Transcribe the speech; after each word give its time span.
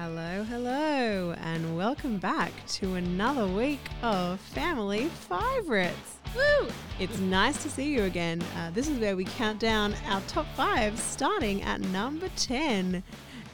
Hello, 0.00 0.44
hello, 0.44 1.34
and 1.42 1.76
welcome 1.76 2.18
back 2.18 2.52
to 2.68 2.94
another 2.94 3.48
week 3.48 3.80
of 4.00 4.38
Family 4.38 5.06
Favorites. 5.08 6.18
Woo! 6.36 6.68
It's 7.00 7.18
nice 7.18 7.60
to 7.64 7.68
see 7.68 7.94
you 7.94 8.04
again. 8.04 8.40
Uh, 8.56 8.70
this 8.70 8.88
is 8.88 9.00
where 9.00 9.16
we 9.16 9.24
count 9.24 9.58
down 9.58 9.96
our 10.06 10.20
top 10.28 10.46
five, 10.54 10.96
starting 11.00 11.62
at 11.62 11.80
number 11.80 12.28
10. 12.36 13.02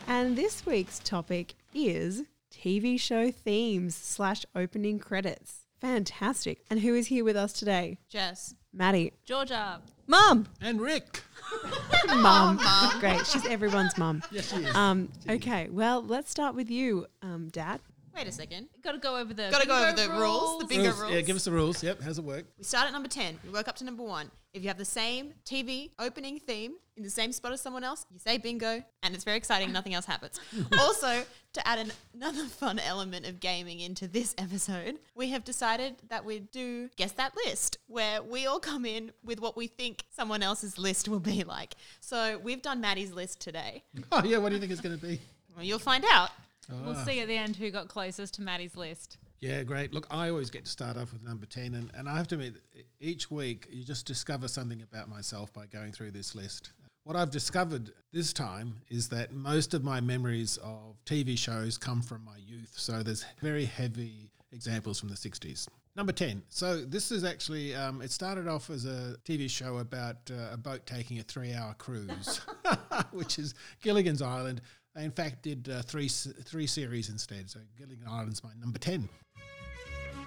And 0.07 0.37
this 0.37 0.67
week's 0.67 0.99
topic 0.99 1.55
is 1.73 2.25
TV 2.53 3.01
show 3.01 3.31
themes 3.31 3.95
slash 3.95 4.45
opening 4.55 4.99
credits. 4.99 5.64
Fantastic. 5.85 6.65
And 6.71 6.81
who 6.81 6.95
is 6.95 7.09
here 7.09 7.25
with 7.27 7.37
us 7.37 7.53
today? 7.53 7.99
Jess. 8.09 8.55
Maddie. 8.73 9.13
Georgia. 9.27 9.83
Mum. 10.07 10.47
And 10.63 10.81
Rick. 10.81 11.21
mum. 12.07 12.59
Great. 13.01 13.27
She's 13.27 13.45
everyone's 13.45 13.99
mum. 13.99 14.23
Yes, 14.31 14.51
she 14.51 14.63
is. 14.63 14.75
Um, 14.75 15.11
okay, 15.29 15.69
well, 15.71 16.03
let's 16.03 16.31
start 16.31 16.55
with 16.55 16.71
you, 16.71 17.07
um, 17.21 17.51
Dad. 17.51 17.81
Wait 18.17 18.27
a 18.27 18.33
second. 18.33 18.69
Got 18.83 18.93
to 18.93 18.99
go 18.99 19.19
over 19.19 19.35
the. 19.35 19.51
Got 19.51 19.61
to 19.61 19.69
go 19.69 19.77
over 19.77 19.93
the 19.95 20.09
rules, 20.09 20.61
the 20.61 20.67
bingo 20.67 20.85
Rules. 20.85 21.01
rules. 21.01 21.13
Yeah, 21.13 21.21
give 21.21 21.37
us 21.37 21.45
the 21.45 21.51
rules. 21.51 21.83
Yep, 21.83 22.01
how's 22.03 22.19
it 22.19 22.25
work? 22.25 22.47
we 22.57 22.65
start 22.65 22.87
at 22.87 22.93
number 22.93 23.09
10. 23.09 23.41
We 23.45 23.51
work 23.51 23.69
up 23.69 23.77
to 23.77 23.85
number 23.85 24.05
one. 24.05 24.31
If 24.55 24.63
you 24.63 24.69
have 24.69 24.79
the 24.79 24.85
same 24.87 25.35
TV 25.45 25.91
opening 25.99 26.39
theme 26.39 26.77
in 26.97 27.03
the 27.03 27.11
same 27.11 27.33
spot 27.33 27.53
as 27.53 27.61
someone 27.61 27.85
else, 27.85 28.07
you 28.11 28.19
say 28.19 28.39
bingo, 28.39 28.83
and 29.03 29.15
it's 29.15 29.25
very 29.25 29.37
exciting. 29.37 29.73
Nothing 29.73 29.95
else 29.95 30.07
happens. 30.07 30.41
also, 30.79 31.25
to 31.55 31.67
add 31.67 31.79
an, 31.79 31.93
another 32.15 32.45
fun 32.45 32.79
element 32.79 33.27
of 33.27 33.41
gaming 33.41 33.81
into 33.81 34.07
this 34.07 34.35
episode, 34.39 34.99
we 35.15 35.31
have 35.31 35.45
decided 35.45 35.97
that 36.09 36.25
we 36.25 36.41
do 36.41 36.89
guess 36.97 37.13
that 37.13 37.35
list, 37.47 37.79
where 37.87 38.23
we 38.23 38.47
all 38.47 38.61
come 38.61 38.85
in 38.85 39.13
with 39.25 39.41
what 39.41 39.57
we 39.57 39.67
think 39.67 40.05
someone 40.11 40.43
else's 40.43 40.79
list 40.79 41.09
will 41.09 41.21
be 41.21 41.45
like. 41.45 41.75
So 42.01 42.39
we've 42.43 42.63
done 42.63 42.81
Maddie's 42.81 43.13
list 43.13 43.41
today. 43.41 43.83
Oh, 44.13 44.23
yeah, 44.23 44.39
what 44.39 44.51
do 44.51 44.57
you 44.57 44.61
think 44.61 44.71
it's 44.71 44.81
going 44.81 44.97
to 44.97 45.05
be? 45.05 45.19
Well, 45.57 45.65
you'll 45.65 45.79
find 45.79 46.05
out. 46.09 46.31
We'll 46.71 46.95
ah. 46.97 47.05
see 47.05 47.21
at 47.21 47.27
the 47.29 47.37
end 47.37 47.57
who 47.57 47.71
got 47.71 47.89
closest 47.89 48.35
to 48.35 48.43
Maddie's 48.43 48.77
list. 48.77 49.17
Yeah, 49.41 49.63
great. 49.63 49.93
Look, 49.93 50.07
I 50.11 50.29
always 50.29 50.51
get 50.51 50.65
to 50.65 50.71
start 50.71 50.97
off 50.97 51.13
with 51.13 51.23
number 51.23 51.47
10, 51.47 51.75
and, 51.75 51.91
and 51.95 52.09
I 52.09 52.17
have 52.17 52.29
to 52.29 52.37
admit, 52.37 52.55
each 53.01 53.31
week 53.31 53.67
you 53.71 53.83
just 53.83 54.07
discover 54.07 54.47
something 54.47 54.83
about 54.83 55.09
myself 55.09 55.53
by 55.53 55.67
going 55.67 55.93
through 55.93 56.13
this 56.13 56.35
list. 56.35 56.73
What 57.05 57.17
I've 57.17 57.31
discovered 57.31 57.93
this 58.15 58.33
time 58.33 58.77
is 58.89 59.11
that 59.11 59.31
most 59.31 59.75
of 59.75 59.85
my 59.85 60.01
memories 60.01 60.57
of 60.57 60.97
TV 61.05 61.37
shows 61.37 61.77
come 61.77 62.01
from 62.01 62.25
my 62.25 62.39
youth, 62.39 62.73
so 62.77 63.03
there's 63.03 63.27
very 63.43 63.67
heavy 63.67 64.31
examples 64.53 65.01
from 65.01 65.11
the 65.11 65.15
60s. 65.15 65.69
Number 65.97 66.13
10. 66.13 66.43
So 66.49 66.81
this 66.81 67.13
is 67.13 67.23
actually, 67.23 67.75
um, 67.75 68.01
it 68.01 68.11
started 68.11 68.49
off 68.49 68.71
as 68.71 68.87
a 68.87 69.17
TV 69.27 69.51
show 69.51 69.79
about 69.79 70.17
uh, 70.31 70.55
a 70.55 70.57
boat 70.57 70.87
taking 70.87 71.19
a 71.19 71.23
three 71.23 71.53
hour 71.53 71.75
cruise, 71.77 72.41
which 73.13 73.39
is 73.39 73.55
Gilligan's 73.83 74.23
Island. 74.23 74.63
They, 74.95 75.05
in 75.05 75.11
fact, 75.11 75.43
did 75.43 75.69
uh, 75.69 75.83
three, 75.83 76.09
three 76.09 76.67
series 76.67 77.11
instead. 77.11 77.51
So 77.51 77.61
Gilligan 77.77 78.07
Island's 78.09 78.43
my 78.43 78.51
number 78.59 78.79
10. 78.79 79.11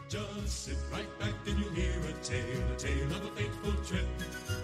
Just 0.09 0.65
sit 0.65 0.77
right 0.89 1.19
back 1.19 1.33
and 1.47 1.59
you'll 1.59 1.69
hear 1.73 1.91
a 1.99 2.13
tale, 2.23 2.71
a 2.73 2.75
tale 2.79 3.11
of 3.11 3.25
a 3.25 3.29
fateful 3.31 3.73
trip 3.85 4.05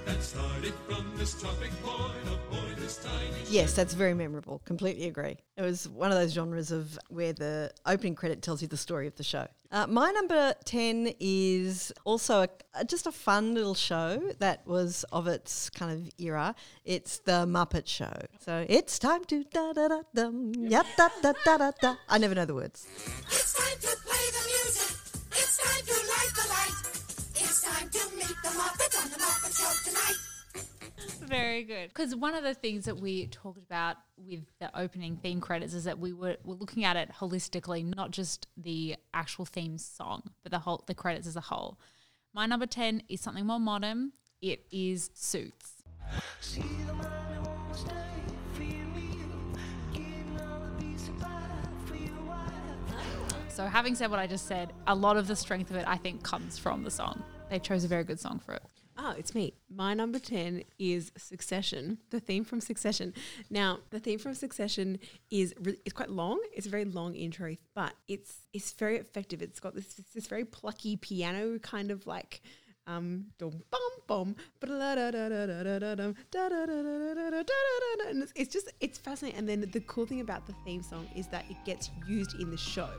that 0.06 0.24
started 0.24 0.74
from 0.88 1.06
this 1.18 1.40
tropic 1.42 1.70
point, 1.84 2.14
a 2.28 2.80
this 2.80 2.98
tiny 2.98 3.28
Yes, 3.50 3.74
that's 3.74 3.94
very 3.94 4.14
memorable. 4.14 4.62
Completely 4.66 5.08
agree. 5.08 5.38
It 5.58 5.62
was 5.62 5.88
one 5.90 6.12
of 6.12 6.18
those 6.18 6.32
genres 6.34 6.72
of 6.72 6.98
where 7.10 7.34
the 7.34 7.72
opening 7.86 8.16
credit 8.16 8.42
tells 8.42 8.62
you 8.62 8.70
the 8.70 8.78
story 8.78 9.06
of 9.06 9.16
the 9.16 9.24
show. 9.24 9.48
Uh, 9.72 9.86
my 9.88 10.12
number 10.12 10.54
10 10.66 11.14
is 11.20 11.92
also 12.06 12.44
a, 12.44 12.50
a- 12.76 12.86
just 12.86 13.06
a 13.08 13.12
fun 13.12 13.54
little 13.54 13.74
show 13.76 14.22
that 14.40 14.66
was 14.66 15.04
of 15.12 15.28
its 15.28 15.70
kind 15.72 15.92
of 15.92 16.10
era. 16.20 16.56
It's 16.86 17.18
The 17.20 17.46
Muppet 17.46 17.88
Show. 17.88 18.14
So 18.40 18.66
it's 18.70 18.98
time 19.00 19.26
to 19.26 19.44
da 19.46 19.74
da 19.74 19.88
da 19.90 20.02
dum, 20.14 20.54
yep, 20.58 20.86
da 20.96 21.10
da 21.22 21.34
da 21.44 21.58
da 21.58 21.72
da. 21.82 21.96
I 22.08 22.18
never 22.18 22.36
know 22.36 22.46
the 22.46 22.56
words. 22.56 22.88
It's 23.28 23.54
time 23.54 23.80
to 23.82 24.03
time 27.64 27.90
to 27.90 28.16
meet 28.18 28.36
the 28.44 28.50
Muppets 28.50 29.02
on 29.02 29.10
the 29.10 29.18
Muppet 29.18 29.58
Show 29.58 29.90
tonight. 29.90 31.30
Very 31.30 31.64
good. 31.64 31.88
Because 31.88 32.14
one 32.14 32.36
of 32.36 32.44
the 32.44 32.54
things 32.54 32.84
that 32.86 33.00
we 33.00 33.28
talked 33.28 33.58
about 33.58 33.96
with 34.18 34.42
the 34.60 34.78
opening 34.78 35.16
theme 35.16 35.40
credits 35.40 35.74
is 35.74 35.86
that 35.86 35.98
we 35.98 36.12
were, 36.12 36.36
were 36.44 36.56
looking 36.56 36.84
at 36.84 36.98
it 36.98 37.10
holistically, 37.20 37.84
not 37.96 38.12
just 38.12 38.48
the 38.58 38.98
actual 39.14 39.46
theme 39.46 39.78
song, 39.78 40.24
but 40.44 40.52
the 40.52 40.60
whole 40.60 40.84
the 40.88 40.94
credits 40.94 41.26
as 41.26 41.38
a 41.38 41.42
whole. 41.42 41.80
My 42.34 42.46
number 42.46 42.66
ten 42.66 43.02
is 43.08 43.22
something 43.22 43.46
more 43.46 43.60
modern. 43.60 44.12
It 44.42 44.66
is 44.70 45.10
Suits. 45.14 45.84
So, 53.48 53.68
having 53.68 53.96
said 53.96 54.10
what 54.10 54.20
I 54.20 54.28
just 54.28 54.48
said, 54.48 54.74
a 54.88 54.96
lot 54.96 55.16
of 55.16 55.28
the 55.28 55.36
strength 55.36 55.70
of 55.70 55.78
it, 55.78 55.86
I 55.88 55.96
think, 55.96 56.24
comes 56.24 56.58
from 56.58 56.84
the 56.84 56.92
song. 56.92 57.24
They 57.54 57.60
chose 57.60 57.84
a 57.84 57.88
very 57.88 58.04
good 58.04 58.20
song 58.20 58.40
for 58.40 58.56
it. 58.56 58.64
Oh, 58.98 59.14
it's 59.16 59.36
me. 59.36 59.54
My 59.70 59.94
number 59.94 60.18
10 60.18 60.64
is 60.80 61.12
Succession, 61.16 62.00
the 62.10 62.20
theme 62.20 62.44
from 62.44 62.60
Succession. 62.60 63.14
Now, 63.52 63.78
the 63.92 64.00
theme 64.00 64.18
from 64.18 64.34
Succession 64.34 64.98
is 65.30 65.54
re- 65.62 65.78
it's 65.86 65.94
quite 65.94 66.10
long. 66.10 66.42
It's 66.52 66.66
a 66.66 66.72
very 66.72 66.86
long 66.86 67.14
intro, 67.14 67.56
but 67.76 67.94
it's 68.08 68.48
it's 68.54 68.72
very 68.72 68.98
effective. 68.98 69.44
It's 69.44 69.60
got 69.60 69.76
this 69.76 70.02
this 70.16 70.26
very 70.26 70.46
plucky 70.46 70.96
piano 70.96 71.60
kind 71.60 71.92
of 71.92 72.08
like 72.08 72.42
um 72.88 73.28
dum 73.38 73.62
bum 73.70 73.92
bum 74.08 74.36
and 78.10 78.24
it's, 78.24 78.34
it's 78.36 78.52
just 78.52 78.74
it's 78.82 78.98
fascinating 78.98 79.38
and 79.38 79.48
then 79.48 79.62
the 79.72 79.80
cool 79.82 80.08
thing 80.08 80.22
about 80.22 80.48
the 80.48 80.56
theme 80.66 80.82
song 80.82 81.08
is 81.16 81.28
that 81.28 81.46
it 81.52 81.58
gets 81.66 81.92
used 82.08 82.34
in 82.42 82.50
the 82.50 82.58
show 82.58 82.90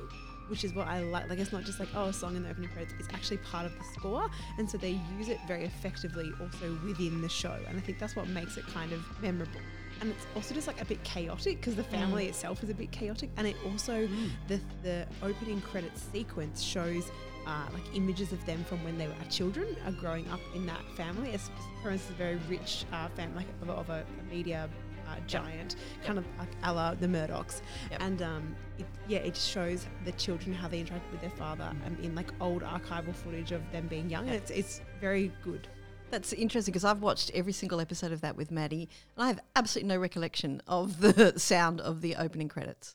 which 0.49 0.65
is 0.65 0.75
what 0.75 0.87
I 0.87 1.01
like. 1.03 1.29
Like 1.29 1.39
it's 1.39 1.53
not 1.53 1.65
just 1.65 1.81
like 1.81 1.89
oh 1.95 2.07
a 2.07 2.13
song 2.13 2.37
in 2.37 2.43
the 2.43 2.51
opening 2.51 2.71
credits. 2.71 2.95
It's 2.99 3.09
actually 3.13 3.39
part 3.39 3.67
of 3.67 3.73
the 3.77 3.85
score, 3.99 4.29
and 4.59 4.71
so 4.71 4.79
they 4.79 4.99
use 5.19 5.29
it 5.29 5.39
very 5.47 5.65
effectively 5.65 6.31
also 6.41 6.79
within 6.85 7.21
the 7.21 7.29
show. 7.29 7.57
And 7.69 7.77
I 7.77 7.81
think 7.81 7.99
that's 7.99 8.17
what 8.17 8.29
makes 8.29 8.57
it 8.57 8.67
kind 8.69 8.93
of 8.93 9.01
memorable. 9.23 9.61
And 10.01 10.11
it's 10.11 10.27
also 10.35 10.55
just 10.55 10.67
like 10.67 10.81
a 10.81 10.85
bit 10.85 11.03
chaotic 11.05 11.59
because 11.61 11.77
the 11.77 11.85
family 11.85 12.27
itself 12.27 12.63
is 12.63 12.69
a 12.71 12.75
bit 12.75 12.91
chaotic, 12.91 13.31
and 13.37 13.47
it 13.47 13.57
also 13.67 14.09
the 14.49 14.61
the 14.83 15.07
opening 15.23 15.61
credits 15.61 16.03
sequence 16.13 16.63
shows. 16.63 17.11
Uh, 17.47 17.67
like 17.75 17.83
images 17.95 18.33
of 18.33 18.43
them 18.47 18.65
from 18.65 18.83
when 18.85 18.97
they 18.97 19.07
were 19.07 19.13
children 19.29 19.77
are 19.85 19.93
growing 19.93 20.27
up 20.31 20.41
in 20.55 20.65
that 20.65 20.81
family. 20.97 21.31
As 21.35 21.51
for 21.83 21.91
instance, 21.91 22.15
a 22.15 22.17
very 22.17 22.37
rich 22.49 22.87
uh, 22.91 23.07
family 23.09 23.37
like 23.45 23.47
of, 23.61 23.69
a- 23.69 23.73
of 23.73 23.91
a, 23.91 24.03
a 24.19 24.35
media 24.35 24.67
uh, 25.15 25.21
giant, 25.27 25.77
kind 26.05 26.19
of 26.19 26.25
like 26.39 26.49
a 26.63 26.73
la 26.73 26.95
the 26.95 27.07
Murdochs. 27.07 27.61
Yep. 27.91 28.03
And 28.03 28.23
um, 28.23 28.57
it, 28.79 28.87
yeah, 29.09 29.19
it 29.19 29.35
just 29.35 29.49
shows 29.49 29.87
the 30.05 30.13
children 30.13 30.55
how 30.55 30.69
they 30.69 30.81
interact 30.81 31.11
with 31.11 31.21
their 31.21 31.31
father 31.31 31.65
um, 31.87 31.97
in 32.03 32.15
like 32.15 32.31
old 32.41 32.63
archival 32.63 33.15
footage 33.15 33.53
of 33.53 33.63
them 33.73 33.87
being 33.87 34.11
young. 34.11 34.27
And 34.27 34.37
it's, 34.37 34.51
it's 34.51 34.81
very 35.01 35.33
good. 35.43 35.69
That's 36.11 36.33
interesting 36.33 36.73
because 36.73 36.85
I've 36.85 37.03
watched 37.03 37.31
every 37.35 37.53
single 37.53 37.81
episode 37.81 38.13
of 38.13 38.21
that 38.21 38.37
with 38.37 38.51
Maddie, 38.51 38.89
and 39.17 39.25
I 39.25 39.27
have 39.29 39.41
absolutely 39.57 39.89
no 39.89 39.99
recollection 39.99 40.63
of 40.67 41.01
the 41.01 41.33
sound 41.39 41.81
of 41.81 42.03
the 42.03 42.17
opening 42.17 42.49
credits. 42.49 42.95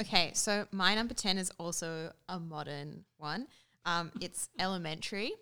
Okay, 0.00 0.30
so 0.34 0.66
my 0.72 0.94
number 0.94 1.14
10 1.14 1.38
is 1.38 1.50
also 1.58 2.12
a 2.28 2.38
modern 2.38 3.04
one. 3.18 3.46
Um, 3.84 4.10
it's 4.20 4.48
Elementary. 4.58 5.32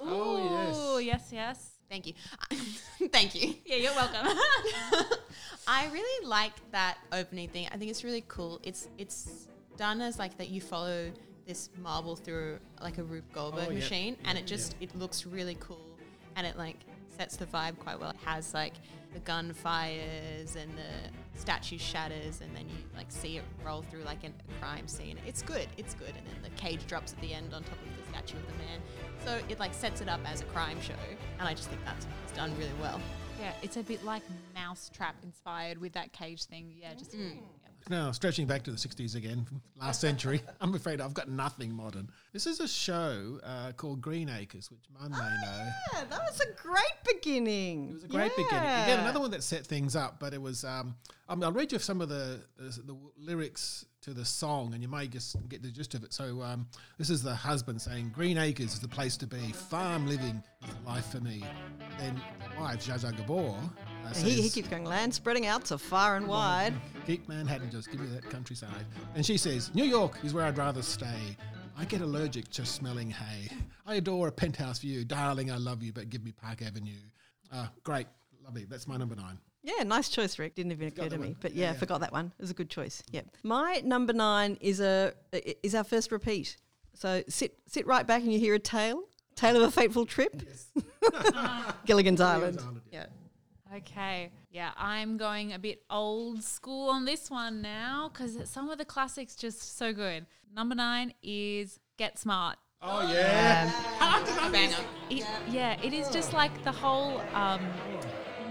Oh, 0.00 0.98
yes. 0.98 1.06
yes, 1.06 1.32
yes. 1.32 1.73
Thank 1.90 2.06
you. 2.06 2.14
Thank 3.12 3.34
you. 3.34 3.54
Yeah, 3.64 3.76
you're 3.76 3.94
welcome. 3.94 4.26
I 5.66 5.88
really 5.92 6.26
like 6.26 6.52
that 6.72 6.98
opening 7.12 7.48
thing. 7.48 7.68
I 7.72 7.76
think 7.76 7.90
it's 7.90 8.04
really 8.04 8.24
cool. 8.28 8.60
It's 8.62 8.88
it's 8.98 9.48
done 9.76 10.00
as 10.00 10.18
like 10.18 10.36
that 10.38 10.48
you 10.50 10.60
follow 10.60 11.10
this 11.46 11.68
marble 11.82 12.16
through 12.16 12.58
like 12.80 12.98
a 12.98 13.02
Rube 13.02 13.24
Goldberg 13.32 13.66
Oh, 13.68 13.70
yeah. 13.70 13.78
machine 13.78 14.16
and 14.24 14.38
it 14.38 14.46
just 14.46 14.76
it 14.80 14.96
looks 14.96 15.26
really 15.26 15.56
cool 15.60 15.84
and 16.36 16.46
it 16.46 16.56
like 16.56 16.76
sets 17.16 17.36
the 17.36 17.46
vibe 17.46 17.78
quite 17.78 17.98
well. 18.00 18.10
It 18.10 18.16
has 18.24 18.54
like 18.54 18.74
the 19.14 19.20
gunfires 19.20 20.56
and 20.56 20.70
the 20.76 21.38
statue 21.38 21.78
shatters 21.78 22.40
and 22.40 22.54
then 22.54 22.68
you 22.68 22.76
like 22.96 23.06
see 23.10 23.36
it 23.36 23.44
roll 23.64 23.82
through 23.82 24.02
like 24.02 24.24
a 24.24 24.30
crime 24.60 24.86
scene. 24.88 25.16
It's 25.26 25.40
good. 25.42 25.68
It's 25.76 25.94
good. 25.94 26.08
And 26.08 26.26
then 26.26 26.42
the 26.42 26.50
cage 26.50 26.86
drops 26.86 27.12
at 27.12 27.20
the 27.20 27.32
end 27.32 27.54
on 27.54 27.62
top 27.62 27.72
of 27.72 27.96
the 27.96 28.10
statue 28.10 28.36
of 28.36 28.46
the 28.46 28.52
man. 28.54 28.80
So 29.24 29.40
it 29.48 29.58
like 29.58 29.72
sets 29.72 30.00
it 30.00 30.08
up 30.08 30.20
as 30.26 30.40
a 30.40 30.44
crime 30.46 30.80
show 30.80 30.94
and 31.38 31.48
I 31.48 31.54
just 31.54 31.68
think 31.68 31.84
that's 31.84 32.06
it's 32.24 32.32
done 32.36 32.52
really 32.58 32.74
well. 32.80 33.00
yeah, 33.40 33.52
it's 33.62 33.76
a 33.76 33.82
bit 33.82 34.04
like 34.04 34.22
Mousetrap 34.54 35.14
inspired 35.22 35.78
with 35.78 35.92
that 35.92 36.12
cage 36.12 36.44
thing. 36.44 36.74
Yeah, 36.80 36.94
just 36.94 37.14
yeah. 37.14 37.30
Now, 37.90 38.12
stretching 38.12 38.46
back 38.46 38.62
to 38.62 38.70
the 38.70 38.78
60s 38.78 39.14
again, 39.14 39.46
last 39.78 40.00
century, 40.00 40.40
I'm 40.60 40.74
afraid 40.74 41.02
I've 41.02 41.12
got 41.12 41.28
nothing 41.28 41.70
modern. 41.70 42.08
This 42.32 42.46
is 42.46 42.60
a 42.60 42.68
show 42.68 43.38
uh, 43.44 43.72
called 43.72 44.00
Green 44.00 44.30
Acres, 44.30 44.70
which 44.70 44.80
Mum 44.98 45.10
may 45.10 45.18
know. 45.18 45.70
Yeah, 45.92 46.04
that 46.08 46.20
was 46.30 46.40
a 46.40 46.52
great 46.60 46.82
beginning. 47.06 47.90
It 47.90 47.94
was 47.94 48.04
a 48.04 48.08
great 48.08 48.34
beginning. 48.36 48.58
Again, 48.58 49.00
another 49.00 49.20
one 49.20 49.30
that 49.32 49.42
set 49.42 49.66
things 49.66 49.96
up, 49.96 50.18
but 50.18 50.32
it 50.32 50.40
was 50.40 50.64
um, 50.64 50.94
Um, 51.28 51.42
I'll 51.42 51.52
read 51.52 51.72
you 51.72 51.78
some 51.78 52.00
of 52.00 52.08
the, 52.08 52.40
the, 52.56 52.70
the 52.82 52.96
lyrics 53.18 53.84
to 54.04 54.12
the 54.12 54.24
song, 54.24 54.74
and 54.74 54.82
you 54.82 54.88
may 54.88 55.06
just 55.06 55.36
get 55.48 55.62
the 55.62 55.70
gist 55.70 55.94
of 55.94 56.04
it. 56.04 56.12
So, 56.12 56.42
um, 56.42 56.66
this 56.98 57.08
is 57.08 57.22
the 57.22 57.34
husband 57.34 57.80
saying, 57.80 58.10
"Green 58.14 58.36
Acres 58.36 58.74
is 58.74 58.80
the 58.80 58.88
place 58.88 59.16
to 59.16 59.26
be. 59.26 59.52
Farm 59.52 60.06
living 60.06 60.42
is 60.62 60.74
life 60.86 61.10
for 61.10 61.20
me." 61.20 61.42
Then 61.98 62.20
wife, 62.58 62.84
Zsa 62.84 63.16
Gabor, 63.16 63.56
uh, 64.04 64.12
says, 64.12 64.22
He, 64.22 64.42
he 64.42 64.50
keeps 64.50 64.68
going, 64.68 64.84
land 64.84 65.14
spreading 65.14 65.46
out 65.46 65.66
so 65.66 65.78
far 65.78 66.16
and 66.16 66.26
wide. 66.26 66.74
Keep 67.06 67.28
Manhattan, 67.28 67.70
just 67.70 67.90
give 67.90 68.00
me 68.00 68.08
that 68.08 68.28
countryside. 68.28 68.84
And 69.14 69.24
she 69.24 69.36
says, 69.36 69.74
New 69.74 69.84
York 69.84 70.18
is 70.22 70.34
where 70.34 70.44
I'd 70.44 70.58
rather 70.58 70.82
stay. 70.82 71.36
I 71.76 71.84
get 71.84 72.00
allergic 72.00 72.48
to 72.52 72.66
smelling 72.66 73.10
hay. 73.10 73.48
I 73.86 73.96
adore 73.96 74.28
a 74.28 74.32
penthouse 74.32 74.78
view. 74.80 75.04
Darling, 75.04 75.50
I 75.50 75.56
love 75.56 75.82
you, 75.82 75.92
but 75.92 76.10
give 76.10 76.24
me 76.24 76.32
Park 76.32 76.62
Avenue. 76.62 76.92
Uh, 77.52 77.66
great. 77.82 78.06
Lovely. 78.44 78.64
That's 78.64 78.86
my 78.86 78.96
number 78.96 79.16
nine. 79.16 79.38
Yeah, 79.66 79.82
nice 79.82 80.08
choice, 80.10 80.38
Rick. 80.38 80.54
Didn't 80.56 80.72
even 80.72 80.88
occur 80.88 81.08
to 81.08 81.16
me, 81.18 81.28
one. 81.28 81.36
but 81.40 81.54
Yeah, 81.54 81.64
yeah, 81.68 81.72
yeah. 81.72 81.78
forgot 81.78 82.00
that 82.02 82.12
one. 82.12 82.26
It 82.38 82.42
was 82.42 82.50
a 82.50 82.54
good 82.54 82.68
choice. 82.68 83.02
Yep. 83.12 83.26
My 83.42 83.80
number 83.84 84.12
nine 84.12 84.58
is 84.60 84.78
a 84.80 85.14
i- 85.32 85.56
is 85.62 85.74
our 85.74 85.84
first 85.84 86.12
repeat. 86.12 86.56
So 86.92 87.24
sit 87.28 87.56
sit 87.66 87.86
right 87.86 88.06
back 88.06 88.22
and 88.22 88.32
you 88.32 88.38
hear 88.38 88.54
a 88.54 88.58
tale, 88.58 89.04
tale 89.36 89.56
of 89.56 89.62
a 89.62 89.70
fateful 89.70 90.04
trip. 90.06 90.42
Gilligan's 91.86 92.20
Island. 92.20 92.60
Yeah. 92.92 93.06
Okay. 93.74 94.30
Yeah, 94.50 94.70
I'm 94.76 95.16
going 95.16 95.52
a 95.52 95.58
bit 95.58 95.82
old 95.90 96.42
school 96.44 96.90
on 96.90 97.04
this 97.04 97.30
one 97.30 97.60
now 97.62 98.10
because 98.12 98.48
some 98.48 98.68
of 98.68 98.78
the 98.78 98.84
classics 98.84 99.34
just 99.34 99.76
so 99.76 99.92
good. 99.92 100.26
Number 100.54 100.74
nine 100.76 101.12
is 101.22 101.80
Get 101.98 102.18
Smart. 102.18 102.56
Oh, 102.86 103.10
yeah. 103.10 103.72
Banger. 104.52 104.76
It, 105.10 105.24
yeah, 105.48 105.80
it 105.82 105.92
is 105.94 106.08
just 106.10 106.32
like 106.34 106.62
the 106.64 106.70
whole 106.70 107.20
um, 107.32 107.60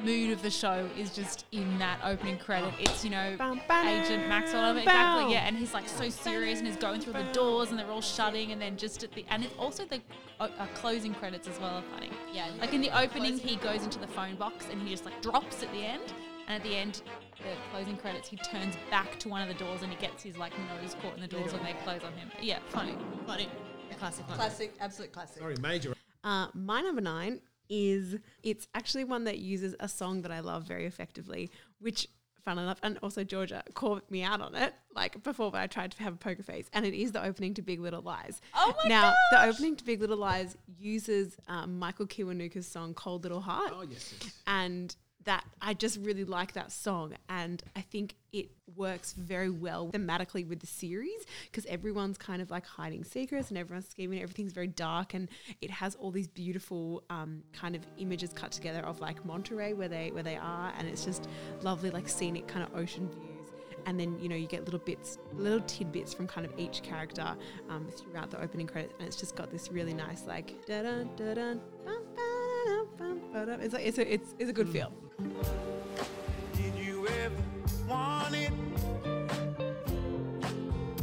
mood 0.04 0.32
of 0.32 0.42
the 0.42 0.50
show 0.50 0.88
is 0.98 1.16
just 1.16 1.46
in 1.52 1.78
that 1.80 2.00
opening 2.04 2.38
credit. 2.38 2.74
It's, 2.80 3.04
you 3.04 3.10
know, 3.10 3.36
Bum, 3.38 3.62
ba-da, 3.68 3.88
Agent 3.90 4.28
Maxwell. 4.28 4.74
bow. 4.74 4.80
Exactly, 4.80 5.34
yeah. 5.34 5.48
And 5.48 5.58
he's 5.58 5.74
like 5.74 5.88
so 5.88 6.10
serious 6.10 6.60
and 6.60 6.68
he's 6.68 6.78
going 6.78 7.02
through 7.02 7.14
the 7.14 7.32
doors 7.32 7.70
and 7.70 7.80
they're 7.80 7.90
all 7.90 8.02
shutting. 8.02 8.52
And 8.52 8.62
then 8.62 8.78
just 8.78 9.04
at 9.04 9.12
the, 9.14 9.26
and 9.30 9.44
it's 9.44 9.54
also 9.58 9.86
the 9.86 10.02
uh, 10.40 10.50
uh, 10.58 10.68
closing 10.76 11.14
credits 11.14 11.48
as 11.48 11.60
well 11.60 11.76
are 11.76 11.84
funny. 11.94 12.10
Yeah. 12.34 12.50
Like 12.60 12.74
in 12.74 12.82
the 12.82 12.98
opening, 12.98 13.38
he 13.38 13.56
goes 13.58 13.84
into 13.84 14.00
the 14.00 14.08
phone 14.08 14.36
box 14.36 14.68
and 14.72 14.82
he 14.82 14.90
just 14.90 15.06
like 15.06 15.22
drops 15.22 15.64
at 15.64 15.72
the 15.72 15.80
end. 15.80 16.14
And 16.48 16.58
at 16.58 16.64
the 16.64 16.76
end, 16.76 17.02
the 17.38 17.56
closing 17.72 17.96
credits, 17.96 18.28
he 18.28 18.36
turns 18.38 18.76
back 18.92 19.18
to 19.20 19.30
one 19.30 19.42
of 19.42 19.48
the 19.48 19.54
doors 19.54 19.82
and 19.82 19.92
he 19.92 19.98
gets 19.98 20.22
his 20.22 20.38
like 20.38 20.52
nose 20.82 20.96
caught 21.02 21.16
in 21.16 21.22
the 21.22 21.28
doors 21.28 21.54
when 21.54 21.64
they 21.64 21.74
close 21.84 22.04
on 22.04 22.12
him. 22.14 22.30
Yeah, 22.42 22.60
funny. 22.70 22.96
Funny. 23.26 23.48
Classic 24.00 24.28
one. 24.28 24.36
Classic, 24.38 24.74
absolute 24.82 25.14
classic. 25.14 25.38
Sorry, 25.42 25.56
major. 25.62 25.94
Uh, 26.24 26.48
my 26.54 26.82
number 26.82 27.00
nine 27.00 27.40
is 27.70 28.18
it's 28.44 28.68
actually 28.74 29.04
one 29.04 29.24
that 29.26 29.40
uses 29.40 29.76
a 29.80 29.88
song 29.88 30.22
that 30.22 30.32
I 30.32 30.40
love 30.40 30.64
very 30.64 30.86
effectively, 30.86 31.50
which 31.80 32.08
fun 32.44 32.60
enough, 32.60 32.80
and 32.84 32.98
also 33.02 33.24
Georgia 33.24 33.64
called 33.74 34.02
me 34.10 34.24
out 34.24 34.42
on 34.42 34.56
it 34.56 34.74
like 34.96 35.24
before, 35.24 35.52
but 35.52 35.62
I 35.62 35.68
tried 35.68 35.92
to 35.92 36.04
have 36.04 36.14
a 36.14 36.18
poker 36.18 36.44
face, 36.44 36.70
and 36.74 36.86
it 36.86 36.94
is 36.94 37.12
the 37.12 37.24
opening 37.24 37.54
to 37.56 37.62
Big 37.62 37.80
Little 37.80 38.02
Lies. 38.02 38.42
Oh 38.54 38.76
my 38.84 38.90
now, 38.90 39.14
the 39.32 39.44
opening 39.44 39.76
to 39.78 39.86
Big 39.86 40.02
Little 40.02 40.18
Lies 40.18 40.58
uses 40.78 41.38
um, 41.48 41.80
Michael 41.80 42.06
Kiwanuka's 42.06 42.68
song 42.68 42.94
"Cold 42.94 43.24
Little 43.24 43.42
Heart." 43.42 43.72
Oh, 43.74 43.84
yes. 43.84 44.14
yes. 44.22 44.42
and 44.48 44.96
that 45.26 45.44
I 45.62 45.74
just 45.74 46.00
really 46.02 46.26
like 46.26 46.54
that 46.54 46.72
song, 46.72 47.14
and 47.30 47.62
I 47.76 47.82
think 47.82 48.16
it 48.32 48.50
works 48.76 49.14
very 49.14 49.50
well 49.50 49.92
thematically 49.92 50.48
with 50.48 50.60
the 50.60 50.68
series 50.68 51.26
because 51.46 51.66
everyone's 51.68 52.18
kind 52.18 52.42
of 52.42 52.50
like 52.50 52.66
hiding 52.66 53.04
secrets 53.04 53.50
and 53.50 53.58
everyone's 53.58 53.88
scheming. 53.88 54.22
Everything's 54.22 54.54
very 54.54 54.68
dark, 54.68 55.14
and 55.14 55.30
it 55.62 55.70
has 55.72 55.96
all 55.96 56.12
these 56.12 56.28
beautiful 56.28 57.04
um, 57.10 57.44
kind 57.54 57.76
of 57.76 57.86
images 57.98 58.32
cut 58.34 58.52
together 58.52 58.80
of 58.82 59.00
like 59.00 59.24
Monterey 59.26 59.74
where 59.74 59.88
they 59.88 60.12
where 60.12 60.24
they 60.24 60.38
are, 60.38 60.74
and 60.78 60.88
it's 60.88 61.06
just 61.06 61.28
lovely, 61.62 61.90
like 61.90 62.08
scenic 62.10 62.48
kind 62.48 62.66
of 62.66 62.76
ocean 62.76 63.10
views. 63.10 63.30
And 63.86 64.00
then 64.00 64.18
you 64.20 64.30
know 64.30 64.36
you 64.36 64.48
get 64.48 64.64
little 64.64 64.80
bits, 64.80 65.18
little 65.34 65.62
tidbits 65.62 66.14
from 66.14 66.28
kind 66.28 66.46
of 66.46 66.54
each 66.58 66.82
character 66.84 67.36
um, 67.70 67.88
throughout 67.90 68.32
the 68.32 68.42
opening 68.42 68.68
credits, 68.68 68.94
and 69.00 69.08
it's 69.08 69.18
just 69.18 69.36
got 69.36 69.52
this 69.52 69.72
really 69.72 69.94
nice 69.94 70.26
like 70.26 70.66
da 70.66 70.82
da 70.82 71.04
da 71.16 71.34
da. 71.34 71.54
It's 73.36 73.74
like 73.74 73.86
it's 73.86 73.98
a 73.98 74.14
it's, 74.14 74.36
it's 74.38 74.50
a 74.52 74.54
good 74.54 74.70
feel. 74.70 74.92
Did 76.56 76.76
you 76.76 77.08
ever 77.08 77.36
want 77.88 78.36
it? 78.36 78.52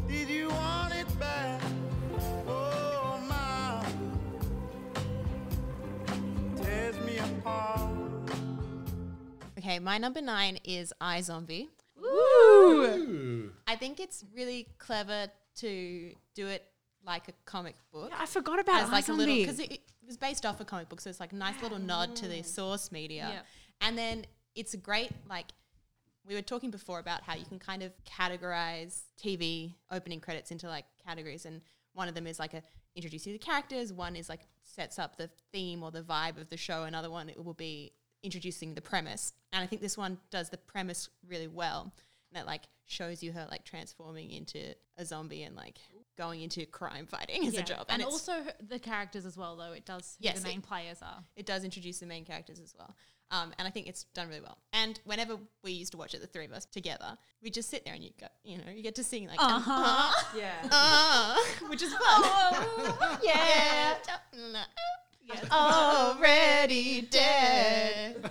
Did 0.06 0.28
you 0.28 0.48
want 0.48 0.94
it 0.94 1.18
back? 1.18 1.60
Oh, 2.46 3.20
my. 3.28 3.84
Tears 6.62 6.96
me 7.00 7.18
apart. 7.18 7.90
Okay, 9.58 9.80
my 9.80 9.98
number 9.98 10.20
nine 10.20 10.58
is 10.64 10.92
iZombie. 11.00 11.66
Ooh. 12.00 13.50
I 13.66 13.74
think 13.74 13.98
it's 13.98 14.24
really 14.34 14.68
clever 14.78 15.26
to 15.56 16.14
do 16.34 16.46
it 16.46 16.69
like 17.04 17.28
a 17.28 17.32
comic 17.44 17.76
book. 17.92 18.12
I 18.16 18.26
forgot 18.26 18.60
about 18.60 18.84
as 18.84 18.90
like 18.90 19.08
a 19.08 19.12
little 19.12 19.34
because 19.34 19.58
it, 19.58 19.72
it 19.72 19.80
was 20.06 20.16
based 20.16 20.44
off 20.44 20.60
a 20.60 20.64
comic 20.64 20.88
book, 20.88 21.00
so 21.00 21.10
it's 21.10 21.20
like 21.20 21.32
a 21.32 21.36
nice 21.36 21.60
little 21.62 21.78
nod 21.78 22.16
to 22.16 22.28
the 22.28 22.40
ah. 22.40 22.42
source 22.42 22.92
media. 22.92 23.28
Yeah. 23.32 23.40
And 23.80 23.96
then 23.96 24.26
it's 24.54 24.74
a 24.74 24.76
great 24.76 25.10
like 25.28 25.46
we 26.26 26.34
were 26.34 26.42
talking 26.42 26.70
before 26.70 26.98
about 26.98 27.22
how 27.22 27.34
you 27.34 27.44
can 27.44 27.58
kind 27.58 27.82
of 27.82 27.92
categorize 28.04 29.02
TV 29.22 29.74
opening 29.90 30.20
credits 30.20 30.50
into 30.50 30.68
like 30.68 30.84
categories, 31.04 31.46
and 31.46 31.60
one 31.94 32.08
of 32.08 32.14
them 32.14 32.26
is 32.26 32.38
like 32.38 32.54
a 32.54 32.62
introduce 32.94 33.26
you 33.26 33.32
to 33.32 33.38
the 33.38 33.44
characters. 33.44 33.92
One 33.92 34.16
is 34.16 34.28
like 34.28 34.40
sets 34.62 34.98
up 34.98 35.16
the 35.16 35.30
theme 35.52 35.82
or 35.82 35.90
the 35.90 36.02
vibe 36.02 36.40
of 36.40 36.48
the 36.48 36.56
show. 36.56 36.84
Another 36.84 37.10
one 37.10 37.28
it 37.28 37.42
will 37.42 37.54
be 37.54 37.92
introducing 38.22 38.74
the 38.74 38.82
premise, 38.82 39.32
and 39.52 39.62
I 39.62 39.66
think 39.66 39.82
this 39.82 39.96
one 39.96 40.18
does 40.30 40.50
the 40.50 40.58
premise 40.58 41.08
really 41.26 41.48
well. 41.48 41.92
And 42.30 42.36
that 42.36 42.46
like 42.46 42.62
shows 42.86 43.22
you 43.22 43.32
her 43.32 43.46
like 43.50 43.64
transforming 43.64 44.30
into 44.30 44.74
a 44.96 45.04
zombie 45.04 45.42
and 45.42 45.56
like 45.56 45.78
going 46.24 46.40
into 46.42 46.66
crime 46.66 47.06
fighting 47.06 47.46
as 47.48 47.54
Yeah. 47.54 47.60
a 47.60 47.64
job, 47.64 47.84
And, 47.88 48.00
it's- 48.02 48.12
also 48.12 48.34
the 48.68 48.78
characters 48.78 49.24
as 49.24 49.36
well, 49.40 49.56
though. 49.56 49.72
It 49.72 49.86
does 49.86 50.16
who 50.18 50.24
Yes, 50.26 50.40
the 50.40 50.48
main 50.48 50.58
it- 50.58 50.66
players 50.70 50.98
are. 51.02 51.20
it 51.34 51.46
does 51.46 51.64
introduce 51.64 51.98
the 51.98 52.06
main 52.14 52.24
characters 52.24 52.60
as 52.60 52.74
well. 52.78 52.94
Um, 53.32 53.52
and 53.58 53.66
I 53.68 53.70
think 53.70 53.86
it's 53.86 54.04
done 54.18 54.26
really 54.28 54.40
well. 54.40 54.58
And 54.72 54.98
whenever 55.04 55.34
we 55.62 55.70
used 55.72 55.92
to 55.92 55.98
watch 55.98 56.14
it, 56.14 56.20
the 56.20 56.26
three 56.26 56.44
of 56.46 56.52
us 56.52 56.64
together, 56.66 57.16
we 57.42 57.48
just 57.48 57.70
sit 57.70 57.84
there 57.84 57.94
and 57.94 58.02
you 58.02 58.10
go, 58.20 58.26
you 58.44 58.58
know, 58.58 58.64
you 58.74 58.82
get 58.82 58.96
to 58.96 59.04
sing 59.04 59.28
like, 59.28 59.38
uh-huh, 59.40 60.12
yeah. 60.36 60.68
uh, 60.70 61.36
which 61.68 61.80
is 61.80 61.92
fun. 61.94 62.22
yeah. 63.22 63.94
Yes. 65.28 65.48
Already 65.52 67.02
dead. 67.02 68.16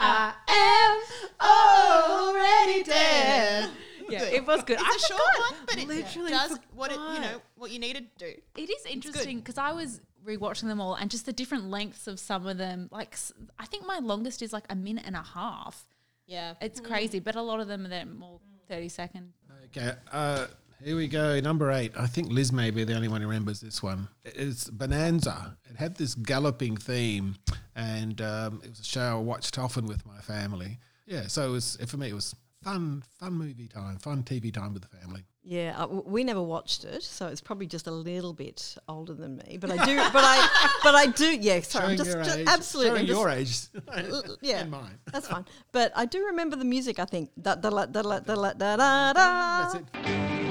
I 0.00 0.34
am 0.48 0.96
Already 1.40 2.82
dead. 2.82 3.70
Yeah, 4.10 4.24
it 4.24 4.46
was 4.46 4.62
good. 4.62 4.78
I 4.78 4.90
It's 4.94 5.04
a 5.04 5.06
short 5.08 5.20
forgot. 5.34 5.50
one, 5.52 5.60
but 5.66 5.78
it 5.78 5.88
Literally 5.88 6.30
does 6.30 6.58
what 6.74 6.90
it, 6.92 6.98
you 7.14 7.20
know, 7.20 7.40
what 7.56 7.70
you 7.70 7.78
need 7.78 7.96
to 7.96 8.02
do. 8.18 8.32
It 8.56 8.70
is 8.70 8.86
interesting 8.86 9.38
because 9.38 9.58
I 9.58 9.72
was 9.72 10.00
rewatching 10.24 10.68
them 10.68 10.80
all 10.80 10.94
and 10.94 11.10
just 11.10 11.26
the 11.26 11.32
different 11.32 11.64
lengths 11.70 12.06
of 12.06 12.18
some 12.18 12.46
of 12.46 12.56
them. 12.58 12.88
Like, 12.90 13.16
I 13.58 13.66
think 13.66 13.86
my 13.86 13.98
longest 13.98 14.42
is 14.42 14.52
like 14.52 14.64
a 14.70 14.74
minute 14.74 15.04
and 15.06 15.16
a 15.16 15.22
half. 15.22 15.84
Yeah. 16.26 16.54
It's 16.60 16.80
crazy, 16.80 17.20
but 17.20 17.34
a 17.36 17.42
lot 17.42 17.60
of 17.60 17.68
them 17.68 17.84
are 17.84 17.88
then 17.88 18.16
more 18.18 18.40
30 18.68 18.88
second. 18.88 19.32
Okay, 19.66 19.92
uh, 20.12 20.46
here 20.82 20.96
we 20.96 21.08
go. 21.08 21.40
Number 21.40 21.70
eight. 21.72 21.92
I 21.98 22.06
think 22.06 22.30
Liz 22.30 22.52
may 22.52 22.70
be 22.70 22.84
the 22.84 22.94
only 22.94 23.08
one 23.08 23.20
who 23.20 23.26
remembers 23.28 23.60
this 23.60 23.82
one. 23.82 24.08
It's 24.24 24.70
Bonanza. 24.70 25.56
It 25.70 25.76
had 25.76 25.96
this 25.96 26.14
galloping 26.14 26.76
theme, 26.76 27.36
and 27.74 28.20
um, 28.20 28.60
it 28.64 28.70
was 28.70 28.80
a 28.80 28.84
show 28.84 29.00
I 29.02 29.14
watched 29.14 29.58
often 29.58 29.86
with 29.86 30.06
my 30.06 30.18
family. 30.20 30.78
Yeah, 31.06 31.26
so 31.26 31.46
it 31.48 31.50
was 31.50 31.76
for 31.86 31.96
me. 31.98 32.08
It 32.08 32.14
was 32.14 32.34
fun, 32.64 33.04
fun 33.18 33.32
movie 33.34 33.68
time, 33.68 33.98
fun 33.98 34.22
TV 34.22 34.52
time 34.52 34.72
with 34.72 34.82
the 34.82 34.96
family. 34.96 35.22
Yeah, 35.42 35.74
uh, 35.78 35.86
we 35.86 36.24
never 36.24 36.42
watched 36.42 36.84
it, 36.84 37.02
so 37.02 37.26
it's 37.26 37.42
probably 37.42 37.66
just 37.66 37.86
a 37.86 37.90
little 37.90 38.32
bit 38.32 38.76
older 38.88 39.12
than 39.12 39.36
me. 39.36 39.58
But 39.60 39.72
I 39.72 39.84
do, 39.84 39.96
but 40.12 40.24
I, 40.24 40.78
but 40.82 40.94
I 40.94 41.06
do. 41.06 41.36
Yeah, 41.36 41.60
sorry, 41.60 41.92
I'm 41.92 41.96
just, 41.98 42.12
just 42.12 42.38
age, 42.38 42.46
absolutely 42.48 43.02
your 43.02 43.28
age, 43.28 43.66
yeah, 44.40 44.60
and 44.60 44.70
mine. 44.70 44.98
that's 45.12 45.28
fine. 45.28 45.44
But 45.72 45.92
I 45.94 46.06
do 46.06 46.24
remember 46.26 46.56
the 46.56 46.64
music. 46.64 46.98
I 46.98 47.04
think 47.04 47.30
da 47.40 47.56
da 47.56 47.68
la 47.68 47.86
da 47.86 48.02
da 48.02 48.20
da 48.20 48.52
da 48.52 48.76
da. 49.12 49.12
That's 49.12 49.74
it. 49.74 50.43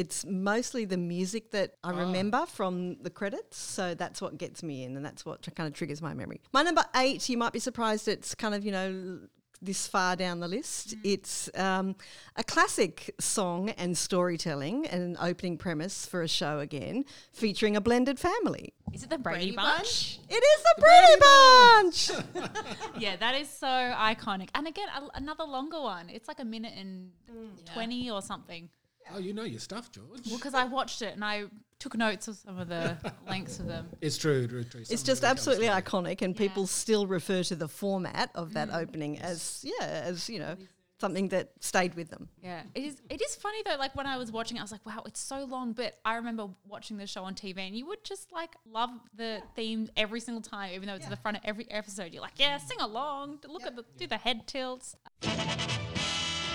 It's 0.00 0.24
mostly 0.24 0.86
the 0.86 0.96
music 0.96 1.50
that 1.50 1.74
I 1.84 1.92
ah. 1.92 1.98
remember 1.98 2.46
from 2.46 2.96
the 3.02 3.10
credits, 3.10 3.58
so 3.58 3.92
that's 3.94 4.22
what 4.22 4.38
gets 4.38 4.62
me 4.62 4.84
in, 4.84 4.96
and 4.96 5.04
that's 5.04 5.26
what 5.26 5.46
kind 5.54 5.66
of 5.66 5.74
triggers 5.74 6.00
my 6.00 6.14
memory. 6.14 6.40
My 6.54 6.62
number 6.62 6.82
eight, 6.96 7.28
you 7.28 7.36
might 7.36 7.52
be 7.52 7.58
surprised, 7.58 8.08
it's 8.08 8.34
kind 8.34 8.54
of 8.54 8.64
you 8.64 8.72
know 8.72 9.18
this 9.60 9.86
far 9.86 10.16
down 10.16 10.40
the 10.40 10.48
list. 10.48 10.96
Mm. 10.96 11.00
It's 11.04 11.50
um, 11.54 11.96
a 12.34 12.42
classic 12.42 13.14
song 13.20 13.68
and 13.76 13.94
storytelling 13.94 14.86
and 14.86 15.02
an 15.02 15.16
opening 15.20 15.58
premise 15.58 16.06
for 16.06 16.22
a 16.22 16.28
show 16.28 16.60
again, 16.60 17.04
featuring 17.34 17.76
a 17.76 17.82
blended 17.82 18.18
family. 18.18 18.72
Is 18.94 19.02
it 19.02 19.10
the 19.10 19.18
Brady, 19.18 19.52
Brady 19.52 19.56
Bunch? 19.56 20.18
It 20.30 20.42
is 20.52 20.62
the 20.62 20.80
Brady 20.80 21.20
Bunch. 21.20 22.90
yeah, 22.98 23.16
that 23.16 23.34
is 23.34 23.50
so 23.50 23.66
iconic. 23.66 24.48
And 24.54 24.66
again, 24.66 24.88
a, 24.96 25.18
another 25.18 25.44
longer 25.44 25.82
one. 25.82 26.08
It's 26.08 26.26
like 26.26 26.40
a 26.40 26.44
minute 26.46 26.72
and 26.74 27.10
mm. 27.30 27.74
20 27.74 28.10
or 28.10 28.22
something. 28.22 28.70
Oh, 29.14 29.18
you 29.18 29.32
know 29.32 29.44
your 29.44 29.60
stuff, 29.60 29.90
George. 29.92 30.26
Well, 30.26 30.36
because 30.36 30.54
I 30.54 30.64
watched 30.64 31.02
it 31.02 31.14
and 31.14 31.24
I 31.24 31.44
took 31.78 31.96
notes 31.96 32.28
of 32.28 32.36
some 32.36 32.58
of 32.58 32.68
the 32.68 32.96
lengths 33.28 33.58
of 33.58 33.66
them. 33.66 33.88
It's 34.00 34.18
true, 34.18 34.46
true, 34.46 34.64
true. 34.64 34.80
It's 34.80 35.02
just 35.02 35.06
really 35.08 35.20
tell 35.20 35.28
a 35.28 35.30
absolutely 35.32 35.66
iconic, 35.68 36.22
and 36.22 36.36
people 36.36 36.66
still 36.66 37.06
refer 37.06 37.42
to 37.44 37.56
the 37.56 37.68
format 37.68 38.30
of 38.34 38.50
Mm. 38.50 38.52
that 38.54 38.70
opening 38.70 39.18
as 39.18 39.64
yeah, 39.66 39.86
as 39.86 40.28
you 40.28 40.38
know, 40.38 40.56
something 41.00 41.28
that 41.28 41.52
stayed 41.60 41.94
with 41.94 42.10
them. 42.10 42.28
Yeah, 42.42 42.62
it 42.74 42.84
is. 42.84 43.00
It 43.08 43.22
is 43.22 43.34
funny 43.34 43.62
though. 43.64 43.76
Like 43.78 43.96
when 43.96 44.06
I 44.06 44.18
was 44.18 44.30
watching, 44.30 44.58
it, 44.58 44.60
I 44.60 44.62
was 44.64 44.72
like, 44.72 44.84
"Wow, 44.84 45.02
it's 45.06 45.20
so 45.20 45.44
long." 45.44 45.72
But 45.72 45.98
I 46.04 46.16
remember 46.16 46.48
watching 46.68 46.98
the 46.98 47.06
show 47.06 47.24
on 47.24 47.34
TV, 47.34 47.58
and 47.66 47.74
you 47.74 47.86
would 47.86 48.04
just 48.04 48.30
like 48.32 48.54
love 48.70 48.90
the 49.16 49.40
theme 49.56 49.88
every 49.96 50.20
single 50.20 50.42
time, 50.42 50.74
even 50.74 50.86
though 50.86 50.94
it's 50.96 51.04
at 51.06 51.10
the 51.10 51.16
front 51.16 51.38
of 51.38 51.42
every 51.46 51.70
episode. 51.70 52.12
You're 52.12 52.22
like, 52.22 52.38
"Yeah, 52.38 52.58
sing 52.58 52.80
along, 52.80 53.38
look 53.48 53.64
at 53.64 53.74
the 53.76 53.84
do 53.96 54.06
the 54.06 54.18
head 54.18 54.46
tilts." 54.46 54.94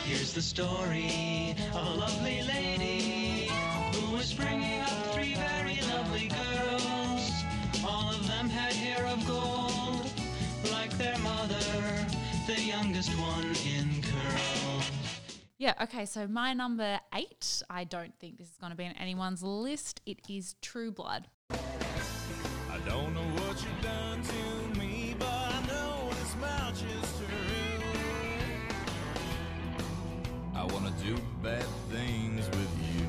Here's 0.06 0.34
the 0.34 0.42
story 0.42 1.56
of 1.74 1.88
a 1.88 2.00
lovely 2.00 2.44
lady 2.44 3.50
who 3.92 4.16
was 4.16 4.32
bringing 4.34 4.82
up 4.82 4.90
three 5.14 5.34
very 5.34 5.80
lovely 5.94 6.28
girls. 6.28 7.32
All 7.84 8.12
of 8.12 8.28
them 8.28 8.48
had 8.48 8.74
hair 8.74 9.04
of 9.08 9.26
gold, 9.26 10.08
like 10.72 10.96
their 11.00 11.18
mother, 11.18 11.56
the 12.46 12.62
youngest 12.62 13.10
one 13.18 13.46
in 13.66 14.04
curls. 14.04 14.92
Yeah. 15.58 15.74
Okay. 15.82 16.06
So 16.06 16.28
my 16.28 16.54
number 16.54 17.00
eight. 17.16 17.64
I 17.72 17.84
don't 17.84 18.14
think 18.20 18.38
this 18.38 18.52
is 18.52 18.58
going 18.58 18.72
to 18.72 18.78
be 18.78 18.86
on 18.86 18.92
anyone's 19.00 19.42
list. 19.42 20.02
It 20.06 20.20
is 20.30 20.56
True 20.62 20.92
Blood. 20.92 21.28
I 21.50 22.78
don't 22.88 23.12
know 23.16 23.22
what 23.42 23.60
you've 23.60 23.82
done 23.82 24.22
to 24.22 24.55
do 31.06 31.16
bad 31.44 31.64
things 31.92 32.48
with 32.50 32.70
you. 32.82 33.06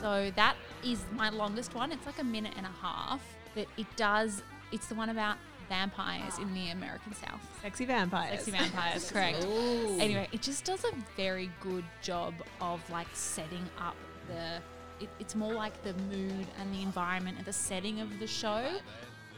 So 0.00 0.30
that 0.36 0.56
is 0.84 1.04
my 1.12 1.28
longest 1.28 1.74
one. 1.74 1.92
It's 1.92 2.06
like 2.06 2.18
a 2.20 2.24
minute 2.24 2.54
and 2.56 2.64
a 2.64 2.72
half, 2.80 3.20
but 3.54 3.66
it 3.76 3.86
does. 3.96 4.42
It's 4.72 4.86
the 4.86 4.94
one 4.94 5.10
about 5.10 5.36
vampires 5.68 6.38
in 6.38 6.54
the 6.54 6.70
American 6.70 7.12
South. 7.14 7.40
Sexy 7.60 7.84
vampires. 7.84 8.38
Sexy 8.38 8.50
vampires, 8.52 9.10
correct. 9.12 9.44
Anyway, 9.44 10.28
it 10.32 10.40
just 10.40 10.64
does 10.64 10.84
a 10.84 10.92
very 11.16 11.50
good 11.60 11.84
job 12.02 12.34
of 12.60 12.88
like 12.90 13.08
setting 13.12 13.68
up 13.78 13.96
the. 14.28 14.60
It, 15.04 15.10
it's 15.20 15.34
more 15.34 15.52
like 15.52 15.80
the 15.82 15.94
mood 16.04 16.46
and 16.60 16.74
the 16.74 16.82
environment 16.82 17.36
and 17.36 17.46
the 17.46 17.52
setting 17.52 18.00
of 18.00 18.18
the 18.18 18.26
show. 18.26 18.64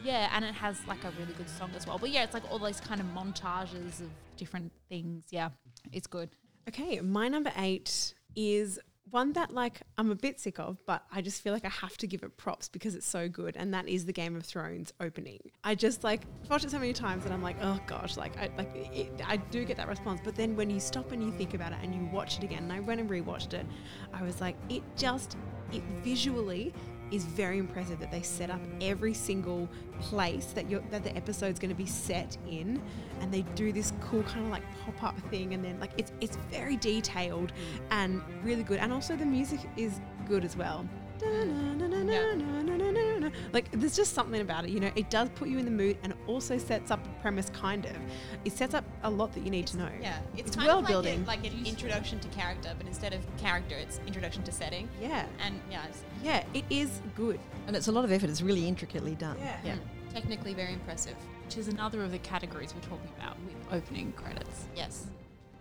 Yeah, 0.02 0.30
and 0.34 0.44
it 0.44 0.54
has 0.54 0.78
like 0.86 1.04
a 1.04 1.10
really 1.18 1.34
good 1.34 1.48
song 1.48 1.70
as 1.76 1.86
well. 1.86 1.98
But 1.98 2.10
yeah, 2.10 2.22
it's 2.22 2.34
like 2.34 2.50
all 2.50 2.58
these 2.58 2.80
kind 2.80 3.00
of 3.00 3.06
montages 3.08 4.00
of 4.00 4.10
different 4.36 4.72
things. 4.88 5.24
Yeah, 5.30 5.50
it's 5.92 6.06
good. 6.06 6.30
Okay, 6.68 7.00
my 7.00 7.28
number 7.28 7.52
eight 7.56 8.14
is 8.36 8.78
one 9.10 9.32
that 9.32 9.52
like 9.52 9.80
I'm 9.98 10.10
a 10.10 10.14
bit 10.14 10.38
sick 10.38 10.60
of, 10.60 10.78
but 10.86 11.02
I 11.12 11.20
just 11.20 11.42
feel 11.42 11.52
like 11.52 11.64
I 11.64 11.70
have 11.70 11.96
to 11.98 12.06
give 12.06 12.22
it 12.22 12.36
props 12.36 12.68
because 12.68 12.94
it's 12.94 13.06
so 13.06 13.28
good, 13.28 13.56
and 13.56 13.74
that 13.74 13.88
is 13.88 14.06
the 14.06 14.12
Game 14.12 14.36
of 14.36 14.44
Thrones 14.44 14.92
opening. 15.00 15.40
I 15.64 15.74
just 15.74 16.04
like 16.04 16.22
watched 16.48 16.64
it 16.64 16.70
so 16.70 16.78
many 16.78 16.92
times, 16.92 17.24
and 17.24 17.34
I'm 17.34 17.42
like, 17.42 17.56
oh 17.60 17.80
gosh, 17.86 18.16
like 18.16 18.36
I 18.38 18.50
like 18.56 18.70
it, 18.74 19.10
I 19.26 19.36
do 19.36 19.64
get 19.64 19.76
that 19.78 19.88
response, 19.88 20.20
but 20.22 20.36
then 20.36 20.54
when 20.54 20.70
you 20.70 20.78
stop 20.78 21.10
and 21.12 21.22
you 21.22 21.32
think 21.32 21.54
about 21.54 21.72
it 21.72 21.78
and 21.82 21.94
you 21.94 22.08
watch 22.12 22.38
it 22.38 22.44
again, 22.44 22.62
and 22.62 22.72
I 22.72 22.80
went 22.80 23.00
and 23.00 23.10
rewatched 23.10 23.52
it, 23.52 23.66
I 24.12 24.22
was 24.22 24.40
like, 24.40 24.56
it 24.68 24.82
just 24.96 25.36
it 25.72 25.82
visually 26.04 26.72
is 27.10 27.24
very 27.24 27.58
impressive 27.58 27.98
that 28.00 28.10
they 28.10 28.22
set 28.22 28.50
up 28.50 28.60
every 28.80 29.14
single 29.14 29.68
place 30.00 30.46
that 30.46 30.70
you're, 30.70 30.82
that 30.90 31.04
the 31.04 31.14
episode's 31.16 31.58
going 31.58 31.70
to 31.70 31.74
be 31.74 31.86
set 31.86 32.36
in, 32.48 32.80
and 33.20 33.32
they 33.32 33.42
do 33.54 33.72
this 33.72 33.92
cool 34.00 34.22
kind 34.24 34.44
of 34.44 34.50
like 34.50 34.62
pop 34.84 35.02
up 35.02 35.30
thing, 35.30 35.54
and 35.54 35.64
then 35.64 35.78
like 35.80 35.92
it's 35.96 36.12
it's 36.20 36.36
very 36.50 36.76
detailed 36.76 37.52
mm. 37.52 37.80
and 37.90 38.22
really 38.42 38.62
good, 38.62 38.78
and 38.78 38.92
also 38.92 39.16
the 39.16 39.26
music 39.26 39.60
is 39.76 40.00
good 40.26 40.44
as 40.44 40.56
well. 40.56 40.86
Like 43.52 43.70
there's 43.72 43.96
just 43.96 44.14
something 44.14 44.40
about 44.40 44.64
it, 44.64 44.70
you 44.70 44.80
know. 44.80 44.90
It 44.94 45.10
does 45.10 45.28
put 45.30 45.48
you 45.48 45.58
in 45.58 45.64
the 45.64 45.70
mood 45.70 45.96
and 46.02 46.14
also 46.26 46.58
sets 46.58 46.90
up 46.90 47.04
a 47.04 47.20
premise, 47.20 47.50
kind 47.50 47.84
of. 47.84 47.96
It 48.44 48.52
sets 48.52 48.74
up 48.74 48.84
a 49.02 49.10
lot 49.10 49.32
that 49.34 49.40
you 49.40 49.50
need 49.50 49.66
to 49.68 49.78
know. 49.78 49.90
Yeah, 50.00 50.18
it's, 50.36 50.48
it's 50.48 50.56
kind 50.56 50.68
world 50.68 50.78
of 50.78 50.84
like 50.84 50.92
building, 50.92 51.22
a, 51.22 51.26
like 51.26 51.46
an 51.46 51.66
introduction 51.66 52.20
to 52.20 52.28
character, 52.28 52.72
but 52.76 52.86
instead 52.86 53.12
of 53.12 53.20
character, 53.38 53.76
it's 53.76 54.00
introduction 54.06 54.42
to 54.44 54.52
setting. 54.52 54.88
Yeah, 55.00 55.26
and 55.44 55.60
yeah, 55.70 55.86
yeah, 56.22 56.44
it 56.54 56.64
is 56.70 57.00
good, 57.16 57.40
and 57.66 57.76
it's 57.76 57.88
a 57.88 57.92
lot 57.92 58.04
of 58.04 58.12
effort. 58.12 58.30
It's 58.30 58.42
really 58.42 58.66
intricately 58.66 59.14
done. 59.14 59.36
Yeah, 59.40 59.56
yeah. 59.64 59.74
Mm. 59.74 60.12
technically 60.12 60.54
very 60.54 60.72
impressive. 60.72 61.16
Which 61.44 61.58
is 61.58 61.68
another 61.68 62.02
of 62.04 62.12
the 62.12 62.18
categories 62.18 62.74
we're 62.74 62.88
talking 62.88 63.10
about 63.18 63.36
with 63.44 63.56
opening 63.72 64.12
credits. 64.12 64.66
Yes. 64.76 65.06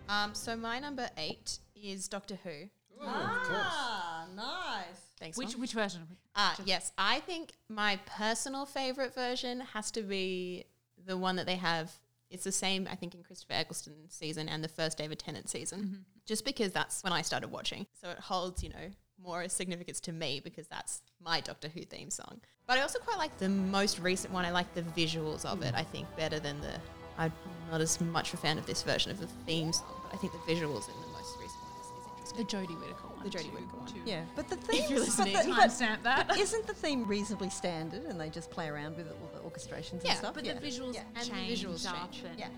Um, 0.08 0.34
so 0.34 0.56
my 0.56 0.78
number 0.78 1.10
eight 1.16 1.58
is 1.74 2.08
Doctor 2.08 2.38
Who. 2.44 2.68
Oh, 3.00 3.06
ah 3.06 3.89
nice. 4.34 4.84
Thanks. 5.18 5.36
Which 5.36 5.52
Mom. 5.52 5.60
which 5.60 5.72
version? 5.72 6.00
Ah, 6.34 6.56
yes. 6.64 6.92
I 6.96 7.20
think 7.20 7.52
my 7.68 7.98
personal 8.06 8.66
favorite 8.66 9.14
version 9.14 9.60
has 9.60 9.90
to 9.92 10.02
be 10.02 10.64
the 11.06 11.16
one 11.16 11.36
that 11.36 11.46
they 11.46 11.56
have. 11.56 11.92
It's 12.30 12.44
the 12.44 12.52
same, 12.52 12.86
I 12.90 12.94
think, 12.94 13.14
in 13.14 13.22
Christopher 13.22 13.54
Eccleston 13.54 13.94
season 14.08 14.48
and 14.48 14.62
the 14.62 14.68
first 14.68 14.96
David 14.96 15.18
Tennant 15.18 15.50
season, 15.50 16.04
just 16.26 16.44
because 16.44 16.70
that's 16.70 17.02
when 17.02 17.12
I 17.12 17.22
started 17.22 17.50
watching. 17.50 17.86
So 18.00 18.10
it 18.10 18.18
holds, 18.18 18.62
you 18.62 18.68
know, 18.68 18.90
more 19.22 19.48
significance 19.48 20.00
to 20.00 20.12
me 20.12 20.40
because 20.42 20.66
that's 20.68 21.02
my 21.20 21.40
Doctor 21.40 21.68
Who 21.68 21.82
theme 21.82 22.10
song. 22.10 22.40
But 22.66 22.78
I 22.78 22.82
also 22.82 23.00
quite 23.00 23.18
like 23.18 23.36
the 23.38 23.48
most 23.48 23.98
recent 23.98 24.32
one. 24.32 24.44
I 24.44 24.52
like 24.52 24.72
the 24.74 24.82
visuals 24.82 25.44
of 25.44 25.62
it. 25.62 25.74
I 25.74 25.82
think 25.82 26.06
better 26.16 26.38
than 26.38 26.60
the. 26.60 26.72
I'm 27.18 27.32
not 27.70 27.80
as 27.80 28.00
much 28.00 28.32
a 28.32 28.36
fan 28.36 28.56
of 28.56 28.64
this 28.64 28.82
version 28.82 29.10
of 29.10 29.20
the 29.20 29.26
theme 29.44 29.72
song, 29.72 30.00
but 30.04 30.14
I 30.14 30.16
think 30.16 30.32
the 30.32 30.38
visuals 30.38 30.88
in 30.88 30.94
the 31.02 31.08
most 31.12 31.36
recent 31.38 31.60
one 31.62 31.80
is, 31.80 31.86
is 31.86 32.36
interesting. 32.36 32.38
The 32.38 32.74
Jodie 32.74 32.80
Whittaker 32.80 33.08
one. 33.20 33.30
The 33.30 33.38
Jodie 33.38 33.52
Whittaker 33.52 33.76
one. 33.76 33.86
too. 33.86 34.00
Yeah, 34.04 34.24
but 34.36 34.48
the 34.48 34.56
theme, 34.56 34.82
you're 34.88 34.98
but, 35.00 35.06
listening. 35.06 35.32
the, 35.34 35.54
but 35.54 35.70
Timestamp 35.70 36.02
that. 36.02 36.36
isn't 36.38 36.66
the 36.66 36.74
theme 36.74 37.06
reasonably 37.06 37.50
standard, 37.50 38.04
and 38.04 38.20
they 38.20 38.28
just 38.30 38.50
play 38.50 38.68
around 38.68 38.96
with 38.96 39.08
all 39.10 39.30
the 39.34 39.40
orchestrations 39.48 40.02
Yeah, 40.04 40.10
and 40.10 40.18
stuff? 40.18 40.34
But 40.34 40.44
yeah. 40.44 40.54
the 40.54 40.66
visuals 40.66 40.94
Yeah, 40.94 41.02
and 41.16 41.24
the 41.26 41.30
change 41.30 41.64
visuals 41.64 41.84
change. 41.92 42.24
and- 42.28 42.38
Yeah. 42.38 42.48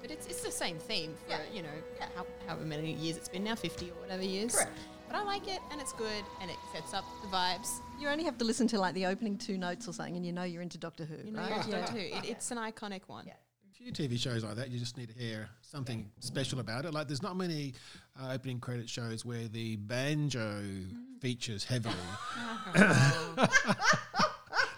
But 0.00 0.10
it's, 0.10 0.26
it's 0.26 0.42
the 0.42 0.52
same 0.52 0.78
theme 0.78 1.14
for, 1.24 1.30
Yeah. 1.30 1.38
you 1.52 1.62
know, 1.62 1.68
how, 2.14 2.24
however 2.46 2.64
many 2.64 2.92
years 2.92 3.16
it's 3.16 3.28
been 3.28 3.42
now, 3.44 3.54
50 3.56 3.90
or 3.90 3.94
whatever 3.94 4.22
years. 4.22 4.54
Correct. 4.54 4.70
But 5.08 5.16
I 5.16 5.22
like 5.22 5.48
it 5.48 5.60
and 5.72 5.80
it's 5.80 5.92
good 5.92 6.24
and 6.40 6.50
it 6.50 6.56
sets 6.72 6.92
up 6.94 7.04
the 7.22 7.28
vibes. 7.28 7.80
You 7.98 8.08
only 8.08 8.24
have 8.24 8.38
to 8.38 8.44
listen 8.44 8.66
to 8.68 8.78
like 8.78 8.94
the 8.94 9.06
opening 9.06 9.36
two 9.38 9.56
notes 9.58 9.88
or 9.88 9.92
something, 9.92 10.16
and 10.16 10.24
you 10.26 10.32
know 10.32 10.42
you're 10.42 10.62
into 10.62 10.78
Doctor 10.78 11.04
Who, 11.04 11.16
You 11.24 11.32
know, 11.32 11.40
right? 11.40 11.48
you're 11.50 11.58
into 11.58 11.70
Yeah. 11.70 11.80
Doctor 11.80 11.92
Who. 11.98 11.98
It, 12.18 12.24
it's 12.30 12.50
an 12.50 12.58
iconic 12.58 13.02
one. 13.06 13.26
A 13.26 13.32
few 13.94 14.08
TV 14.08 14.18
shows 14.18 14.42
like 14.42 14.56
that, 14.56 14.70
you 14.70 14.78
just 14.78 14.96
need 14.96 15.08
to 15.08 15.18
hear 15.18 15.48
something 15.62 16.10
special 16.20 16.60
about 16.60 16.84
it. 16.84 16.92
Like, 16.92 17.06
there's 17.06 17.22
not 17.22 17.36
many 17.36 17.74
uh, 18.20 18.32
opening 18.32 18.58
credit 18.58 18.88
shows 18.88 19.24
where 19.24 19.46
the 19.48 19.76
banjo 19.76 20.62
features 21.20 21.64
heavily. 21.64 21.94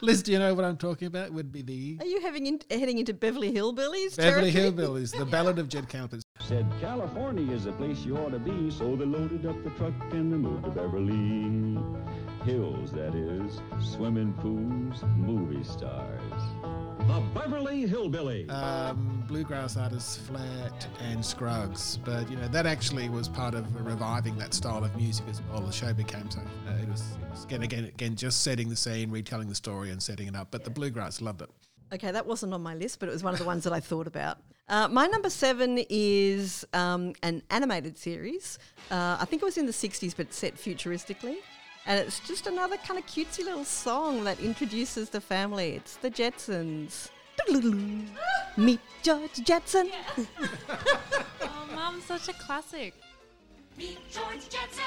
Liz, 0.00 0.22
do 0.22 0.32
you 0.32 0.38
know 0.38 0.54
what 0.54 0.64
I'm 0.64 0.76
talking 0.76 1.08
about? 1.08 1.32
Would 1.32 1.50
be 1.50 1.62
the 1.62 1.96
Are 2.00 2.06
you 2.06 2.20
having 2.20 2.46
in, 2.46 2.60
heading 2.70 2.98
into 2.98 3.14
Beverly 3.14 3.52
Hillbillies? 3.52 4.16
Beverly 4.16 4.52
territory? 4.52 5.00
Hillbillies, 5.00 5.16
the 5.16 5.24
Ballad 5.24 5.58
of 5.58 5.68
Jed 5.68 5.88
Campers. 5.88 6.22
Said 6.40 6.66
California 6.80 7.52
is 7.52 7.64
the 7.64 7.72
place 7.72 8.00
you 8.00 8.16
ought 8.16 8.30
to 8.30 8.38
be, 8.38 8.70
so 8.70 8.94
they 8.94 9.06
loaded 9.06 9.46
up 9.46 9.62
the 9.64 9.70
truck 9.70 9.94
and 10.12 10.32
they 10.32 10.36
moved 10.36 10.64
to 10.64 10.70
Beverly 10.70 11.80
Hills, 12.44 12.92
that 12.92 13.14
is, 13.14 13.60
swimming 13.80 14.32
pools, 14.34 15.02
movie 15.16 15.64
stars. 15.64 16.42
The 17.08 17.20
Beverly 17.34 17.86
Hillbilly. 17.86 18.48
um, 18.50 19.24
bluegrass 19.26 19.78
artists 19.78 20.18
Flatt 20.18 20.86
and 21.00 21.24
Scruggs. 21.24 21.98
But 22.04 22.30
you 22.30 22.36
know 22.36 22.48
that 22.48 22.66
actually 22.66 23.08
was 23.08 23.28
part 23.30 23.54
of 23.54 23.64
reviving 23.84 24.36
that 24.36 24.52
style 24.52 24.84
of 24.84 24.94
music 24.94 25.24
as 25.30 25.40
well. 25.50 25.62
The 25.62 25.72
show 25.72 25.94
became 25.94 26.30
so 26.30 26.40
uh, 26.40 26.72
it, 26.82 26.86
was, 26.88 27.00
it 27.22 27.30
was 27.30 27.44
again 27.44 27.62
again 27.62 27.84
again 27.86 28.14
just 28.14 28.42
setting 28.42 28.68
the 28.68 28.76
scene, 28.76 29.10
retelling 29.10 29.48
the 29.48 29.54
story, 29.54 29.90
and 29.90 30.02
setting 30.02 30.28
it 30.28 30.36
up. 30.36 30.48
But 30.50 30.64
the 30.64 30.70
bluegrass 30.70 31.22
loved 31.22 31.40
it. 31.40 31.50
Okay, 31.94 32.10
that 32.10 32.26
wasn't 32.26 32.52
on 32.52 32.62
my 32.62 32.74
list, 32.74 33.00
but 33.00 33.08
it 33.08 33.12
was 33.12 33.22
one 33.22 33.32
of 33.32 33.40
the 33.40 33.46
ones 33.46 33.64
that 33.64 33.72
I 33.72 33.80
thought 33.80 34.06
about. 34.06 34.38
Uh, 34.68 34.86
my 34.88 35.06
number 35.06 35.30
seven 35.30 35.82
is 35.88 36.66
um, 36.74 37.14
an 37.22 37.42
animated 37.48 37.96
series. 37.96 38.58
Uh, 38.90 39.16
I 39.18 39.24
think 39.24 39.40
it 39.40 39.46
was 39.46 39.56
in 39.56 39.64
the 39.64 39.72
60s, 39.72 40.14
but 40.14 40.34
set 40.34 40.56
futuristically. 40.56 41.36
And 41.88 41.98
it's 41.98 42.20
just 42.20 42.46
another 42.46 42.76
kind 42.76 43.00
of 43.00 43.06
cutesy 43.06 43.42
little 43.44 43.64
song 43.64 44.22
that 44.24 44.38
introduces 44.40 45.08
the 45.08 45.22
family. 45.22 45.70
It's 45.70 45.96
the 45.96 46.10
Jetsons. 46.10 47.08
Meet 48.58 48.80
George 49.02 49.32
Jetson. 49.42 49.90
Oh, 51.40 51.68
Mum, 51.74 52.02
such 52.06 52.28
a 52.28 52.32
classic. 52.34 52.92
Meet 53.78 53.98
George 54.10 54.48
Jetson. 54.50 54.84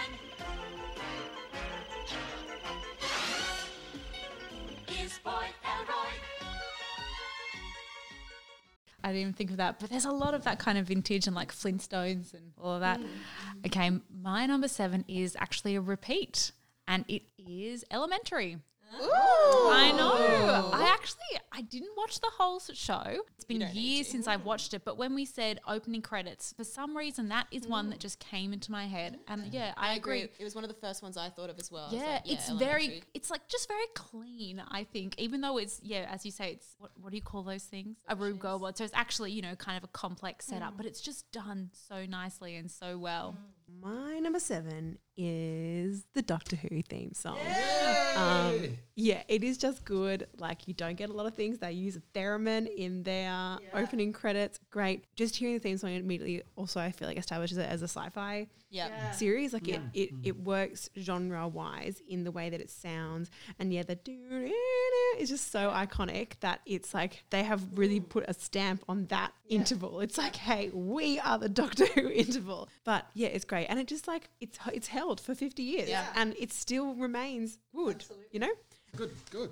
His 4.85 5.17
boy 5.19 5.31
Elroy. 5.65 6.11
I 9.03 9.07
didn't 9.07 9.21
even 9.21 9.33
think 9.33 9.49
of 9.51 9.57
that, 9.57 9.79
but 9.79 9.89
there's 9.89 10.05
a 10.05 10.11
lot 10.11 10.35
of 10.35 10.43
that 10.43 10.59
kind 10.59 10.77
of 10.77 10.85
vintage 10.85 11.25
and 11.25 11.35
like 11.35 11.51
Flintstones 11.51 12.33
and 12.35 12.51
all 12.61 12.75
of 12.75 12.81
that. 12.81 12.99
Mm. 12.99 13.65
Okay, 13.65 13.91
my 14.21 14.45
number 14.45 14.67
seven 14.67 15.03
is 15.07 15.35
actually 15.39 15.75
a 15.75 15.81
repeat, 15.81 16.51
and 16.87 17.05
it 17.07 17.23
is 17.37 17.85
Elementary. 17.91 18.57
I 18.99 19.93
know. 19.95 20.69
I 20.73 20.89
actually 20.93 21.39
I 21.51 21.61
didn't 21.61 21.91
watch 21.95 22.19
the 22.19 22.29
whole 22.37 22.59
show. 22.59 23.23
It's 23.35 23.45
been 23.45 23.61
years 23.73 24.07
since 24.07 24.27
I've 24.27 24.45
watched 24.45 24.73
it, 24.73 24.83
but 24.85 24.97
when 24.97 25.15
we 25.15 25.25
said 25.25 25.59
opening 25.67 26.01
credits, 26.01 26.53
for 26.55 26.63
some 26.63 26.95
reason 26.95 27.29
that 27.29 27.47
is 27.51 27.67
one 27.67 27.89
that 27.89 27.99
just 27.99 28.19
came 28.19 28.53
into 28.53 28.71
my 28.71 28.85
head. 28.87 29.19
And 29.27 29.53
yeah, 29.53 29.73
I, 29.77 29.95
agree. 29.95 30.21
It 30.21 30.43
was 30.43 30.55
one 30.55 30.63
of 30.63 30.69
the 30.69 30.75
first 30.75 31.03
ones 31.03 31.17
I 31.17 31.29
thought 31.29 31.49
of 31.49 31.59
as 31.59 31.71
well. 31.71 31.87
I 31.89 31.93
was 31.93 32.01
Yeah, 32.01 32.07
like, 32.07 32.31
it's 32.31 32.49
elementary. 32.49 32.87
very, 32.87 33.03
it's 33.13 33.29
like 33.31 33.47
just 33.47 33.67
very 33.67 33.87
clean. 33.95 34.61
I 34.69 34.83
think, 34.83 35.15
even 35.17 35.41
though 35.41 35.57
it's 35.57 35.79
yeah, 35.83 36.07
as 36.11 36.25
you 36.25 36.31
say, 36.31 36.51
it's 36.51 36.75
what, 36.77 36.91
what 36.99 37.11
do 37.11 37.15
you 37.15 37.23
call 37.23 37.43
those 37.43 37.63
things? 37.63 37.97
A 38.07 38.15
Rube 38.15 38.39
Goldberg. 38.39 38.77
So 38.77 38.83
it's 38.83 38.93
actually 38.93 39.31
you 39.31 39.41
know 39.41 39.55
kind 39.55 39.77
of 39.77 39.83
a 39.83 39.87
complex 39.89 40.45
setup, 40.45 40.73
mm. 40.73 40.77
but 40.77 40.85
it's 40.85 41.01
just 41.01 41.31
done 41.31 41.69
so 41.87 42.05
nicely 42.05 42.55
and 42.55 42.69
so 42.69 42.97
well. 42.97 43.35
Mm. 43.37 43.60
My 43.79 44.19
number 44.19 44.39
seven 44.39 44.97
is 45.15 46.03
the 46.13 46.21
Doctor 46.21 46.55
Who 46.55 46.81
theme 46.81 47.13
song. 47.13 47.37
Um, 48.15 48.77
yeah, 48.95 49.23
it 49.27 49.43
is 49.43 49.57
just 49.57 49.85
good. 49.85 50.27
Like 50.37 50.67
you 50.67 50.73
don't 50.73 50.95
get 50.95 51.09
a 51.09 51.13
lot 51.13 51.25
of 51.25 51.35
things. 51.35 51.59
They 51.59 51.71
use 51.71 51.95
a 51.95 52.01
theremin 52.13 52.67
in 52.75 53.03
their 53.03 53.57
opening 53.73 54.11
credits. 54.13 54.59
Great. 54.69 55.05
Just 55.15 55.35
hearing 55.35 55.53
the 55.55 55.59
theme 55.59 55.77
song 55.77 55.93
immediately 55.93 56.41
also 56.55 56.79
I 56.81 56.91
feel 56.91 57.07
like 57.07 57.17
establishes 57.17 57.57
it 57.57 57.69
as 57.69 57.81
a 57.81 57.87
sci-fi 57.87 58.47
Yeah. 58.71 59.11
series. 59.11 59.53
Like 59.53 59.67
it, 59.67 59.81
it, 59.93 60.13
mm-hmm. 60.13 60.21
it 60.23 60.39
works 60.39 60.89
genre 60.97 61.47
wise 61.47 62.01
in 62.07 62.23
the 62.23 62.31
way 62.31 62.49
that 62.49 62.61
it 62.61 62.69
sounds. 62.69 63.29
And 63.59 63.73
yeah, 63.73 63.83
the 63.83 63.95
doo 63.95 64.51
is 65.17 65.29
just 65.29 65.51
so 65.51 65.69
iconic 65.69 66.39
that 66.39 66.61
it's 66.65 66.93
like 66.93 67.23
they 67.29 67.43
have 67.43 67.77
really 67.77 67.99
mm. 67.99 68.07
put 68.07 68.23
a 68.27 68.33
stamp 68.33 68.83
on 68.87 69.05
that 69.07 69.33
interval. 69.49 69.99
It's 69.99 70.17
like, 70.17 70.37
hey, 70.37 70.69
we 70.73 71.19
are 71.19 71.37
the 71.37 71.49
Doctor 71.49 71.85
Who 71.85 72.09
interval. 72.13 72.69
But 72.85 73.05
yeah, 73.13 73.27
it's 73.27 73.45
great. 73.45 73.67
And 73.67 73.77
it 73.77 73.87
just 73.87 74.07
like 74.07 74.29
it's 74.39 74.57
it's 74.73 74.87
held 74.87 75.19
for 75.19 75.35
50 75.35 75.61
years 75.61 75.89
Yeah. 75.89 76.05
and 76.15 76.33
it 76.39 76.53
still 76.53 76.95
remains 76.95 77.57
good, 77.75 78.05
you 78.31 78.39
know? 78.39 78.51
Good, 78.95 79.11
good. 79.29 79.51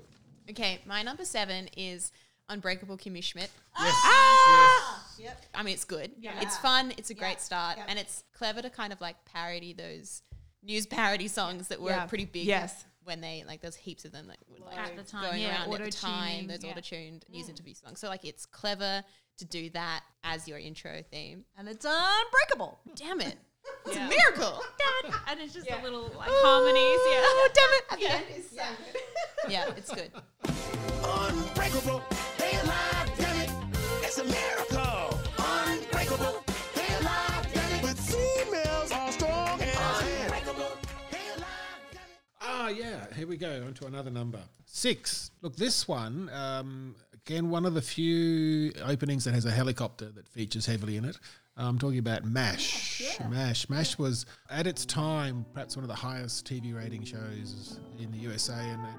Okay, 0.49 0.79
my 0.85 1.03
number 1.03 1.25
seven 1.25 1.69
is 1.77 2.11
Unbreakable 2.47 2.97
Kimmy 2.97 3.23
Schmidt. 3.23 3.51
Yes. 3.77 3.93
Ah! 4.03 5.08
Yep. 5.19 5.45
I 5.53 5.63
mean, 5.63 5.73
it's 5.73 5.85
good. 5.85 6.11
It's 6.21 6.57
fun. 6.57 6.93
It's 6.97 7.09
a 7.09 7.13
great 7.13 7.41
start, 7.41 7.77
and 7.87 7.99
it's 7.99 8.23
clever 8.33 8.61
to 8.61 8.69
kind 8.69 8.93
of 8.93 9.01
like 9.01 9.15
parody 9.25 9.73
those 9.73 10.21
news 10.63 10.85
parody 10.85 11.27
songs 11.27 11.67
that 11.69 11.81
were 11.81 11.91
Yeah. 11.91 12.05
pretty 12.05 12.25
big. 12.25 12.45
Yes. 12.45 12.85
When 13.03 13.21
they 13.21 13.43
like, 13.47 13.61
there's 13.61 13.75
heaps 13.75 14.05
of 14.05 14.11
them 14.11 14.27
that 14.27 14.37
were 14.47 14.63
like 14.65 14.77
At 14.77 14.95
the 14.95 15.03
time, 15.03 15.23
going 15.23 15.41
yeah, 15.41 15.65
around 15.65 15.73
at 15.73 15.83
the 15.85 15.91
time. 15.91 16.11
auto-tuning, 16.11 16.47
Those 16.47 16.63
yeah. 16.63 16.71
auto-tuned 16.71 17.25
news 17.29 17.45
mm. 17.47 17.49
interview 17.49 17.73
songs. 17.73 17.99
So 17.99 18.07
like, 18.07 18.23
it's 18.23 18.45
clever 18.45 19.03
to 19.37 19.45
do 19.45 19.69
that 19.71 20.01
as 20.23 20.47
your 20.47 20.59
intro 20.59 21.01
theme. 21.09 21.45
And 21.57 21.67
it's 21.67 21.85
unbreakable. 21.89 22.79
Damn 22.95 23.21
it! 23.21 23.37
It's 23.85 23.95
a 23.97 23.99
miracle. 24.07 24.61
and 25.27 25.39
it's 25.39 25.53
just 25.53 25.69
a 25.69 25.81
little 25.83 26.03
like 26.17 26.29
harmonies. 26.29 26.99
Yeah. 27.11 27.21
Oh 27.23 27.49
damn 27.53 27.69
it! 27.73 27.83
At 27.91 27.99
the 27.99 28.15
end 28.15 28.39
is 28.39 28.49
so 28.49 28.63
good. 28.93 29.51
Yeah, 29.51 29.69
it's 29.77 29.93
good. 29.93 30.11
Unbreakable, 31.03 32.01
they 32.37 32.51
alive, 32.63 33.11
damn 33.17 33.41
it. 33.41 33.49
It's 34.03 34.17
a 34.17 34.23
miracle. 34.23 34.58
Yeah. 42.69 43.13
Here 43.15 43.27
we 43.27 43.37
go. 43.37 43.63
On 43.65 43.73
to 43.75 43.85
another 43.85 44.09
number. 44.09 44.41
Six. 44.65 45.31
Look, 45.41 45.55
this 45.55 45.87
one, 45.87 46.29
um, 46.33 46.95
again, 47.13 47.49
one 47.49 47.65
of 47.65 47.73
the 47.73 47.81
few 47.81 48.71
openings 48.85 49.25
that 49.25 49.33
has 49.33 49.45
a 49.45 49.51
helicopter 49.51 50.05
that 50.11 50.27
features 50.27 50.65
heavily 50.65 50.97
in 50.97 51.05
it. 51.05 51.17
I'm 51.57 51.77
talking 51.77 51.99
about 51.99 52.23
MASH. 52.23 53.19
MASH. 53.29 53.69
MASH 53.69 53.97
was, 53.97 54.25
at 54.49 54.65
its 54.65 54.85
time, 54.85 55.45
perhaps 55.53 55.75
one 55.75 55.83
of 55.83 55.89
the 55.89 55.95
highest 55.95 56.47
TV 56.47 56.73
rating 56.73 57.03
shows 57.03 57.79
in 57.99 58.11
the 58.11 58.17
USA, 58.19 58.53
and, 58.53 58.81
and 58.81 58.95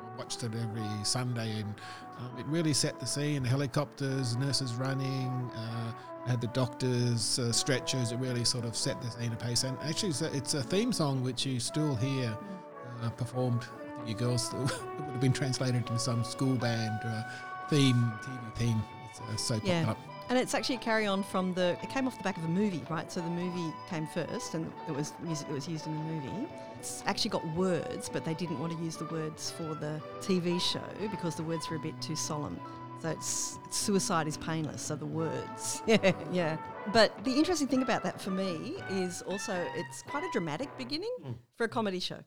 we 0.00 0.18
watched 0.18 0.42
it 0.42 0.52
every 0.54 1.04
Sunday. 1.04 1.60
And 1.60 1.74
um, 2.18 2.38
it 2.38 2.46
really 2.46 2.72
set 2.72 2.98
the 2.98 3.06
scene. 3.06 3.44
Helicopters, 3.44 4.36
nurses 4.36 4.72
running, 4.74 5.50
uh, 5.54 5.92
had 6.26 6.40
the 6.40 6.46
doctors, 6.48 7.38
uh, 7.38 7.52
stretchers. 7.52 8.12
It 8.12 8.16
really 8.16 8.44
sort 8.44 8.64
of 8.64 8.74
set 8.74 9.02
the 9.02 9.10
scene 9.10 9.32
apace. 9.32 9.64
And 9.64 9.76
actually, 9.82 10.10
it's 10.10 10.22
a, 10.22 10.34
it's 10.34 10.54
a 10.54 10.62
theme 10.62 10.94
song 10.94 11.22
which 11.22 11.44
you 11.44 11.60
still 11.60 11.94
hear 11.94 12.34
uh, 13.02 13.10
performed. 13.10 13.62
I 13.62 13.96
think 13.96 14.08
you 14.08 14.14
girls 14.14 14.52
it 14.52 14.56
would 14.58 14.70
have 14.70 15.20
been 15.20 15.32
translated 15.32 15.76
into 15.76 15.98
some 15.98 16.24
school 16.24 16.54
band 16.56 17.00
uh, 17.04 17.22
theme, 17.68 18.12
TV 18.22 18.54
theme. 18.54 18.82
It's 19.10 19.20
uh, 19.20 19.36
so 19.36 19.60
Yeah. 19.64 19.94
And 20.30 20.38
it's 20.38 20.52
actually 20.52 20.74
a 20.74 20.80
carry 20.80 21.06
on 21.06 21.22
from 21.22 21.54
the. 21.54 21.78
It 21.82 21.88
came 21.88 22.06
off 22.06 22.18
the 22.18 22.22
back 22.22 22.36
of 22.36 22.44
a 22.44 22.48
movie, 22.48 22.84
right? 22.90 23.10
So 23.10 23.22
the 23.22 23.30
movie 23.30 23.72
came 23.88 24.06
first, 24.06 24.52
and 24.54 24.70
it 24.86 24.94
was 24.94 25.14
music 25.22 25.48
that 25.48 25.54
was 25.54 25.66
used 25.66 25.86
in 25.86 25.94
the 25.94 26.04
movie. 26.12 26.46
It's 26.78 27.02
actually 27.06 27.30
got 27.30 27.46
words, 27.54 28.10
but 28.10 28.26
they 28.26 28.34
didn't 28.34 28.58
want 28.60 28.76
to 28.76 28.84
use 28.84 28.98
the 28.98 29.06
words 29.06 29.50
for 29.50 29.74
the 29.74 30.02
TV 30.20 30.60
show 30.60 30.84
because 31.10 31.34
the 31.34 31.42
words 31.42 31.70
were 31.70 31.76
a 31.76 31.80
bit 31.80 32.00
too 32.02 32.14
solemn. 32.14 32.60
So 33.00 33.08
it's, 33.10 33.58
it's 33.64 33.78
suicide 33.78 34.26
is 34.26 34.36
painless. 34.36 34.82
So 34.82 34.96
the 34.96 35.06
words, 35.06 35.82
yeah, 35.86 36.12
yeah. 36.30 36.56
But 36.92 37.24
the 37.24 37.32
interesting 37.32 37.66
thing 37.68 37.82
about 37.82 38.02
that 38.02 38.20
for 38.20 38.30
me 38.30 38.76
is 38.90 39.22
also 39.22 39.66
it's 39.76 40.02
quite 40.02 40.24
a 40.24 40.28
dramatic 40.30 40.76
beginning 40.76 41.38
for 41.56 41.64
a 41.64 41.68
comedy 41.68 42.00
show. 42.00 42.18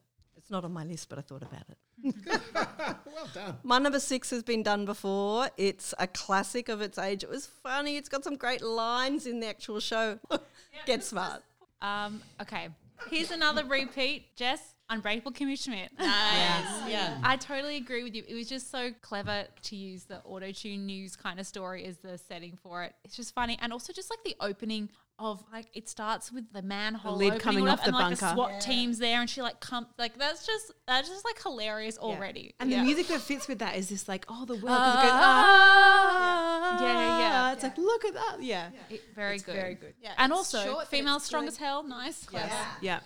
It's 0.51 0.53
not 0.53 0.65
on 0.65 0.73
my 0.73 0.83
list, 0.83 1.07
but 1.07 1.17
I 1.17 1.21
thought 1.21 1.43
about 1.43 1.63
it. 1.69 2.13
well 3.05 3.29
done. 3.33 3.55
My 3.63 3.79
number 3.79 4.01
six 4.01 4.31
has 4.31 4.43
been 4.43 4.63
done 4.63 4.83
before. 4.83 5.47
It's 5.55 5.93
a 5.97 6.07
classic 6.07 6.67
of 6.67 6.81
its 6.81 6.97
age. 6.97 7.23
It 7.23 7.29
was 7.29 7.45
funny. 7.45 7.95
It's 7.95 8.09
got 8.09 8.25
some 8.25 8.35
great 8.35 8.61
lines 8.61 9.25
in 9.25 9.39
the 9.39 9.47
actual 9.47 9.79
show. 9.79 10.19
Get 10.85 11.05
smart. 11.05 11.41
Um, 11.81 12.21
okay. 12.41 12.67
Here's 13.09 13.31
another 13.31 13.63
repeat. 13.63 14.35
Jess, 14.35 14.75
Unbreakable 14.89 15.31
Kimmy 15.31 15.57
Schmidt. 15.57 15.89
Nice. 15.97 16.89
Yeah. 16.89 17.17
I 17.23 17.37
totally 17.37 17.77
agree 17.77 18.03
with 18.03 18.13
you. 18.13 18.25
It 18.27 18.35
was 18.35 18.49
just 18.49 18.69
so 18.69 18.91
clever 19.01 19.45
to 19.63 19.75
use 19.77 20.03
the 20.03 20.19
auto 20.25 20.51
tune 20.51 20.85
news 20.85 21.15
kind 21.15 21.39
of 21.39 21.47
story 21.47 21.85
as 21.85 21.95
the 21.99 22.17
setting 22.17 22.57
for 22.61 22.83
it. 22.83 22.93
It's 23.05 23.15
just 23.15 23.33
funny, 23.33 23.57
and 23.61 23.71
also 23.71 23.93
just 23.93 24.09
like 24.09 24.21
the 24.25 24.35
opening 24.45 24.89
of 25.21 25.43
like 25.53 25.67
it 25.73 25.87
starts 25.87 26.31
with 26.31 26.51
the 26.51 26.61
manhole 26.61 27.15
lid 27.15 27.27
opening 27.27 27.39
coming 27.41 27.67
or 27.67 27.71
off 27.71 27.79
whatever, 27.79 27.97
the 27.97 28.03
and 28.03 28.09
like 28.11 28.19
bunker. 28.19 28.35
the 28.35 28.49
SWAT 28.51 28.61
team's 28.61 28.97
there, 28.99 29.21
and 29.21 29.29
she 29.29 29.41
like 29.41 29.59
come 29.59 29.87
like 29.97 30.17
that's 30.17 30.45
just 30.45 30.71
that's 30.87 31.07
just 31.07 31.23
like 31.23 31.41
hilarious 31.41 31.97
Yeah. 32.01 32.07
already. 32.07 32.55
And 32.59 32.69
Yeah. 32.69 32.77
the 32.79 32.83
music 32.85 33.07
that 33.07 33.21
fits 33.21 33.47
with 33.47 33.59
that 33.59 33.77
is 33.77 33.87
just 33.87 34.07
like, 34.07 34.25
oh, 34.27 34.45
the 34.45 34.55
world 34.55 34.65
Ah. 34.69 34.99
it 34.99 35.03
goes, 35.03 35.11
ah. 35.13 36.81
Yeah, 36.81 36.93
yeah, 36.93 37.19
yeah. 37.19 37.53
It's 37.53 37.63
like, 37.63 37.77
look 37.77 38.05
at 38.05 38.13
that. 38.15 38.37
Yeah. 38.41 38.69
It- 38.89 39.03
very 39.15 39.35
It's 39.35 39.43
good, 39.45 39.55
very 39.55 39.75
good. 39.75 39.93
Yeah, 40.01 40.13
and 40.17 40.33
also 40.33 40.63
short, 40.63 40.87
female 40.87 41.19
strong 41.19 41.43
good. 41.45 41.49
as 41.53 41.57
hell. 41.57 41.83
Nice, 41.83 42.23
clever. 42.25 42.51
Yeah. 42.81 42.99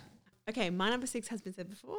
Okay, 0.49 0.69
my 0.69 0.89
number 0.89 1.07
six 1.07 1.27
has 1.29 1.41
been 1.41 1.53
said 1.53 1.69
before, 1.69 1.97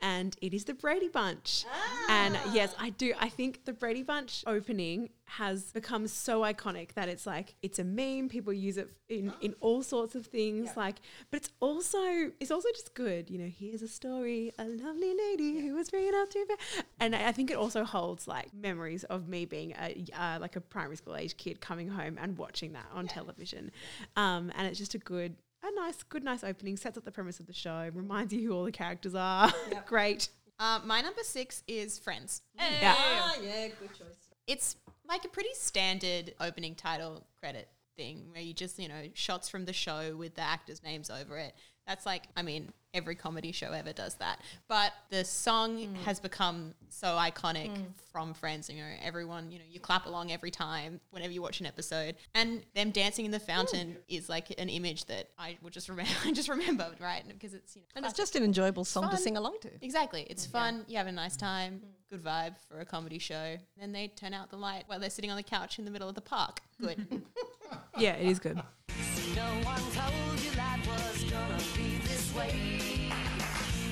and 0.00 0.36
it 0.40 0.54
is 0.54 0.64
the 0.64 0.74
Brady 0.74 1.08
Bunch. 1.08 1.64
And 2.08 2.38
yes, 2.52 2.74
I 2.78 2.90
do. 2.90 3.14
I 3.18 3.28
think 3.28 3.64
the 3.64 3.72
Brady 3.72 4.02
Bunch 4.02 4.44
opening 4.46 5.10
has 5.24 5.72
become 5.72 6.06
so 6.06 6.40
iconic 6.40 6.94
that 6.94 7.08
it's 7.08 7.26
like 7.26 7.54
it's 7.62 7.78
a 7.78 7.84
meme. 7.84 8.28
People 8.28 8.52
use 8.52 8.78
it 8.78 8.88
in, 9.08 9.32
in 9.40 9.54
all 9.60 9.82
sorts 9.82 10.14
of 10.14 10.26
things. 10.26 10.76
Like, 10.76 10.96
but 11.30 11.38
it's 11.38 11.50
also 11.60 11.98
it's 12.40 12.50
also 12.50 12.68
just 12.74 12.94
good. 12.94 13.28
You 13.28 13.38
know, 13.38 13.50
here's 13.58 13.82
a 13.82 13.88
story: 13.88 14.52
a 14.58 14.64
lovely 14.64 15.14
lady 15.14 15.60
who 15.60 15.74
was 15.74 15.90
bringing 15.90 16.14
up. 16.14 16.30
Ba-. 16.32 16.82
And 17.00 17.14
I 17.14 17.28
I 17.28 17.32
think 17.32 17.50
it 17.50 17.56
also 17.56 17.84
holds 17.84 18.26
like 18.26 18.52
memories 18.54 19.04
of 19.04 19.28
me 19.28 19.44
being 19.44 19.72
a 19.72 20.04
uh, 20.18 20.38
like 20.40 20.56
a 20.56 20.60
primary 20.60 20.96
school 20.96 21.16
age 21.16 21.36
kid 21.36 21.60
coming 21.60 21.88
home 21.88 22.18
and 22.20 22.38
watching 22.38 22.72
that 22.72 22.86
on 22.94 23.06
television. 23.06 23.70
Um, 24.16 24.52
and 24.56 24.66
it's 24.66 24.78
just 24.78 24.94
a 24.94 24.98
good 24.98 25.36
a 25.62 25.74
nice, 25.74 26.02
good, 26.02 26.24
nice 26.24 26.44
opening. 26.44 26.76
Sets 26.76 26.96
up 26.96 27.04
the 27.04 27.12
premise 27.12 27.40
of 27.40 27.46
the 27.46 27.52
show. 27.52 27.90
Reminds 27.94 28.32
you 28.32 28.48
who 28.48 28.54
all 28.54 28.64
the 28.64 28.72
characters 28.72 29.14
are. 29.14 29.52
Great. 29.86 30.28
Um, 30.58 30.86
my 30.86 31.00
number 31.00 31.22
six 31.22 31.62
is 31.68 31.98
Friends. 31.98 32.42
Yeah. 32.56 32.94
yeah, 33.42 33.68
good 33.80 33.94
choice. 33.94 34.28
It's 34.46 34.76
like 35.08 35.24
a 35.24 35.28
pretty 35.28 35.54
standard 35.54 36.34
opening 36.40 36.74
title 36.74 37.24
credit 37.38 37.68
thing 37.96 38.26
where 38.32 38.40
you 38.40 38.54
just, 38.54 38.78
you 38.78 38.88
know, 38.88 39.02
shots 39.14 39.48
from 39.48 39.66
the 39.66 39.72
show 39.72 40.16
with 40.16 40.34
the 40.34 40.42
actors' 40.42 40.82
names 40.82 41.10
over 41.10 41.36
it. 41.38 41.54
That's 41.88 42.04
like, 42.04 42.24
I 42.36 42.42
mean, 42.42 42.70
every 42.92 43.14
comedy 43.14 43.50
show 43.50 43.72
ever 43.72 43.94
does 43.94 44.14
that. 44.16 44.42
But 44.68 44.92
the 45.08 45.24
song 45.24 45.78
hmm. 45.78 45.94
has 46.04 46.20
become 46.20 46.74
so 46.90 47.08
iconic 47.08 47.74
hmm. 47.74 47.84
from 48.12 48.34
Friends. 48.34 48.68
You 48.68 48.82
know, 48.82 48.90
everyone, 49.02 49.50
you 49.50 49.58
know, 49.58 49.64
you 49.70 49.80
clap 49.80 50.04
along 50.04 50.30
every 50.30 50.50
time 50.50 51.00
whenever 51.10 51.32
you 51.32 51.40
watch 51.40 51.60
an 51.60 51.66
episode. 51.66 52.16
And 52.34 52.62
them 52.74 52.90
dancing 52.90 53.24
in 53.24 53.30
the 53.30 53.40
fountain 53.40 53.92
hmm. 53.92 53.98
is 54.06 54.28
like 54.28 54.54
an 54.58 54.68
image 54.68 55.06
that 55.06 55.30
I 55.38 55.56
would 55.62 55.72
just 55.72 55.88
remember. 55.88 56.12
I 56.26 56.32
just 56.32 56.50
remembered, 56.50 57.00
right? 57.00 57.24
Because 57.26 57.54
it's, 57.54 57.74
you 57.74 57.80
know, 57.80 57.86
And 57.96 58.04
it's 58.04 58.14
just 58.14 58.36
an 58.36 58.42
enjoyable 58.42 58.84
song 58.84 59.10
to 59.10 59.16
sing 59.16 59.38
along 59.38 59.56
to. 59.62 59.70
Exactly. 59.80 60.26
It's 60.28 60.44
fun. 60.44 60.84
You 60.88 60.98
have 60.98 61.06
a 61.06 61.12
nice 61.12 61.38
time. 61.38 61.80
Good 62.10 62.22
vibe 62.22 62.56
for 62.68 62.80
a 62.80 62.84
comedy 62.84 63.18
show. 63.18 63.56
Then 63.78 63.92
they 63.92 64.08
turn 64.08 64.34
out 64.34 64.50
the 64.50 64.56
light 64.56 64.84
while 64.86 65.00
they're 65.00 65.10
sitting 65.10 65.30
on 65.30 65.38
the 65.38 65.42
couch 65.42 65.78
in 65.78 65.86
the 65.86 65.90
middle 65.90 66.08
of 66.08 66.14
the 66.14 66.20
park. 66.20 66.60
Good. 66.80 67.22
Yeah, 67.98 68.12
it 68.12 68.28
is 68.28 68.38
good. 68.38 68.62
No 69.36 69.44
one 69.64 69.82
told 69.92 70.40
you 70.40 70.50
life 70.56 70.86
was 70.86 71.24
gonna 71.24 71.62
be 71.76 71.98
this 72.06 72.34
way. 72.34 73.10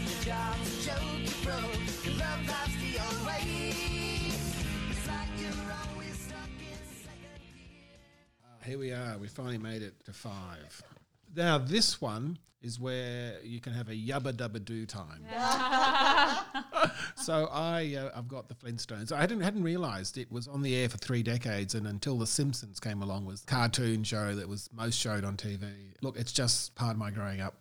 Your 0.05 0.25
job's 0.25 0.87
a 0.87 0.91
joke, 0.91 1.21
you 1.23 1.31
broke. 1.45 2.05
Your 2.05 2.15
love 2.15 2.49
life's 2.49 2.77
the 2.81 2.99
old 3.05 3.27
way. 3.27 3.43
It's 4.91 5.07
like 5.07 5.29
you're 5.39 5.73
always 5.93 6.19
stuck 6.19 6.53
in 6.59 6.79
second 7.05 7.41
gear. 7.55 8.65
Here 8.65 8.79
we 8.79 8.93
are. 8.93 9.19
We 9.19 9.29
finally 9.29 9.59
made 9.59 9.83
it 9.83 9.95
to 10.07 10.13
five. 10.13 10.83
Now, 11.37 11.59
this 11.59 12.01
one 12.01 12.39
is 12.63 12.81
where 12.81 13.35
you 13.45 13.61
can 13.61 13.75
have 13.75 13.89
a 13.89 13.95
yabba 13.95 14.33
dabba 14.33 14.65
doo 14.65 14.87
time. 14.87 15.25
So 17.17 17.49
I 17.53 17.97
uh, 17.99 18.17
I've 18.17 18.29
got 18.29 18.49
the 18.49 18.55
Flintstones. 18.55 19.11
I 19.11 19.21
hadn't 19.21 19.41
hadn't 19.41 19.63
realised 19.63 20.19
it 20.19 20.31
was 20.31 20.47
on 20.47 20.63
the 20.63 20.77
air 20.77 20.89
for 20.89 20.99
three 20.99 21.23
decades, 21.23 21.75
and 21.75 21.87
until 21.87 22.19
the 22.19 22.27
Simpsons 22.27 22.79
came 22.79 23.03
along, 23.03 23.25
was 23.25 23.41
the 23.41 23.51
cartoon 23.51 24.05
show 24.05 24.35
that 24.35 24.49
was 24.49 24.71
most 24.73 24.99
showed 24.99 25.25
on 25.25 25.37
TV. 25.37 25.65
Look, 26.03 26.17
it's 26.17 26.33
just 26.33 26.75
part 26.75 26.93
of 26.93 26.99
my 26.99 27.11
growing 27.11 27.41
up. 27.41 27.55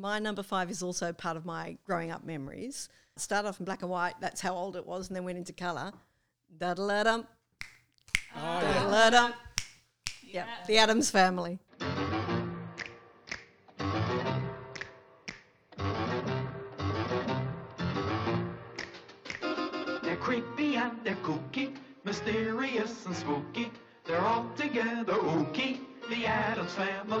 My 0.00 0.18
number 0.18 0.42
five 0.42 0.70
is 0.70 0.82
also 0.82 1.12
part 1.12 1.36
of 1.36 1.44
my 1.44 1.76
growing 1.84 2.10
up 2.10 2.24
memories. 2.24 2.88
Started 3.16 3.48
off 3.48 3.60
in 3.60 3.66
black 3.66 3.82
and 3.82 3.90
white, 3.90 4.14
that's 4.18 4.40
how 4.40 4.54
old 4.54 4.74
it 4.74 4.86
was, 4.86 5.08
and 5.08 5.16
then 5.16 5.24
went 5.24 5.36
into 5.36 5.52
colour. 5.52 5.92
Da 6.56 6.72
da 6.72 6.88
da 6.88 7.02
dum. 7.02 7.26
Oh, 8.34 8.60
Da 8.60 8.90
da 8.90 9.10
dum. 9.10 9.34
Yep, 10.22 10.46
the 10.68 10.78
Addams 10.78 11.10
family. 11.10 11.58
They're 20.02 20.16
creepy 20.16 20.76
and 20.76 20.98
they're 21.04 21.14
kooky, 21.16 21.74
mysterious 22.04 23.04
and 23.04 23.14
spooky. 23.14 23.70
They're 24.06 24.22
all 24.22 24.50
together 24.56 25.12
ooky, 25.12 25.80
the 26.08 26.24
Addams 26.24 26.72
family. 26.72 27.19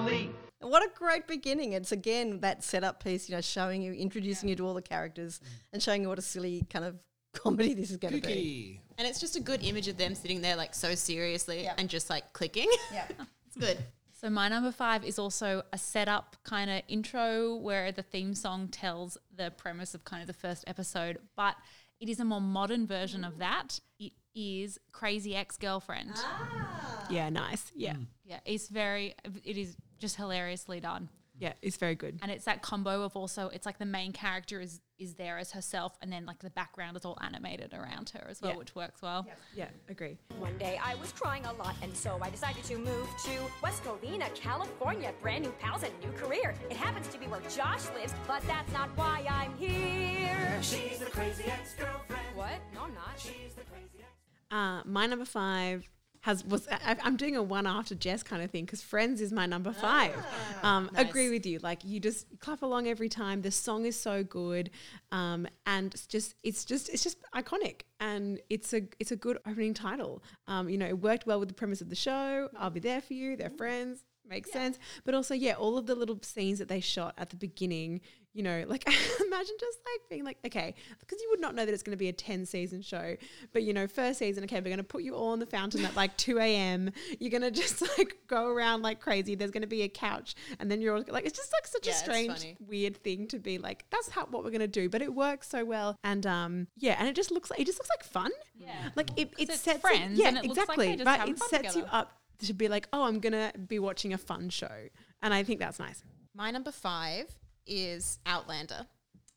What 0.80 0.90
a 0.90 0.98
great 0.98 1.26
beginning. 1.26 1.74
It's 1.74 1.92
again 1.92 2.40
that 2.40 2.64
setup 2.64 3.04
piece, 3.04 3.28
you 3.28 3.34
know, 3.34 3.42
showing 3.42 3.82
you, 3.82 3.92
introducing 3.92 4.48
you 4.48 4.56
to 4.56 4.66
all 4.66 4.72
the 4.72 4.80
characters 4.80 5.38
mm. 5.38 5.48
and 5.74 5.82
showing 5.82 6.00
you 6.00 6.08
what 6.08 6.18
a 6.18 6.22
silly 6.22 6.64
kind 6.70 6.86
of 6.86 6.96
comedy 7.34 7.74
this 7.74 7.90
is 7.90 7.98
going 7.98 8.18
to 8.18 8.26
be. 8.26 8.80
And 8.96 9.06
it's 9.06 9.20
just 9.20 9.36
a 9.36 9.40
good 9.40 9.62
image 9.62 9.88
of 9.88 9.98
them 9.98 10.14
sitting 10.14 10.40
there 10.40 10.56
like 10.56 10.74
so 10.74 10.94
seriously 10.94 11.68
and 11.76 11.86
just 11.90 12.08
like 12.08 12.32
clicking. 12.32 12.70
Yeah. 12.94 13.04
it's 13.46 13.58
good. 13.58 13.76
So 14.18 14.30
my 14.30 14.48
number 14.48 14.72
five 14.72 15.04
is 15.04 15.18
also 15.18 15.64
a 15.70 15.76
setup 15.76 16.36
kind 16.44 16.70
of 16.70 16.80
intro 16.88 17.56
where 17.56 17.92
the 17.92 18.02
theme 18.02 18.34
song 18.34 18.68
tells 18.68 19.18
the 19.36 19.50
premise 19.50 19.94
of 19.94 20.06
kind 20.06 20.22
of 20.22 20.28
the 20.28 20.32
first 20.32 20.64
episode, 20.66 21.18
but 21.36 21.56
it 22.00 22.08
is 22.08 22.20
a 22.20 22.24
more 22.24 22.40
modern 22.40 22.86
version 22.86 23.22
of 23.22 23.36
that. 23.36 23.80
It 23.98 24.12
is 24.34 24.78
Crazy 24.92 25.36
Ex 25.36 25.58
Girlfriend. 25.58 26.12
Ah. 26.14 27.06
Yeah, 27.10 27.28
nice. 27.28 27.70
Yeah. 27.74 27.96
Yeah, 28.24 28.40
it's 28.46 28.68
very. 28.68 29.14
It 29.44 29.58
is 29.58 29.76
just 30.00 30.16
hilariously 30.16 30.80
done. 30.80 31.08
Yeah, 31.38 31.54
it's 31.62 31.78
very 31.78 31.94
good. 31.94 32.18
And 32.20 32.30
it's 32.30 32.44
that 32.44 32.60
combo 32.60 33.02
of 33.02 33.16
also 33.16 33.48
it's 33.48 33.64
like 33.64 33.78
the 33.78 33.86
main 33.86 34.12
character 34.12 34.60
is 34.60 34.80
is 34.98 35.14
there 35.14 35.38
as 35.38 35.52
herself, 35.52 35.96
and 36.02 36.12
then 36.12 36.26
like 36.26 36.40
the 36.40 36.50
background 36.50 36.98
is 36.98 37.06
all 37.06 37.16
animated 37.22 37.72
around 37.72 38.10
her 38.10 38.26
as 38.28 38.42
well, 38.42 38.50
Yeah. 38.50 38.56
which 38.58 38.74
works 38.74 39.00
well. 39.00 39.26
Yeah, 39.56 39.68
agree. 39.88 40.18
One 40.38 40.58
day 40.58 40.78
I 40.82 40.96
was 40.96 41.12
crying 41.12 41.46
a 41.46 41.52
lot, 41.54 41.74
and 41.80 41.96
so 41.96 42.18
I 42.20 42.28
decided 42.28 42.62
to 42.64 42.76
move 42.76 43.08
to 43.24 43.30
West 43.62 43.82
Covina, 43.84 44.34
California. 44.34 45.14
Brand 45.22 45.44
new 45.44 45.52
pals 45.52 45.82
and 45.82 45.92
new 46.04 46.12
career. 46.12 46.54
It 46.68 46.76
happens 46.76 47.08
to 47.08 47.18
be 47.18 47.26
where 47.26 47.40
Josh 47.48 47.88
lives, 47.94 48.12
but 48.26 48.42
that's 48.46 48.70
not 48.74 48.90
why 48.94 49.24
I'm 49.30 49.54
here. 49.56 50.58
She's 50.60 50.98
the 50.98 51.06
crazy 51.06 51.44
ex-girlfriend. 51.44 52.36
What? 52.36 52.60
No, 52.74 52.82
I'm 52.82 52.92
not. 52.94 53.14
She's 53.18 53.54
the 53.56 53.62
crazy 53.62 54.00
ex 54.00 54.10
Uh, 54.50 54.82
my 54.84 55.06
number 55.06 55.24
five 55.24 55.88
has 56.20 56.44
was 56.44 56.68
I, 56.68 56.96
I'm 57.02 57.16
doing 57.16 57.36
a 57.36 57.42
one 57.42 57.66
after 57.66 57.94
Jess 57.94 58.22
kind 58.22 58.42
of 58.42 58.50
thing 58.50 58.64
because 58.64 58.82
Friends 58.82 59.20
is 59.20 59.32
my 59.32 59.46
number 59.46 59.72
five. 59.72 60.14
um, 60.62 60.90
Agree 60.96 61.30
with 61.30 61.46
you. 61.46 61.58
Like 61.60 61.84
you 61.84 61.98
just 61.98 62.26
clap 62.40 62.62
along 62.62 62.88
every 62.88 63.08
time. 63.08 63.42
The 63.42 63.50
song 63.50 63.86
is 63.86 63.98
so 63.98 64.22
good, 64.22 64.70
um, 65.12 65.46
and 65.66 65.94
it's 65.94 66.06
just 66.06 66.34
it's 66.42 66.64
just 66.64 66.88
it's 66.90 67.02
just 67.02 67.18
iconic, 67.34 67.82
and 68.00 68.40
it's 68.50 68.72
a 68.74 68.82
it's 68.98 69.12
a 69.12 69.16
good 69.16 69.38
opening 69.46 69.74
title. 69.74 70.22
Um, 70.46 70.68
you 70.68 70.76
know, 70.76 70.86
it 70.86 71.00
worked 71.00 71.26
well 71.26 71.40
with 71.40 71.48
the 71.48 71.54
premise 71.54 71.80
of 71.80 71.88
the 71.88 71.96
show. 71.96 72.48
I'll 72.58 72.70
be 72.70 72.80
there 72.80 73.00
for 73.00 73.14
you. 73.14 73.36
They're 73.36 73.50
friends. 73.50 74.04
Makes 74.28 74.52
sense. 74.52 74.78
But 75.04 75.14
also, 75.14 75.34
yeah, 75.34 75.54
all 75.54 75.76
of 75.76 75.86
the 75.86 75.96
little 75.96 76.16
scenes 76.22 76.60
that 76.60 76.68
they 76.68 76.78
shot 76.78 77.14
at 77.18 77.30
the 77.30 77.36
beginning, 77.36 78.00
you 78.32 78.42
know, 78.42 78.64
like 78.68 78.84
imagine 79.26 79.56
just 79.58 79.78
like 79.84 80.08
being 80.08 80.24
like, 80.24 80.38
okay, 80.46 80.74
because 80.98 81.20
you 81.20 81.28
would 81.30 81.40
not 81.40 81.54
know 81.54 81.66
that 81.66 81.72
it's 81.72 81.82
going 81.82 81.96
to 81.96 81.98
be 81.98 82.08
a 82.08 82.12
10 82.12 82.46
season 82.46 82.80
show. 82.82 83.16
But, 83.52 83.64
you 83.64 83.72
know, 83.72 83.86
first 83.86 84.18
season, 84.18 84.44
okay, 84.44 84.56
we're 84.56 84.64
going 84.64 84.78
to 84.78 84.84
put 84.84 85.02
you 85.02 85.14
all 85.14 85.32
in 85.34 85.40
the 85.40 85.46
fountain 85.46 85.84
at 85.84 85.96
like 85.96 86.16
2 86.16 86.38
a.m. 86.38 86.92
You're 87.18 87.30
going 87.30 87.42
to 87.50 87.50
just 87.50 87.82
like 87.98 88.18
go 88.28 88.46
around 88.46 88.82
like 88.82 89.00
crazy. 89.00 89.34
There's 89.34 89.50
going 89.50 89.62
to 89.62 89.66
be 89.66 89.82
a 89.82 89.88
couch. 89.88 90.34
And 90.58 90.70
then 90.70 90.80
you're 90.80 90.96
all 90.96 91.04
like, 91.08 91.26
it's 91.26 91.36
just 91.36 91.52
like 91.52 91.66
such 91.66 91.86
Yeah, 91.86 91.92
a 91.92 91.96
strange, 91.96 92.56
weird 92.60 92.96
thing 93.02 93.26
to 93.28 93.38
be 93.38 93.58
like, 93.58 93.84
that's 93.90 94.08
how 94.10 94.26
what 94.26 94.44
we're 94.44 94.50
going 94.50 94.60
to 94.60 94.68
do. 94.68 94.88
But 94.88 95.02
it 95.02 95.12
works 95.14 95.48
so 95.48 95.64
well. 95.64 95.96
And 96.04 96.26
um, 96.26 96.66
yeah, 96.76 96.96
and 96.98 97.08
it 97.08 97.16
just 97.16 97.30
looks 97.30 97.50
like, 97.50 97.58
it 97.60 97.66
just 97.66 97.78
looks 97.78 97.90
like 97.90 98.04
fun. 98.04 98.30
Yeah. 98.56 98.90
Like 98.94 99.10
it, 99.16 99.32
it 99.38 99.48
it's 99.50 99.60
sets 99.60 99.78
it- 99.78 99.80
friends 99.80 100.18
yeah, 100.18 100.28
and 100.28 100.38
it 100.38 100.44
looks 100.44 100.56
like 100.56 100.78
exactly. 100.78 100.86
they 100.86 100.96
just 100.96 101.06
right. 101.06 101.18
having 101.18 101.34
It 101.34 101.38
fun 101.38 101.48
sets 101.48 101.76
you 101.76 101.84
up 101.90 102.16
to 102.46 102.54
be 102.54 102.68
like, 102.68 102.88
oh, 102.92 103.02
I'm 103.04 103.20
gonna 103.20 103.52
be 103.68 103.78
watching 103.78 104.12
a 104.12 104.18
fun 104.18 104.48
show, 104.50 104.88
and 105.22 105.34
I 105.34 105.42
think 105.42 105.60
that's 105.60 105.78
nice. 105.78 106.02
My 106.34 106.50
number 106.50 106.70
five 106.70 107.26
is 107.70 108.18
Outlander. 108.26 108.86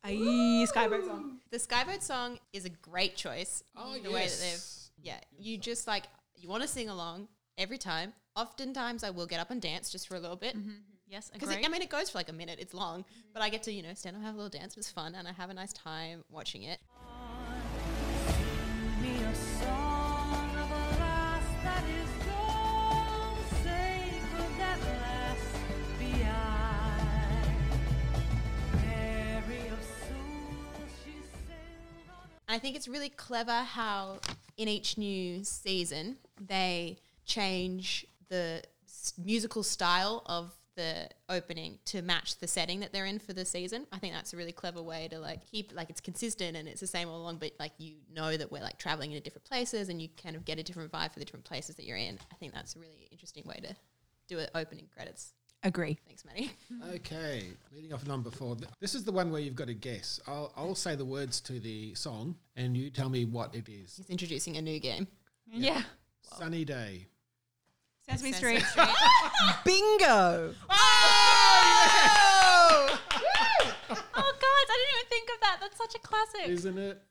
Aye, 0.03 0.65
Skye 0.67 0.89
Boat 0.89 1.05
song. 1.05 1.39
The 1.51 1.59
Skye 1.59 1.83
Boat 1.85 2.03
song 2.03 2.39
is 2.51 2.65
a 2.65 2.69
great 2.69 3.15
choice. 3.15 3.63
Oh, 3.77 3.97
the 4.03 4.11
way 4.11 4.23
that 4.27 4.37
they've 4.39 4.51
yes. 4.51 4.91
yeah, 5.01 5.19
you 5.37 5.57
just 5.57 5.87
like 5.87 6.03
you 6.35 6.49
want 6.49 6.63
to 6.63 6.67
sing 6.67 6.89
along 6.89 7.29
every 7.57 7.77
time. 7.77 8.11
Oftentimes, 8.35 9.03
I 9.03 9.11
will 9.11 9.27
get 9.27 9.39
up 9.39 9.51
and 9.51 9.61
dance 9.61 9.91
just 9.91 10.07
for 10.07 10.15
a 10.15 10.19
little 10.19 10.35
bit 10.35 10.57
mm-hmm. 10.57 10.71
Yes, 11.13 11.29
because. 11.31 11.49
I 11.49 11.67
mean 11.67 11.83
it 11.83 11.89
goes 11.89 12.09
for 12.09 12.17
like 12.17 12.29
a 12.29 12.33
minute. 12.33 12.57
It's 12.59 12.73
long, 12.73 13.05
but 13.33 13.43
I 13.43 13.49
get 13.49 13.61
to 13.63 13.71
you 13.71 13.83
know 13.83 13.93
stand 13.93 14.15
up, 14.15 14.23
have 14.23 14.33
a 14.33 14.37
little 14.37 14.49
dance. 14.49 14.75
It's 14.77 14.89
fun, 14.89 15.13
and 15.13 15.27
I 15.27 15.31
have 15.31 15.51
a 15.51 15.53
nice 15.53 15.71
time 15.71 16.23
watching 16.31 16.63
it. 16.63 16.79
I 32.53 32.59
think 32.59 32.75
it's 32.75 32.87
really 32.87 33.09
clever 33.09 33.63
how 33.63 34.19
in 34.57 34.67
each 34.67 34.95
new 34.95 35.43
season 35.43 36.17
they 36.39 36.99
change 37.25 38.05
the 38.29 38.61
musical 39.17 39.63
style 39.63 40.21
of 40.27 40.51
the 40.75 41.09
opening 41.29 41.79
to 41.85 42.03
match 42.03 42.37
the 42.37 42.47
setting 42.47 42.81
that 42.81 42.93
they're 42.93 43.07
in 43.07 43.17
for 43.17 43.33
the 43.33 43.43
season. 43.43 43.87
I 43.91 43.97
think 43.97 44.13
that's 44.13 44.33
a 44.33 44.37
really 44.37 44.51
clever 44.51 44.83
way 44.83 45.07
to 45.07 45.19
like 45.19 45.43
keep 45.47 45.73
like 45.73 45.89
it's 45.89 45.99
consistent 45.99 46.55
and 46.55 46.67
it's 46.67 46.79
the 46.79 46.85
same 46.85 47.09
all 47.09 47.23
along, 47.23 47.37
but 47.37 47.53
like 47.59 47.71
you 47.79 47.95
know 48.13 48.37
that 48.37 48.51
we're 48.51 48.61
like 48.61 48.77
traveling 48.77 49.13
into 49.13 49.23
different 49.23 49.45
places 49.45 49.89
and 49.89 49.99
you 49.99 50.09
kind 50.21 50.35
of 50.35 50.45
get 50.45 50.59
a 50.59 50.63
different 50.63 50.91
vibe 50.91 51.11
for 51.11 51.17
the 51.17 51.25
different 51.25 51.45
places 51.45 51.75
that 51.77 51.85
you're 51.85 51.97
in. 51.97 52.19
I 52.31 52.35
think 52.35 52.53
that's 52.53 52.75
a 52.75 52.79
really 52.79 53.07
interesting 53.11 53.45
way 53.47 53.61
to 53.63 53.75
do 54.27 54.37
it 54.37 54.51
opening 54.53 54.85
credits. 54.93 55.33
Agree. 55.63 55.97
Thanks, 56.07 56.25
Maddie. 56.25 56.51
Okay, 56.95 57.45
leading 57.73 57.93
off 57.93 58.05
number 58.05 58.29
four. 58.29 58.57
This 58.81 58.93
is 58.95 59.03
the 59.05 59.11
one 59.11 59.31
where 59.31 59.39
you've 59.39 59.55
got 59.55 59.67
to 59.67 59.73
guess. 59.73 60.19
I'll, 60.27 60.51
I'll 60.57 60.75
say 60.75 60.95
the 60.95 61.05
words 61.05 61.39
to 61.41 61.59
the 61.59 61.93
song, 61.95 62.35
and 62.57 62.75
you 62.75 62.89
tell 62.89 63.09
me 63.09 63.23
what 63.25 63.55
it 63.55 63.69
is. 63.69 63.95
He's 63.97 64.09
introducing 64.09 64.57
a 64.57 64.61
new 64.61 64.79
game. 64.79 65.07
yeah. 65.51 65.81
Sunny 66.21 66.65
day. 66.65 67.07
Sesame 68.09 68.33
Sesame 68.33 68.59
Street. 68.59 68.65
Street. 68.65 68.87
Bingo! 69.65 70.53
Oh, 70.69 70.75
oh 72.89 72.99
guys, 73.89 74.67
I 74.69 74.77
didn't 74.77 74.93
even 74.95 75.09
think 75.09 75.29
of 75.33 75.39
that. 75.41 75.57
That's 75.61 75.77
such 75.77 75.95
a 75.95 75.99
classic. 75.99 76.47
Isn't 76.49 76.77
it? 76.77 77.01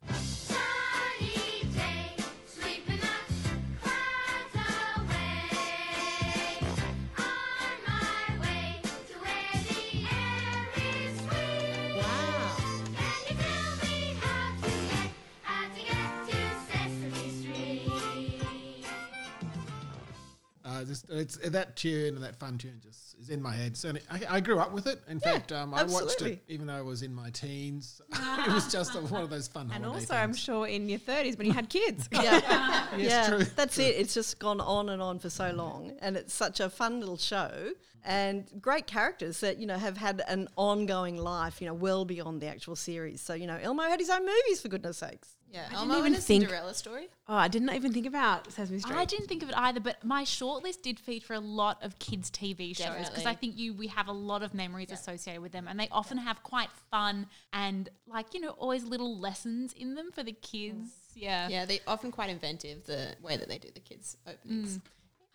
Uh, 20.92 21.16
this, 21.16 21.36
it's 21.36 21.50
that 21.50 21.76
tune 21.76 22.14
and 22.14 22.22
that 22.22 22.36
fun 22.36 22.58
tune 22.58 22.80
just 22.82 23.16
is 23.18 23.30
in 23.30 23.40
my 23.40 23.52
head. 23.52 23.76
So 23.76 23.92
I, 24.10 24.20
I 24.36 24.40
grew 24.40 24.58
up 24.58 24.72
with 24.72 24.86
it. 24.86 25.00
In 25.08 25.20
fact, 25.20 25.52
um, 25.52 25.74
I 25.74 25.84
watched 25.84 26.22
it 26.22 26.42
even 26.48 26.66
though 26.66 26.76
I 26.76 26.82
was 26.82 27.02
in 27.02 27.14
my 27.14 27.30
teens. 27.30 28.00
it 28.12 28.52
was 28.52 28.70
just 28.70 28.94
a, 28.94 29.00
one 29.00 29.22
of 29.22 29.30
those 29.30 29.48
fun 29.48 29.70
And 29.72 29.84
holiday 29.84 30.00
also, 30.00 30.14
I'm 30.14 30.34
sure 30.34 30.66
in 30.66 30.88
your 30.88 30.98
30s 30.98 31.38
when 31.38 31.46
you 31.46 31.52
had 31.52 31.68
kids. 31.68 32.08
Yeah, 32.12 32.40
Yes, 32.96 33.10
yeah, 33.10 33.28
true, 33.28 33.44
that's 33.56 33.78
it. 33.78 33.96
It's 33.96 34.14
just 34.14 34.38
gone 34.38 34.60
on 34.60 34.88
and 34.88 35.00
on 35.00 35.18
for 35.18 35.30
so 35.30 35.50
long, 35.52 35.92
and 36.00 36.16
it's 36.16 36.34
such 36.34 36.60
a 36.60 36.68
fun 36.68 37.00
little 37.00 37.16
show 37.16 37.72
and 38.04 38.44
great 38.60 38.86
characters 38.86 39.40
that 39.40 39.58
you 39.58 39.66
know 39.66 39.78
have 39.78 39.96
had 39.96 40.22
an 40.28 40.48
ongoing 40.56 41.16
life, 41.16 41.60
you 41.60 41.66
know, 41.66 41.74
well 41.74 42.04
beyond 42.04 42.40
the 42.40 42.46
actual 42.46 42.76
series. 42.76 43.20
So 43.20 43.34
you 43.34 43.46
know, 43.46 43.58
Elmo 43.60 43.82
had 43.82 44.00
his 44.00 44.10
own 44.10 44.26
movies 44.26 44.60
for 44.60 44.68
goodness 44.68 44.98
sakes. 44.98 45.36
Yeah, 45.52 45.68
I 45.70 45.74
Elmo 45.74 45.94
didn't 45.94 46.06
and 46.06 46.06
even 46.06 46.18
a 46.18 46.22
think. 46.22 46.42
Cinderella 46.44 46.74
story. 46.74 47.08
Oh, 47.28 47.34
I 47.34 47.48
didn't 47.48 47.70
even 47.70 47.92
think 47.92 48.06
about 48.06 48.50
Sesame 48.50 48.78
Street. 48.78 48.96
I 48.96 49.04
didn't 49.04 49.26
think 49.26 49.42
of 49.42 49.50
it 49.50 49.54
either, 49.56 49.80
but 49.80 50.02
my 50.02 50.24
shortlist 50.24 50.80
did 50.82 50.98
feature 50.98 51.34
a 51.34 51.40
lot 51.40 51.82
of 51.82 51.98
kids' 51.98 52.30
TV 52.30 52.74
shows 52.74 52.86
because 52.86 53.08
Definitely. 53.08 53.26
I 53.26 53.34
think 53.34 53.58
you 53.58 53.74
we 53.74 53.88
have 53.88 54.08
a 54.08 54.12
lot 54.12 54.42
of 54.42 54.54
memories 54.54 54.90
associated 54.90 55.42
with 55.42 55.52
them, 55.52 55.68
and 55.68 55.78
they 55.78 55.88
often 55.92 56.16
have 56.18 56.42
quite 56.42 56.70
fun 56.90 57.26
and 57.52 57.90
like 58.06 58.32
you 58.32 58.40
know 58.40 58.50
always 58.50 58.84
little 58.84 59.18
lessons 59.18 59.72
in 59.74 59.94
them 59.94 60.10
for 60.10 60.22
the 60.22 60.32
kids. 60.32 60.90
Mm. 60.90 60.98
Yeah. 61.14 61.48
Yeah, 61.48 61.64
they're 61.66 61.78
often 61.86 62.10
quite 62.10 62.30
inventive 62.30 62.84
the 62.84 63.14
way 63.20 63.36
that 63.36 63.48
they 63.48 63.58
do 63.58 63.68
the 63.74 63.80
kids' 63.80 64.16
openings. 64.26 64.78
Mm. 64.78 64.82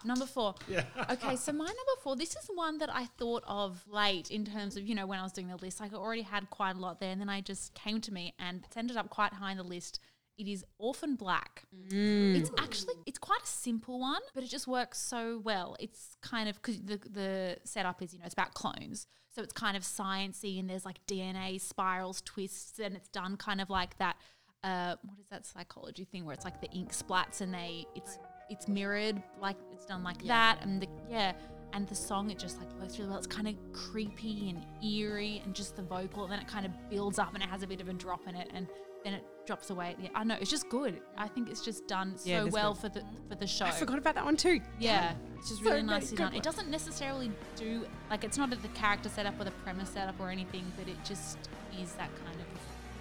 Number 0.08 0.26
four. 0.26 0.56
Yeah. 0.70 0.84
okay, 1.10 1.36
so 1.36 1.52
my 1.52 1.65
number 1.65 2.02
four, 2.02 2.15
this 2.15 2.32
is 2.32 2.50
one 2.54 2.78
that 2.80 2.93
I 2.93 3.06
thought 3.17 3.43
of 3.48 3.84
late 3.88 4.32
in 4.32 4.46
terms 4.46 4.78
of, 4.78 4.88
you 4.88 4.96
know, 4.96 5.06
when 5.06 5.20
I 5.20 5.24
was 5.24 5.34
doing 5.34 5.48
the 5.48 5.58
list. 5.58 5.80
Like 5.80 5.93
I 5.93 5.98
already 5.98 6.22
had 6.22 6.50
quite 6.50 6.76
a 6.76 6.80
lot 6.80 7.00
there, 7.00 7.12
and 7.12 7.20
then 7.20 7.30
I 7.30 7.41
just 7.41 7.74
came 7.74 8.00
to 8.02 8.13
me 8.13 8.34
and 8.39 8.63
it's 8.65 8.78
ended 8.78 8.98
up 8.98 9.10
quite 9.10 9.34
high 9.34 9.52
in 9.52 9.58
the 9.58 9.63
list. 9.63 10.00
It 10.38 10.48
is 10.48 10.63
Orphan 10.78 11.15
Black. 11.15 11.63
It's 11.89 12.52
actually 12.60 12.93
it's 13.06 13.17
quite 13.17 13.41
a 13.43 13.48
simple 13.48 14.00
one, 14.00 14.22
but 14.36 14.43
it 14.43 14.50
just 14.50 14.67
works 14.67 15.00
so 15.00 15.41
well. 15.43 15.76
It's 15.80 16.15
kind 16.22 16.48
of 16.48 16.56
because 16.62 16.80
the 16.82 17.00
the 17.10 17.58
setup 17.63 18.02
is 18.04 18.13
you 18.13 18.20
know 18.20 18.26
it's 18.26 18.34
about 18.34 18.54
clones, 18.54 19.08
so 19.34 19.41
it's 19.41 19.54
kind 19.54 19.76
of 19.76 19.82
sciencey 19.84 20.60
and 20.60 20.70
there's 20.70 20.86
like 20.86 21.04
DNA 21.08 21.60
spirals, 21.60 22.22
twists, 22.22 22.80
and 22.80 22.96
it's 22.96 23.10
done 23.10 23.36
kind 23.36 23.60
of 23.60 23.70
like 23.70 23.98
that. 23.98 24.15
Uh, 24.63 24.96
what 25.04 25.20
is 25.20 25.28
that 25.30 25.46
psychology 25.46 26.04
thing 26.06 26.24
where 26.26 26.34
it's 26.34 26.46
like 26.46 26.62
the 26.62 26.70
ink 26.72 26.91
splats 26.91 27.41
and 27.41 27.54
they 27.54 27.86
it's 27.96 28.17
it's 28.49 28.67
mirrored 28.67 29.21
like 29.41 29.57
it's 29.73 29.86
done 29.86 30.03
like 30.03 30.23
that 30.25 30.60
and 30.62 30.81
the 30.81 30.88
yeah 31.10 31.33
and 31.73 31.86
the 31.88 31.95
song 31.95 32.31
it 32.31 32.39
just 32.39 32.57
like 32.60 32.67
works 32.79 32.97
really 32.97 33.10
well. 33.10 33.17
It's 33.17 33.27
kind 33.27 33.47
of 33.47 33.55
creepy 33.73 34.49
and 34.49 34.65
eerie 34.83 35.41
and 35.43 35.53
just 35.53 35.75
the 35.75 35.81
vocal 35.81 36.23
and 36.23 36.31
then 36.31 36.39
it 36.39 36.47
kind 36.47 36.65
of 36.65 36.71
builds 36.89 37.19
up 37.19 37.33
and 37.33 37.43
it 37.43 37.49
has 37.49 37.62
a 37.62 37.67
bit 37.67 37.81
of 37.81 37.89
a 37.89 37.93
drop 37.93 38.25
in 38.27 38.36
it 38.36 38.49
and 38.53 38.67
then 39.03 39.13
it 39.13 39.23
drops 39.45 39.69
away. 39.69 39.95
Yeah, 40.01 40.10
I 40.15 40.23
know 40.23 40.36
it's 40.39 40.49
just 40.49 40.69
good. 40.69 41.01
I 41.17 41.27
think 41.27 41.49
it's 41.49 41.62
just 41.63 41.86
done 41.88 42.15
Yeah, 42.23 42.43
so 42.45 42.49
well 42.51 42.73
good. 42.73 42.81
for 42.81 42.89
the 42.99 43.05
for 43.29 43.36
the 43.36 43.45
show. 43.47 43.65
I 43.65 43.71
forgot 43.71 43.97
about 43.97 44.15
that 44.15 44.23
one 44.25 44.38
too. 44.38 44.62
Yeah, 44.79 45.13
it's 45.38 45.49
just 45.49 45.62
So 45.63 45.69
really 45.71 45.83
nicely 45.83 46.17
done. 46.17 46.27
one. 46.27 46.36
It 46.36 46.43
doesn't 46.43 46.69
necessarily 46.69 47.31
do 47.57 47.86
like 48.10 48.23
it's 48.23 48.38
not 48.38 48.49
the 48.49 48.67
character 48.69 49.10
setup 49.10 49.39
or 49.39 49.43
the 49.43 49.51
premise 49.51 49.89
setup 49.89 50.19
or 50.21 50.29
anything, 50.29 50.63
but 50.77 50.88
it 50.88 50.97
just 51.03 51.38
is 51.81 51.91
that 51.93 52.10
kind 52.25 52.36
of 52.39 52.45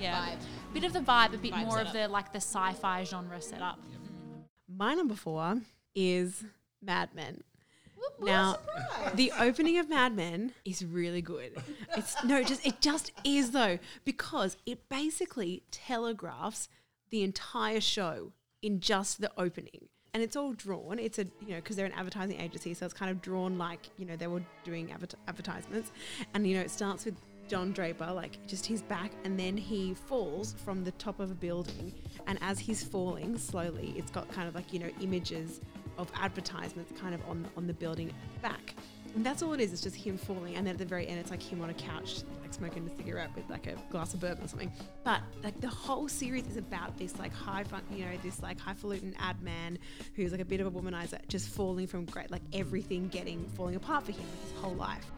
yeah 0.00 0.26
Vibe. 0.26 0.38
bit 0.74 0.84
of 0.84 0.92
the 0.92 1.00
vibe, 1.00 1.32
a 1.34 1.38
bit 1.38 1.52
Vibe 1.54 1.64
more 1.66 1.80
of 1.80 1.92
the 1.92 2.08
like 2.08 2.32
the 2.32 2.40
sci-fi 2.40 3.04
genre 3.04 3.40
setup. 3.40 3.78
My 4.68 4.94
number 4.94 5.14
four 5.14 5.60
is 5.94 6.44
Mad 6.82 7.10
Men. 7.14 7.42
Now, 8.20 8.58
the 9.14 9.32
opening 9.38 9.78
of 9.78 9.88
Mad 9.88 10.14
Men 10.14 10.52
is 10.64 10.84
really 10.84 11.22
good. 11.22 11.56
It's 11.96 12.22
no, 12.24 12.42
just 12.42 12.66
it 12.66 12.80
just 12.80 13.12
is 13.24 13.50
though 13.50 13.78
because 14.04 14.56
it 14.66 14.88
basically 14.88 15.62
telegraphs 15.70 16.68
the 17.10 17.22
entire 17.22 17.80
show 17.80 18.32
in 18.62 18.80
just 18.80 19.20
the 19.20 19.30
opening. 19.36 19.88
And 20.14 20.22
it's 20.22 20.34
all 20.34 20.52
drawn. 20.52 20.98
It's 20.98 21.18
a 21.18 21.24
you 21.40 21.50
know 21.50 21.56
because 21.56 21.76
they're 21.76 21.86
an 21.86 21.92
advertising 21.92 22.40
agency, 22.40 22.72
so 22.74 22.86
it's 22.86 22.94
kind 22.94 23.10
of 23.10 23.20
drawn 23.20 23.58
like 23.58 23.90
you 23.98 24.06
know 24.06 24.16
they 24.16 24.26
were 24.26 24.42
doing 24.64 24.90
adver- 24.92 25.18
advertisements, 25.28 25.92
and 26.32 26.46
you 26.46 26.56
know 26.56 26.62
it 26.62 26.70
starts 26.70 27.04
with 27.04 27.16
Don 27.48 27.72
Draper, 27.72 28.10
like 28.12 28.44
just 28.46 28.66
his 28.66 28.82
back, 28.82 29.12
and 29.24 29.38
then 29.38 29.56
he 29.56 29.94
falls 29.94 30.54
from 30.64 30.84
the 30.84 30.92
top 30.92 31.20
of 31.20 31.30
a 31.30 31.34
building. 31.34 31.92
And 32.26 32.38
as 32.42 32.58
he's 32.58 32.82
falling 32.82 33.38
slowly, 33.38 33.94
it's 33.96 34.10
got 34.10 34.28
kind 34.30 34.48
of 34.48 34.54
like, 34.54 34.72
you 34.72 34.78
know, 34.78 34.90
images 35.00 35.60
of 35.98 36.10
advertisements 36.14 36.92
kind 37.00 37.14
of 37.14 37.20
on, 37.28 37.46
on 37.56 37.66
the 37.66 37.74
building 37.74 38.08
the 38.34 38.40
back. 38.40 38.74
And 39.14 39.24
that's 39.24 39.42
all 39.42 39.54
it 39.54 39.60
is, 39.60 39.72
it's 39.72 39.80
just 39.80 39.96
him 39.96 40.18
falling. 40.18 40.56
And 40.56 40.66
then 40.66 40.74
at 40.74 40.78
the 40.78 40.84
very 40.84 41.08
end, 41.08 41.18
it's 41.18 41.30
like 41.30 41.42
him 41.42 41.62
on 41.62 41.70
a 41.70 41.74
couch, 41.74 42.18
like 42.42 42.52
smoking 42.52 42.86
a 42.92 42.96
cigarette 42.98 43.30
with 43.34 43.48
like 43.48 43.66
a 43.66 43.74
glass 43.90 44.12
of 44.12 44.20
bourbon 44.20 44.44
or 44.44 44.48
something. 44.48 44.70
But 45.04 45.22
like 45.42 45.58
the 45.62 45.68
whole 45.68 46.06
series 46.06 46.46
is 46.46 46.58
about 46.58 46.98
this 46.98 47.18
like 47.18 47.32
high 47.32 47.64
fun, 47.64 47.82
you 47.90 48.04
know, 48.04 48.10
this 48.22 48.42
like 48.42 48.60
highfalutin 48.60 49.14
ad 49.18 49.40
man 49.40 49.78
who's 50.14 50.32
like 50.32 50.42
a 50.42 50.44
bit 50.44 50.60
of 50.60 50.66
a 50.66 50.70
womanizer, 50.70 51.18
just 51.28 51.48
falling 51.48 51.86
from 51.86 52.04
great, 52.04 52.30
like 52.30 52.42
everything 52.52 53.08
getting 53.08 53.48
falling 53.56 53.76
apart 53.76 54.04
for 54.04 54.12
him 54.12 54.20
his 54.42 54.60
whole 54.60 54.74
life. 54.74 55.10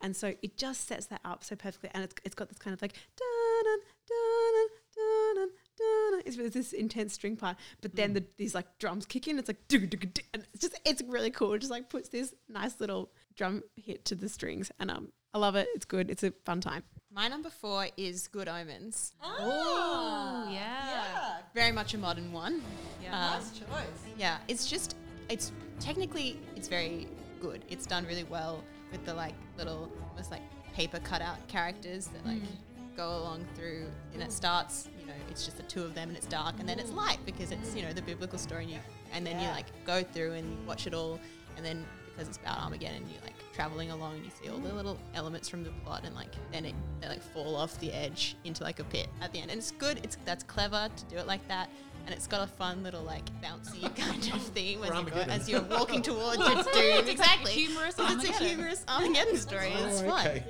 And 0.00 0.16
so 0.16 0.34
it 0.42 0.56
just 0.56 0.86
sets 0.86 1.06
that 1.06 1.20
up 1.24 1.44
so 1.44 1.56
perfectly. 1.56 1.90
And 1.94 2.04
it's, 2.04 2.14
it's 2.24 2.34
got 2.34 2.48
this 2.48 2.58
kind 2.58 2.74
of 2.74 2.82
like, 2.82 2.92
dun, 3.16 3.64
dun, 3.64 4.66
dun, 4.96 5.34
dun, 5.34 5.48
dun. 5.76 6.22
It's 6.24 6.36
there's 6.36 6.52
this 6.52 6.72
intense 6.72 7.14
string 7.14 7.36
part, 7.36 7.56
but 7.80 7.94
then 7.96 8.12
the, 8.14 8.24
these 8.36 8.54
like 8.54 8.66
drums 8.78 9.06
kick 9.06 9.28
in. 9.28 9.38
It's 9.38 9.48
like, 9.48 9.68
doo, 9.68 9.86
doo, 9.86 9.98
doo, 9.98 10.22
and 10.34 10.46
it's 10.52 10.62
just, 10.62 10.80
it's 10.84 11.02
really 11.02 11.30
cool. 11.30 11.52
It 11.54 11.60
just 11.60 11.70
like 11.70 11.88
puts 11.88 12.08
this 12.08 12.34
nice 12.48 12.80
little 12.80 13.10
drum 13.36 13.62
hit 13.76 14.04
to 14.06 14.14
the 14.14 14.28
strings. 14.28 14.70
And 14.78 14.90
um, 14.90 15.12
I 15.34 15.38
love 15.38 15.56
it. 15.56 15.68
It's 15.74 15.84
good. 15.84 16.10
It's 16.10 16.22
a 16.22 16.32
fun 16.44 16.60
time. 16.60 16.82
My 17.14 17.28
number 17.28 17.50
four 17.50 17.88
is 17.98 18.26
Good 18.26 18.48
Omens. 18.48 19.12
Oh 19.22 20.48
yeah. 20.50 20.54
yeah. 20.54 21.36
Very 21.54 21.72
much 21.72 21.92
a 21.92 21.98
modern 21.98 22.32
one. 22.32 22.62
Yeah. 23.02 23.34
Um, 23.34 23.42
Yeah, 24.16 24.38
it's 24.48 24.66
just 24.66 24.96
it's 25.28 25.52
technically 25.78 26.38
it's 26.56 26.68
very 26.68 27.08
good. 27.40 27.64
It's 27.68 27.86
done 27.86 28.06
really 28.06 28.24
well 28.24 28.62
with 28.92 29.04
the 29.04 29.14
like 29.14 29.34
little 29.58 29.90
almost 30.10 30.30
like 30.30 30.42
paper 30.74 30.98
cutout 31.00 31.46
characters 31.48 32.06
that 32.08 32.24
like 32.24 32.42
mm. 32.42 32.96
go 32.96 33.08
along 33.08 33.44
through 33.54 33.86
and 34.14 34.22
it 34.22 34.32
starts, 34.32 34.88
you 35.00 35.06
know, 35.06 35.12
it's 35.30 35.44
just 35.44 35.56
the 35.56 35.62
two 35.64 35.82
of 35.82 35.94
them 35.94 36.08
and 36.08 36.16
it's 36.16 36.26
dark 36.26 36.54
and 36.60 36.68
then 36.68 36.78
it's 36.78 36.92
light 36.92 37.18
because 37.26 37.50
it's, 37.50 37.74
you 37.74 37.82
know, 37.82 37.92
the 37.92 38.02
biblical 38.02 38.38
story 38.38 38.64
and 38.64 38.72
you 38.72 38.78
and 39.12 39.26
then 39.26 39.38
you 39.40 39.48
like 39.48 39.66
go 39.84 40.02
through 40.02 40.32
and 40.32 40.66
watch 40.66 40.86
it 40.86 40.94
all 40.94 41.18
and 41.56 41.64
then 41.64 41.84
because 42.06 42.28
it's 42.28 42.38
about 42.38 42.58
Armageddon 42.58 43.02
you 43.08 43.16
like 43.24 43.34
traveling 43.52 43.90
along 43.90 44.16
and 44.16 44.24
you 44.24 44.30
see 44.30 44.48
all 44.48 44.58
the 44.58 44.72
little 44.72 44.98
elements 45.14 45.48
from 45.48 45.64
the 45.64 45.70
plot 45.84 46.02
and 46.04 46.14
like 46.14 46.34
then 46.50 46.64
it 46.64 46.74
they 47.00 47.08
like 47.08 47.22
fall 47.22 47.56
off 47.56 47.78
the 47.80 47.92
edge 47.92 48.36
into 48.44 48.62
like 48.62 48.78
a 48.80 48.84
pit 48.84 49.08
at 49.20 49.32
the 49.32 49.40
end. 49.40 49.50
And 49.50 49.58
it's 49.58 49.72
good, 49.72 50.00
it's 50.02 50.16
that's 50.24 50.44
clever 50.44 50.88
to 50.94 51.04
do 51.06 51.16
it 51.16 51.26
like 51.26 51.46
that. 51.48 51.68
And 52.04 52.14
it's 52.14 52.26
got 52.26 52.42
a 52.42 52.46
fun 52.46 52.82
little 52.82 53.02
like 53.02 53.24
bouncy 53.40 53.82
kind 53.96 54.22
of 54.34 54.42
theme 54.42 54.82
as, 54.82 54.88
you 54.98 55.04
go, 55.10 55.16
as 55.20 55.48
you're 55.48 55.62
walking 55.62 56.02
towards 56.02 56.38
your 56.38 56.62
doom. 56.72 57.08
Exactly. 57.08 57.52
humorous. 57.52 57.94
It's 57.98 58.24
a 58.40 58.44
humorous 58.44 58.84
Armageddon 58.88 59.36
story. 59.36 59.68
It's 59.72 60.02
Oh, 60.02 60.08
fun. 60.08 60.26
okay. 60.26 60.44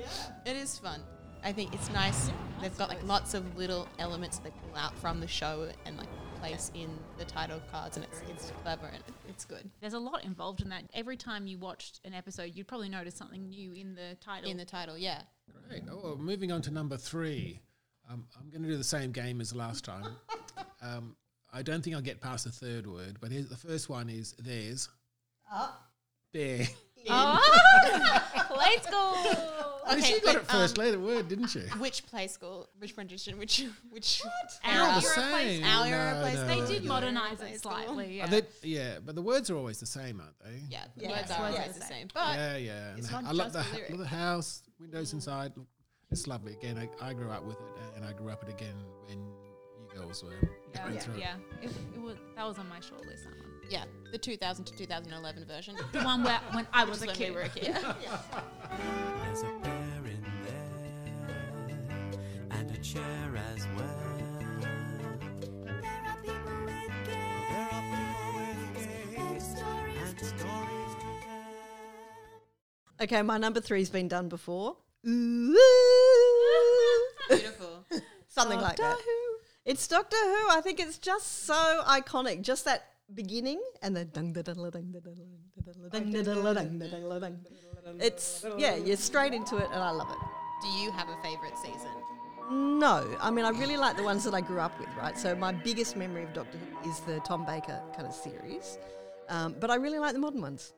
It 0.45 0.55
is 0.55 0.77
fun. 0.79 1.01
I 1.43 1.51
think 1.51 1.73
it's 1.73 1.91
nice. 1.91 2.31
They've 2.61 2.77
got 2.77 2.89
like 2.89 3.03
lots 3.03 3.33
of 3.33 3.57
little 3.57 3.87
elements 3.99 4.39
they 4.39 4.49
pull 4.49 4.77
out 4.77 4.97
from 4.97 5.19
the 5.19 5.27
show 5.27 5.67
and 5.85 5.97
like 5.97 6.07
place 6.39 6.71
in 6.73 6.89
the 7.17 7.25
title 7.25 7.61
cards, 7.71 7.95
and 7.97 8.05
it's 8.05 8.21
it's 8.29 8.51
clever 8.63 8.87
and 8.93 9.03
it's 9.29 9.45
good 9.45 9.69
There's 9.79 9.93
a 9.93 9.99
lot 9.99 10.23
involved 10.25 10.61
in 10.61 10.69
that. 10.69 10.83
Every 10.93 11.15
time 11.17 11.45
you 11.47 11.57
watched 11.57 11.99
an 12.05 12.13
episode, 12.13 12.51
you'd 12.55 12.67
probably 12.67 12.89
notice 12.89 13.15
something 13.15 13.49
new 13.49 13.73
in 13.73 13.93
the 13.95 14.15
title. 14.21 14.49
in 14.49 14.57
the 14.57 14.65
title. 14.65 14.97
Yeah. 14.97 15.21
Great. 15.69 15.83
Oh, 15.91 16.15
moving 16.17 16.51
on 16.51 16.61
to 16.63 16.71
number 16.71 16.97
three. 16.97 17.59
Um, 18.09 18.25
I'm 18.37 18.49
going 18.49 18.61
to 18.63 18.67
do 18.69 18.75
the 18.77 18.83
same 18.83 19.11
game 19.11 19.39
as 19.41 19.53
last 19.55 19.83
time. 19.85 20.05
Um, 20.81 21.15
I 21.53 21.61
don't 21.61 21.83
think 21.83 21.95
I'll 21.95 22.01
get 22.01 22.19
past 22.19 22.45
the 22.45 22.51
third 22.51 22.87
word, 22.87 23.17
but 23.21 23.31
here's, 23.31 23.47
the 23.47 23.55
first 23.57 23.89
one 23.89 24.09
is 24.09 24.33
there's. 24.39 24.89
Oh. 25.53 25.75
There. 26.33 26.65
Ah. 27.09 27.39
Ah. 27.39 28.47
Play 28.53 28.77
school. 28.81 29.91
Okay, 29.91 30.01
she 30.01 30.19
got 30.21 30.33
but, 30.33 30.35
it 30.37 30.47
first 30.47 30.79
um, 30.79 30.85
letter 30.85 30.99
word, 30.99 31.27
didn't 31.27 31.47
she? 31.47 31.59
Which 31.77 32.05
play 32.07 32.27
school? 32.27 32.69
Which 32.79 32.95
rendition? 32.95 33.37
Which 33.37 33.65
which 33.91 34.21
They're 34.63 34.73
era? 34.75 34.85
all 34.85 34.95
the 34.95 35.01
same. 35.01 35.63
Our 35.65 35.85
era 35.87 36.13
No, 36.13 36.21
play 36.21 36.33
no, 36.33 36.39
school. 36.39 36.47
They 36.47 36.61
no, 36.61 36.67
did 36.67 36.83
no. 36.83 36.89
modernize 36.89 37.37
Play 37.39 37.49
it 37.51 37.61
slightly. 37.61 38.17
Yeah. 38.17 38.27
they- 38.27 38.41
yeah, 38.63 38.99
but 39.05 39.15
the 39.15 39.21
words 39.21 39.49
are 39.49 39.57
always 39.57 39.79
the 39.79 39.85
same, 39.85 40.21
aren't 40.21 40.39
they? 40.39 40.61
Yeah, 40.69 40.85
the 40.95 41.03
Yeah, 41.03 41.09
words 41.09 41.21
it's 41.23 41.31
are 41.31 41.39
always 41.45 41.55
always 41.59 41.73
the 41.73 41.79
the 41.81 41.85
same. 41.85 41.97
same. 41.97 42.07
But 42.13 42.35
Yeah, 42.35 42.57
yeah. 42.57 42.95
it's 42.97 43.11
not 43.11 43.25
I 43.25 43.31
love 43.31 43.51
just 43.53 43.71
the, 43.73 43.91
the 43.91 43.97
the 43.97 44.07
house, 44.07 44.63
windows 44.79 45.11
inside. 45.13 45.51
It's 46.09 46.25
lovely. 46.27 46.53
Again, 46.53 46.77
I, 47.01 47.09
I 47.09 47.13
grew 47.13 47.29
up 47.29 47.43
with 47.43 47.57
it, 47.57 47.95
and 47.97 48.05
I 48.05 48.13
grew 48.13 48.29
up 48.29 48.41
it 48.43 48.49
again 48.49 48.75
when 49.07 49.17
you 49.19 49.99
girls 49.99 50.23
were 50.23 50.31
Yeah, 50.73 50.89
yeah, 50.91 50.99
through 50.99 51.13
it. 51.15 51.19
yeah. 51.19 51.35
It, 51.61 51.71
it 51.95 52.01
was, 52.01 52.17
that 52.35 52.45
was 52.47 52.57
on 52.57 52.67
my 52.69 52.79
short 52.79 53.05
list. 53.05 53.23
That 53.25 53.31
one. 53.31 53.51
yeah, 53.69 53.83
the 54.11 54.17
2000 54.17 54.65
to 54.65 54.73
2011 54.75 55.45
version. 55.45 55.75
The 55.91 56.01
one 56.01 56.23
where 56.23 56.39
when 56.51 56.67
I 56.73 56.83
was 56.89 57.01
Which 57.01 57.11
a 57.11 57.13
kid. 57.13 57.29
we 57.29 57.35
were 57.35 57.41
a 57.41 57.49
kid. 57.49 57.73
There's 57.75 59.41
a 59.43 59.45
bear 59.61 60.03
in 60.05 60.25
there 60.43 62.11
and 62.51 62.71
a 62.71 62.77
chair 62.79 63.35
as 63.55 63.67
well. 63.77 63.87
There 65.61 65.91
are 66.07 66.17
people 66.23 66.65
with 66.65 66.93
games 69.15 69.55
and 69.55 70.19
stories 70.19 70.93
to 70.99 71.05
tell. 71.21 73.01
Okay, 73.01 73.21
my 73.21 73.37
number 73.37 73.59
three's 73.61 73.89
been 73.89 74.07
done 74.07 74.27
before. 74.29 74.77
Ooh. 75.07 75.57
Beautiful. 77.29 77.85
Something 78.27 78.59
like 78.59 78.77
Doctor 78.77 79.03
that. 79.05 79.32
It's 79.65 79.87
Doctor 79.87 80.17
Who. 80.17 80.49
I 80.49 80.59
think 80.61 80.79
it's 80.79 80.97
just 80.97 81.45
so 81.45 81.81
iconic. 81.85 82.41
Just 82.41 82.65
that 82.65 82.83
beginning 83.13 83.61
and 83.81 83.95
then 83.95 84.09
dung 84.13 84.33
da 84.33 84.41
da 84.41 84.53
da 84.53 84.69
dung 84.69 84.91
da 84.91 84.99
da 84.99 85.11
da 85.11 85.89
dung 85.89 86.11
da 86.11 86.23
da 86.23 86.33
da 86.33 86.53
dung 86.53 86.79
da 86.79 86.87
da 86.87 87.09
da 87.09 87.19
dung. 87.19 87.39
It's 88.01 88.45
yeah, 88.57 88.75
you're 88.75 88.97
straight 88.97 89.33
into 89.33 89.57
it, 89.57 89.67
and 89.71 89.81
I 89.81 89.91
love 89.91 90.09
it. 90.09 90.17
Do 90.61 90.67
you 90.69 90.91
have 90.91 91.07
a 91.09 91.15
favorite 91.21 91.57
season? 91.57 91.91
No, 92.51 93.07
I 93.21 93.31
mean 93.31 93.45
I 93.45 93.49
really 93.51 93.77
like 93.77 93.95
the 93.95 94.03
ones 94.03 94.23
that 94.25 94.33
I 94.33 94.41
grew 94.41 94.59
up 94.59 94.77
with, 94.79 94.89
right? 94.97 95.17
So 95.17 95.33
my 95.35 95.53
biggest 95.53 95.95
memory 95.95 96.23
of 96.23 96.33
Doctor 96.33 96.57
Who 96.57 96.89
is 96.89 96.99
the 97.01 97.19
Tom 97.21 97.45
Baker 97.45 97.81
kind 97.95 98.07
of 98.07 98.13
series, 98.13 98.77
um, 99.29 99.55
but 99.59 99.71
I 99.71 99.75
really 99.75 99.99
like 99.99 100.13
the 100.13 100.19
modern 100.19 100.41
ones. 100.41 100.73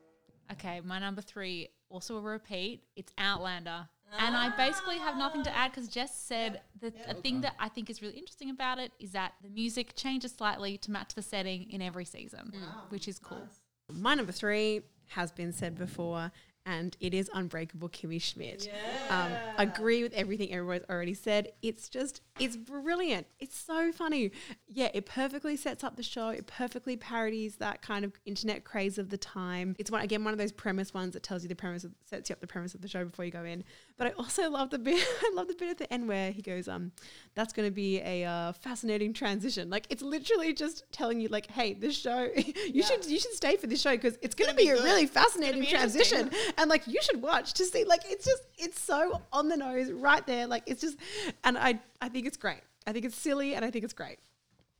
Okay, 0.52 0.80
my 0.80 1.00
number 1.00 1.22
three, 1.22 1.70
also 1.88 2.16
a 2.16 2.20
repeat. 2.20 2.84
It's 2.94 3.12
Outlander. 3.18 3.88
And 4.18 4.36
I 4.36 4.48
basically 4.56 4.98
have 4.98 5.16
nothing 5.16 5.42
to 5.44 5.56
add 5.56 5.72
because 5.72 5.88
Jess 5.88 6.16
said 6.16 6.60
that 6.80 6.94
a 7.08 7.14
thing 7.14 7.40
that 7.42 7.54
I 7.58 7.68
think 7.68 7.90
is 7.90 8.00
really 8.00 8.14
interesting 8.16 8.50
about 8.50 8.78
it 8.78 8.92
is 8.98 9.10
that 9.12 9.34
the 9.42 9.50
music 9.50 9.94
changes 9.96 10.32
slightly 10.32 10.78
to 10.78 10.90
match 10.90 11.14
the 11.14 11.22
setting 11.22 11.70
in 11.70 11.82
every 11.82 12.04
season, 12.04 12.52
which 12.88 13.08
is 13.08 13.18
cool. 13.18 13.48
My 13.92 14.14
number 14.14 14.32
three 14.32 14.82
has 15.08 15.30
been 15.32 15.52
said 15.52 15.76
before, 15.76 16.32
and 16.64 16.96
it 16.98 17.14
is 17.14 17.30
Unbreakable 17.32 17.88
Kimmy 17.90 18.20
Schmidt. 18.20 18.68
Um, 19.10 19.32
agree 19.58 20.02
with 20.02 20.14
everything 20.14 20.52
everyone's 20.52 20.84
already 20.90 21.14
said. 21.14 21.52
It's 21.62 21.88
just, 21.88 22.22
it's 22.38 22.56
brilliant. 22.56 23.26
It's 23.40 23.56
so 23.56 23.92
funny. 23.92 24.32
Yeah, 24.68 24.88
it 24.94 25.06
perfectly 25.06 25.56
sets 25.56 25.84
up 25.84 25.96
the 25.96 26.02
show. 26.02 26.28
It 26.28 26.46
perfectly 26.46 26.96
parodies 26.96 27.56
that 27.56 27.82
kind 27.82 28.04
of 28.04 28.12
internet 28.24 28.64
craze 28.64 28.98
of 28.98 29.10
the 29.10 29.18
time. 29.18 29.74
It's 29.78 29.90
one 29.90 30.02
again 30.02 30.24
one 30.24 30.32
of 30.32 30.38
those 30.38 30.52
premise 30.52 30.92
ones 30.92 31.14
that 31.14 31.22
tells 31.22 31.42
you 31.42 31.48
the 31.48 31.54
premise, 31.54 31.84
of, 31.84 31.92
sets 32.04 32.28
you 32.28 32.34
up 32.34 32.40
the 32.40 32.46
premise 32.46 32.74
of 32.74 32.82
the 32.82 32.88
show 32.88 33.04
before 33.04 33.24
you 33.24 33.30
go 33.30 33.44
in. 33.44 33.64
But 33.96 34.08
I 34.08 34.10
also 34.12 34.50
love 34.56 34.70
the 34.70 34.78
bit. 34.78 35.06
I 35.22 35.30
love 35.34 35.48
the 35.48 35.54
bit 35.54 35.70
at 35.70 35.78
the 35.78 35.92
end 35.92 36.08
where 36.08 36.30
he 36.30 36.42
goes, 36.42 36.68
um, 36.68 36.92
"That's 37.34 37.52
going 37.52 37.68
to 37.68 37.74
be 37.74 38.00
a 38.00 38.24
uh, 38.24 38.52
fascinating 38.52 39.12
transition." 39.12 39.70
Like 39.70 39.86
it's 39.90 40.02
literally 40.02 40.52
just 40.52 40.84
telling 40.92 41.20
you, 41.20 41.28
like, 41.28 41.50
"Hey, 41.50 41.74
this 41.74 41.96
show, 41.96 42.28
you 42.72 42.82
should 42.82 43.04
you 43.06 43.18
should 43.18 43.32
stay 43.32 43.56
for 43.56 43.66
this 43.66 43.80
show 43.80 43.92
because 43.92 44.18
it's 44.22 44.34
going 44.34 44.50
to 44.50 44.56
be, 44.56 44.64
be 44.64 44.70
a 44.70 44.82
really 44.82 45.06
fascinating 45.06 45.64
transition." 45.66 46.30
and 46.58 46.68
like 46.70 46.86
you 46.86 47.00
should 47.02 47.20
watch 47.22 47.52
to 47.54 47.64
see 47.64 47.84
like 47.84 48.02
it's 48.06 48.24
just 48.24 48.42
it's 48.58 48.80
so 48.80 49.20
on 49.32 49.48
the 49.48 49.56
nose 49.56 49.90
right 49.90 50.26
there 50.26 50.46
like 50.46 50.62
it's 50.66 50.80
just 50.80 50.96
and 51.44 51.56
i 51.58 51.78
i 52.00 52.08
think 52.08 52.26
it's 52.26 52.36
great 52.36 52.60
i 52.86 52.92
think 52.92 53.04
it's 53.04 53.16
silly 53.16 53.54
and 53.54 53.64
i 53.64 53.70
think 53.70 53.84
it's 53.84 53.94
great 53.94 54.18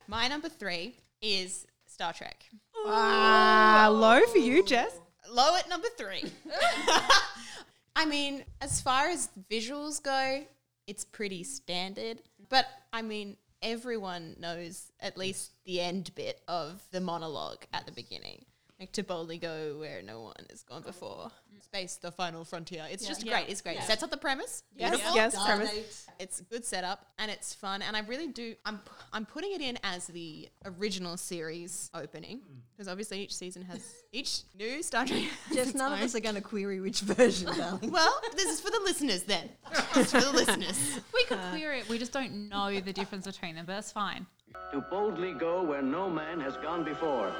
My 0.07 0.27
number 0.27 0.49
three 0.49 0.95
is 1.21 1.65
Star 1.85 2.13
Trek. 2.13 2.43
ah 2.85 3.89
low 3.91 4.25
for 4.27 4.37
you 4.39 4.63
jess 4.65 4.99
Low 5.29 5.57
at 5.57 5.67
number 5.67 5.89
three. 5.97 6.23
I 7.97 8.05
mean, 8.05 8.45
as 8.61 8.79
far 8.79 9.09
as 9.09 9.29
visuals 9.51 10.01
go, 10.01 10.45
it's 10.87 11.03
pretty 11.03 11.43
standard. 11.43 12.21
But 12.49 12.65
I 12.93 13.01
mean, 13.01 13.35
everyone 13.61 14.37
knows 14.39 14.91
at 15.01 15.17
least 15.17 15.51
the 15.65 15.81
end 15.81 16.15
bit 16.15 16.39
of 16.47 16.81
the 16.91 17.01
monologue 17.01 17.65
at 17.73 17.85
the 17.85 17.91
beginning. 17.91 18.45
Like 18.79 18.91
to 18.91 19.03
boldly 19.03 19.39
go 19.39 19.77
where 19.79 20.03
no 20.03 20.21
one 20.21 20.35
has 20.51 20.61
gone 20.61 20.83
oh. 20.83 20.87
before. 20.87 21.31
Mm. 21.55 21.63
Space, 21.63 21.95
the 21.95 22.11
final 22.11 22.43
frontier. 22.43 22.85
It's 22.91 23.07
just 23.07 23.25
great. 23.25 23.49
It's 23.49 23.61
great. 23.61 23.81
Sets 23.81 24.03
up 24.03 24.11
the 24.11 24.17
premise. 24.17 24.63
yes 24.75 24.91
Beautiful. 24.91 25.15
yes 25.15 25.45
premise 25.45 26.07
It's 26.19 26.41
a 26.41 26.43
good 26.43 26.63
setup 26.63 27.07
and 27.17 27.31
it's 27.31 27.55
fun, 27.55 27.81
and 27.81 27.97
I 27.97 28.01
really 28.01 28.27
do. 28.27 28.53
I'm 28.65 28.79
I'm 29.11 29.25
putting 29.25 29.53
it 29.53 29.61
in 29.61 29.79
as 29.83 30.05
the 30.07 30.47
original 30.65 31.17
series 31.17 31.89
opening 31.95 32.37
mm. 32.37 32.59
because 32.71 32.87
obviously 32.87 33.19
each 33.21 33.35
season 33.35 33.63
has 33.63 34.03
each 34.11 34.41
new 34.57 34.83
Star 34.83 35.07
Trek. 35.07 35.23
has 35.47 35.55
Just 35.55 35.69
its 35.71 35.77
none 35.77 35.93
of 35.93 35.99
us 35.99 36.13
are 36.13 36.19
going 36.19 36.35
to 36.35 36.41
query 36.41 36.79
which 36.79 37.01
version. 37.01 37.49
Well, 37.89 38.21
this 38.35 38.51
is 38.51 38.61
for 38.61 38.69
the 38.69 38.81
listeners 38.83 39.23
then. 39.23 39.49
It's 39.95 40.11
for 40.11 40.21
the 40.21 40.31
listeners. 40.31 40.99
We 41.13 41.23
could 41.25 41.39
uh, 41.39 41.49
query 41.49 41.79
it. 41.79 41.89
We 41.89 41.97
just 41.97 42.11
don't 42.11 42.49
know 42.49 42.79
the 42.79 42.93
difference 42.93 43.25
between 43.25 43.55
them, 43.55 43.65
but 43.65 43.73
that's 43.73 43.91
fine. 43.91 44.27
To 44.71 44.81
boldly 44.81 45.33
go 45.33 45.63
where 45.63 45.81
no 45.81 46.09
man 46.09 46.39
has 46.41 46.57
gone 46.57 46.83
before. 46.83 47.31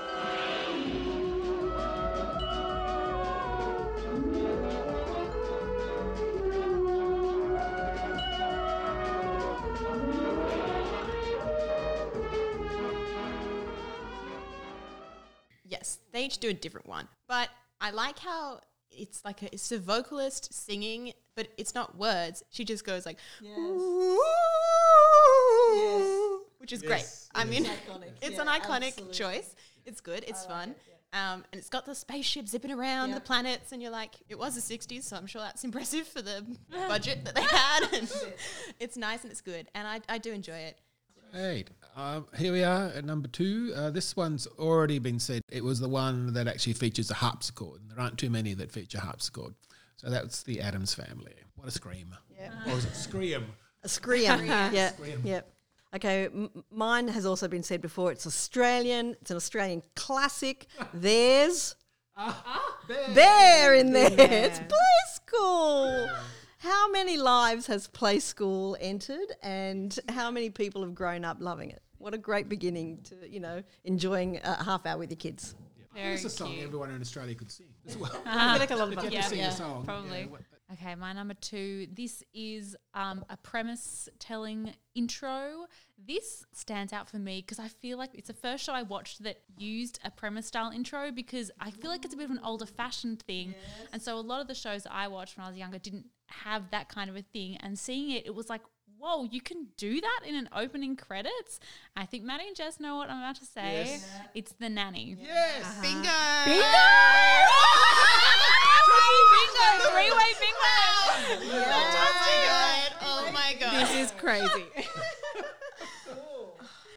They 16.11 16.25
each 16.25 16.37
do 16.37 16.49
a 16.49 16.53
different 16.53 16.87
one, 16.87 17.07
but 17.27 17.49
I 17.79 17.91
like 17.91 18.19
how 18.19 18.59
it's 18.91 19.23
like 19.23 19.43
a, 19.43 19.53
it's 19.53 19.71
a 19.71 19.79
vocalist 19.79 20.53
singing, 20.53 21.13
but 21.35 21.47
it's 21.57 21.75
not 21.75 21.97
words. 21.97 22.43
She 22.49 22.65
just 22.65 22.85
goes 22.85 23.05
like, 23.05 23.17
which 26.59 26.71
is 26.71 26.81
great. 26.81 27.05
I 27.35 27.43
mean, 27.45 27.67
it's 28.21 28.39
an 28.39 28.47
iconic 28.47 29.11
choice. 29.11 29.55
It's 29.85 30.01
good. 30.01 30.23
It's 30.27 30.45
fun. 30.45 30.75
Um, 31.13 31.45
and 31.51 31.59
it's 31.59 31.69
got 31.69 31.85
the 31.85 31.95
spaceship 31.95 32.47
zipping 32.49 32.71
around 32.71 33.11
the 33.11 33.21
planets, 33.21 33.71
and 33.71 33.81
you're 33.81 33.91
like, 33.91 34.15
it 34.27 34.37
was 34.37 34.55
the 34.55 34.77
60s, 34.77 35.03
so 35.03 35.15
I'm 35.15 35.25
sure 35.25 35.41
that's 35.41 35.63
impressive 35.63 36.05
for 36.07 36.21
the 36.21 36.45
budget 36.69 37.23
that 37.23 37.33
they 37.33 37.43
had. 37.43 37.93
And 37.93 38.11
it's 38.79 38.97
nice 38.97 39.23
and 39.23 39.31
it's 39.31 39.41
good, 39.41 39.67
and 39.73 39.87
I, 39.87 40.01
I 40.09 40.17
do 40.17 40.33
enjoy 40.33 40.57
it. 40.57 40.77
Great. 41.31 41.69
Um, 41.95 42.27
here 42.37 42.53
we 42.53 42.63
are 42.63 42.85
at 42.87 43.05
number 43.05 43.27
two. 43.27 43.73
Uh, 43.75 43.89
this 43.89 44.15
one's 44.15 44.47
already 44.59 44.99
been 44.99 45.19
said. 45.19 45.41
It 45.51 45.63
was 45.63 45.79
the 45.79 45.89
one 45.89 46.33
that 46.33 46.47
actually 46.47 46.73
features 46.73 47.09
a 47.09 47.15
harpsichord. 47.15 47.81
And 47.81 47.91
there 47.91 47.99
aren't 47.99 48.17
too 48.17 48.29
many 48.29 48.53
that 48.53 48.71
feature 48.71 48.99
harpsichord. 48.99 49.55
So 49.95 50.09
that's 50.09 50.43
the 50.43 50.61
Addams 50.61 50.93
family. 50.93 51.33
What 51.55 51.67
a 51.67 51.71
scream. 51.71 52.15
Yeah. 52.39 52.51
Or 52.67 52.75
was 52.75 52.85
it 52.85 52.95
scream? 52.95 53.45
A 53.83 53.89
scream. 53.89 54.23
yeah. 54.45 54.91
Yep. 55.23 55.53
Okay, 55.95 56.25
m- 56.25 56.63
mine 56.71 57.07
has 57.07 57.25
also 57.25 57.47
been 57.47 57.63
said 57.63 57.81
before. 57.81 58.11
It's 58.11 58.27
Australian. 58.27 59.15
It's 59.21 59.31
an 59.31 59.37
Australian 59.37 59.81
classic. 59.95 60.67
There's 60.93 61.75
bear 63.13 63.73
in 63.73 63.93
there. 63.93 64.11
It's 64.11 64.59
Play 64.59 65.03
School. 65.15 66.09
How 66.59 66.89
many 66.91 67.17
lives 67.17 67.67
has 67.67 67.87
Play 67.87 68.19
School 68.19 68.77
entered, 68.79 69.31
and 69.43 69.97
how 70.09 70.31
many 70.31 70.49
people 70.49 70.81
have 70.81 70.95
grown 70.95 71.23
up 71.23 71.37
loving 71.39 71.69
it? 71.69 71.81
What 71.99 72.13
a 72.13 72.17
great 72.17 72.49
beginning 72.49 73.01
to 73.03 73.29
you 73.29 73.39
know 73.39 73.63
enjoying 73.83 74.37
a 74.43 74.63
half 74.63 74.85
hour 74.85 74.97
with 74.97 75.11
your 75.11 75.17
kids. 75.17 75.55
Very 75.93 76.13
It's 76.13 76.25
a 76.25 76.29
song 76.29 76.51
cute. 76.53 76.63
everyone 76.65 76.91
in 76.91 77.01
Australia 77.01 77.33
could 77.33 77.51
sing 77.51 77.67
as 77.87 77.97
well. 77.97 78.11
i 78.25 78.51
feel 78.51 78.59
like 78.59 78.69
a 78.71 78.75
lot 78.75 78.87
of 78.89 78.93
Get 78.93 79.01
fun 79.01 79.09
to 79.09 79.13
Yeah, 79.15 79.21
sing 79.21 79.39
yeah, 79.39 79.49
a 79.49 79.51
song. 79.51 79.83
probably. 79.83 80.19
Yeah, 80.21 80.25
what- 80.27 80.41
Okay, 80.73 80.95
my 80.95 81.13
number 81.13 81.33
two. 81.33 81.87
This 81.93 82.21
is 82.33 82.75
um, 82.93 83.23
a 83.29 83.37
premise 83.37 84.09
telling 84.19 84.73
intro. 84.95 85.65
This 85.97 86.45
stands 86.51 86.91
out 86.91 87.07
for 87.09 87.17
me 87.17 87.39
because 87.41 87.57
I 87.57 87.69
feel 87.69 87.97
like 87.97 88.09
it's 88.13 88.27
the 88.27 88.33
first 88.33 88.65
show 88.65 88.73
I 88.73 88.83
watched 88.83 89.23
that 89.23 89.37
used 89.57 89.99
a 90.03 90.11
premise 90.11 90.45
style 90.47 90.71
intro 90.71 91.09
because 91.11 91.51
I 91.57 91.71
feel 91.71 91.89
like 91.89 92.03
it's 92.03 92.13
a 92.13 92.17
bit 92.17 92.25
of 92.25 92.31
an 92.31 92.41
older 92.43 92.65
fashioned 92.65 93.21
thing. 93.23 93.55
And 93.93 94.01
so 94.01 94.17
a 94.17 94.19
lot 94.19 94.41
of 94.41 94.47
the 94.49 94.55
shows 94.55 94.83
that 94.83 94.93
I 94.93 95.07
watched 95.07 95.37
when 95.37 95.45
I 95.45 95.49
was 95.49 95.57
younger 95.57 95.79
didn't 95.79 96.07
have 96.27 96.71
that 96.71 96.89
kind 96.89 97.09
of 97.09 97.15
a 97.15 97.21
thing. 97.21 97.57
And 97.57 97.77
seeing 97.77 98.11
it, 98.11 98.25
it 98.25 98.35
was 98.35 98.49
like, 98.49 98.61
whoa, 98.97 99.23
you 99.25 99.41
can 99.41 99.67
do 99.77 100.01
that 100.01 100.21
in 100.25 100.35
an 100.35 100.49
opening 100.55 100.95
credits. 100.95 101.59
I 101.95 102.05
think 102.05 102.23
Maddie 102.23 102.47
and 102.47 102.55
Jess 102.55 102.79
know 102.79 102.95
what 102.95 103.09
I'm 103.09 103.17
about 103.19 103.35
to 103.37 103.45
say. 103.45 103.83
Yes. 103.85 104.09
It's 104.33 104.53
the 104.53 104.69
nanny. 104.69 105.17
Yes. 105.19 105.63
Uh-huh. 105.63 105.81
Bingo! 105.81 106.09
bingo! 109.33 109.67
Three-way 109.91 110.31
bingo! 110.39 110.77
Fantastic. 111.63 112.93
Oh 113.01 113.29
my 113.33 113.55
god. 113.59 113.73
this 113.73 113.95
is 113.95 114.11
crazy 114.19 114.65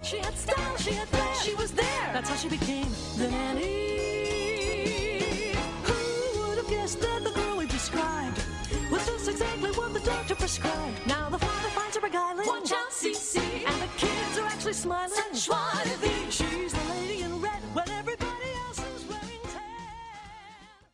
She 0.02 0.18
had 0.18 0.36
style, 0.36 0.76
she 0.78 0.92
had 0.92 1.08
flair, 1.08 1.34
she 1.36 1.54
was 1.54 1.72
there. 1.72 2.10
That's 2.12 2.30
how 2.30 2.36
she 2.36 2.48
became 2.48 2.88
the 3.16 3.28
nanny. 3.28 3.89
The? 10.62 11.08
Now 11.08 11.28
the 11.30 11.38
father 11.38 11.68
finds 11.70 11.96
her 11.96 12.00
beguiling. 12.02 12.46
Watch 12.46 12.72
out, 12.72 12.90
CC. 12.90 13.38
And 13.66 13.82
the 13.82 13.88
kids 13.96 14.38
are 14.38 14.46
actually 14.46 14.72
smiling. 14.74 15.10
Such 15.10 15.46
joie 15.46 15.84
de. 15.84 16.30
She's 16.30 16.72
the 16.72 16.84
lady 16.90 17.22
in 17.22 17.40
red 17.40 17.60
when 17.74 17.88
everybody 17.90 18.50
else 18.66 18.78
is 18.96 19.04
wearing 19.08 19.40
tan. 19.44 19.60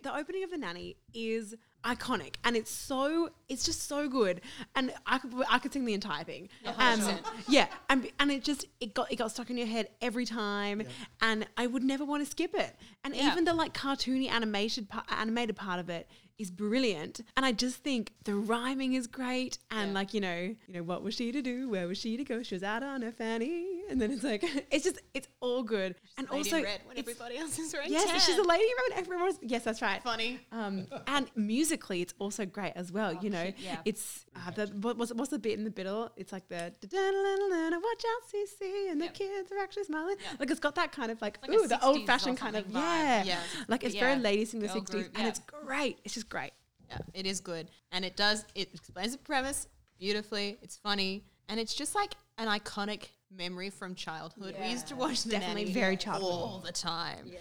the 0.02 0.16
opening 0.16 0.44
of 0.44 0.50
the 0.50 0.56
nanny 0.58 0.96
is 1.14 1.54
iconic 1.84 2.34
and 2.44 2.56
it's 2.56 2.70
so 2.70 3.28
it's 3.48 3.64
just 3.64 3.86
so 3.86 4.08
good 4.08 4.40
and 4.74 4.92
i 5.06 5.18
could 5.18 5.32
i 5.48 5.56
could 5.60 5.72
sing 5.72 5.84
the 5.84 5.94
entire 5.94 6.24
thing 6.24 6.48
um, 6.78 7.00
yeah 7.48 7.66
and, 7.88 8.10
and 8.18 8.32
it 8.32 8.42
just 8.42 8.64
it 8.80 8.92
got 8.92 9.10
it 9.12 9.16
got 9.16 9.30
stuck 9.30 9.50
in 9.50 9.56
your 9.56 9.68
head 9.68 9.86
every 10.00 10.24
time 10.24 10.82
and 11.22 11.46
i 11.56 11.64
would 11.64 11.84
never 11.84 12.04
want 12.04 12.24
to 12.24 12.28
skip 12.28 12.54
it 12.54 12.74
and 13.04 13.14
Yeah. 13.14 13.30
even 13.30 13.44
the 13.44 13.54
like 13.54 13.72
cartoony 13.72 14.28
animated 14.28 14.88
pa- 14.88 15.04
animated 15.10 15.54
part 15.54 15.78
of 15.78 15.88
it 15.88 16.08
is 16.38 16.50
brilliant 16.50 17.20
and 17.36 17.46
i 17.46 17.52
just 17.52 17.76
think 17.82 18.12
the 18.24 18.34
rhyming 18.34 18.92
is 18.94 19.06
great 19.06 19.58
and 19.70 19.94
like 19.94 20.12
you 20.12 20.20
know 20.20 20.54
you 20.66 20.74
know 20.74 20.82
what 20.82 21.02
was 21.02 21.14
she 21.14 21.32
to 21.32 21.40
do 21.42 21.68
where 21.70 21.86
was 21.88 21.98
she 21.98 22.16
to 22.16 22.24
go 22.24 22.42
she 22.42 22.54
was 22.54 22.62
out 22.62 22.82
on 22.82 23.00
her 23.02 23.10
fanny 23.12 23.80
and 23.88 24.00
then 24.00 24.10
it's 24.10 24.22
like 24.22 24.42
it's 24.70 24.84
just 24.84 25.00
it's 25.14 25.28
all 25.40 25.62
good 25.62 25.94
and 26.18 26.28
Lady 26.30 26.38
also 26.38 26.56
in 26.58 26.64
red 26.64 26.80
when 26.86 26.98
everybody 26.98 27.36
else 27.38 27.58
is 27.58 27.72
wearing 27.72 27.90
Yes, 27.90 28.10
tan. 28.10 28.20
she's 28.20 28.36
a 28.38 28.42
lady 28.42 28.64
in 28.64 28.70
red. 28.90 29.00
Everyone's 29.00 29.38
yes, 29.42 29.62
that's 29.64 29.80
right. 29.82 30.02
Funny. 30.02 30.40
Um, 30.50 30.86
and 31.06 31.26
musically, 31.36 32.00
it's 32.02 32.14
also 32.18 32.44
great 32.46 32.72
as 32.74 32.90
well. 32.90 33.12
you 33.14 33.30
know, 33.30 33.52
yeah. 33.58 33.78
it's 33.84 34.24
uh, 34.34 34.50
the 34.50 34.66
what 34.80 34.96
was 34.96 35.12
what's 35.14 35.30
the 35.30 35.38
bit 35.38 35.58
in 35.58 35.64
the 35.64 35.72
middle? 35.76 36.10
It's 36.16 36.32
like 36.32 36.48
the 36.48 36.72
watch 36.82 38.04
out, 38.04 38.22
CC, 38.32 38.90
and 38.90 39.00
the 39.00 39.08
kids 39.08 39.52
are 39.52 39.58
actually 39.58 39.84
smiling. 39.84 40.16
Like 40.38 40.50
it's 40.50 40.60
got 40.60 40.74
that 40.76 40.92
kind 40.92 41.10
of 41.10 41.20
like, 41.22 41.38
Like 41.42 41.52
ooh, 41.56 41.66
the 41.68 41.76
60s 41.76 41.84
old 41.84 42.06
fashioned 42.06 42.38
kind 42.38 42.56
of 42.56 42.64
vibe. 42.66 42.72
yeah, 42.74 43.24
Yeah. 43.24 43.38
Like 43.68 43.84
it's 43.84 43.94
Yeah, 43.94 44.00
very 44.08 44.20
ladies 44.20 44.54
in 44.54 44.60
the 44.60 44.66
girl 44.66 44.76
sixties, 44.76 45.02
group, 45.02 45.14
and 45.14 45.22
yeah. 45.24 45.28
it's 45.28 45.40
great. 45.40 45.98
It's 46.04 46.14
just 46.14 46.25
great. 46.28 46.52
Yeah, 46.88 46.98
it 47.14 47.26
is 47.26 47.40
good. 47.40 47.68
And 47.92 48.04
it 48.04 48.16
does, 48.16 48.44
it 48.54 48.70
explains 48.74 49.12
the 49.12 49.18
premise 49.18 49.66
beautifully. 49.98 50.56
It's 50.62 50.76
funny. 50.76 51.24
And 51.48 51.58
it's 51.60 51.74
just 51.74 51.94
like 51.94 52.14
an 52.38 52.48
iconic 52.48 53.04
memory 53.36 53.70
from 53.70 53.94
childhood. 53.94 54.54
We 54.60 54.68
used 54.68 54.86
to 54.88 54.96
watch 54.96 55.22
the 55.24 55.30
Definitely 55.30 55.62
Nanny 55.64 55.74
very 55.74 55.96
childhood. 55.96 56.30
all 56.30 56.62
the 56.64 56.72
time. 56.72 57.26
Yes. 57.26 57.40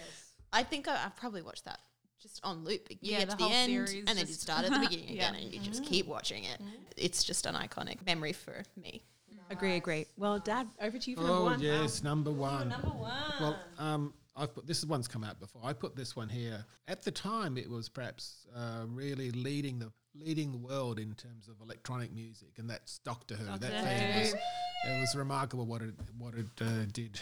I 0.52 0.64
think 0.64 0.88
I, 0.88 1.04
I've 1.06 1.16
probably 1.16 1.42
watched 1.42 1.66
that 1.66 1.80
just 2.22 2.40
on 2.44 2.64
loop. 2.64 2.88
You 2.90 2.98
Yeah, 3.02 3.20
get 3.20 3.30
the 3.30 3.32
to 3.34 3.38
the 3.38 3.44
whole 3.44 3.54
end, 3.54 3.72
series 3.88 3.94
and 4.00 4.08
then 4.08 4.18
you 4.18 4.26
just- 4.26 4.42
start 4.42 4.66
at 4.66 4.72
the 4.72 4.80
beginning 4.90 5.10
Yeah. 5.10 5.30
again, 5.30 5.36
and 5.36 5.54
you 5.54 5.60
just 5.60 5.84
keep 5.86 6.08
watching 6.08 6.44
it. 6.46 6.60
It's 6.98 7.24
just 7.24 7.46
an 7.46 7.54
iconic 7.56 8.04
memory 8.06 8.34
for 8.34 8.64
me. 8.82 9.04
Agree, 9.52 9.76
agree. 9.76 10.08
Well, 10.18 10.40
Dad, 10.40 10.68
over 10.82 10.98
to 10.98 11.10
you 11.12 11.18
for 11.18 11.22
number 11.22 11.36
Oh 11.38 11.44
one. 11.44 11.60
yes, 11.60 12.02
number 12.02 12.32
one. 12.32 12.70
number 12.70 12.88
one. 12.88 13.14
Well, 13.40 13.60
um, 13.78 14.14
I've 14.38 14.54
put 14.54 14.68
this 14.68 14.84
one's 14.84 15.08
come 15.08 15.24
out 15.24 15.40
before. 15.40 15.62
I 15.64 15.74
put 15.74 15.96
this 15.96 16.16
one 16.16 16.28
here. 16.28 16.66
At 16.88 17.04
the 17.04 17.12
time, 17.12 17.58
it 17.58 17.70
was 17.70 17.88
perhaps 17.88 18.46
uh, 18.56 18.86
really 18.88 19.32
leading 19.32 19.80
the 19.80 19.92
leading 20.14 20.52
the 20.52 20.58
world 20.58 21.00
in 21.00 21.14
terms 21.14 21.48
of 21.48 21.56
electronic 21.62 22.14
music, 22.14 22.50
and 22.58 22.70
that's 22.70 23.00
Doctor 23.00 23.36
Who. 23.36 23.46
Doctor 23.46 23.68
that 23.68 23.84
thing 23.84 24.20
was, 24.20 24.34
it 24.34 25.00
was 25.00 25.16
remarkable 25.16 25.66
what 25.66 25.82
it 25.82 25.94
what 26.18 26.34
it 26.34 26.48
uh, 26.62 26.86
did. 26.92 27.20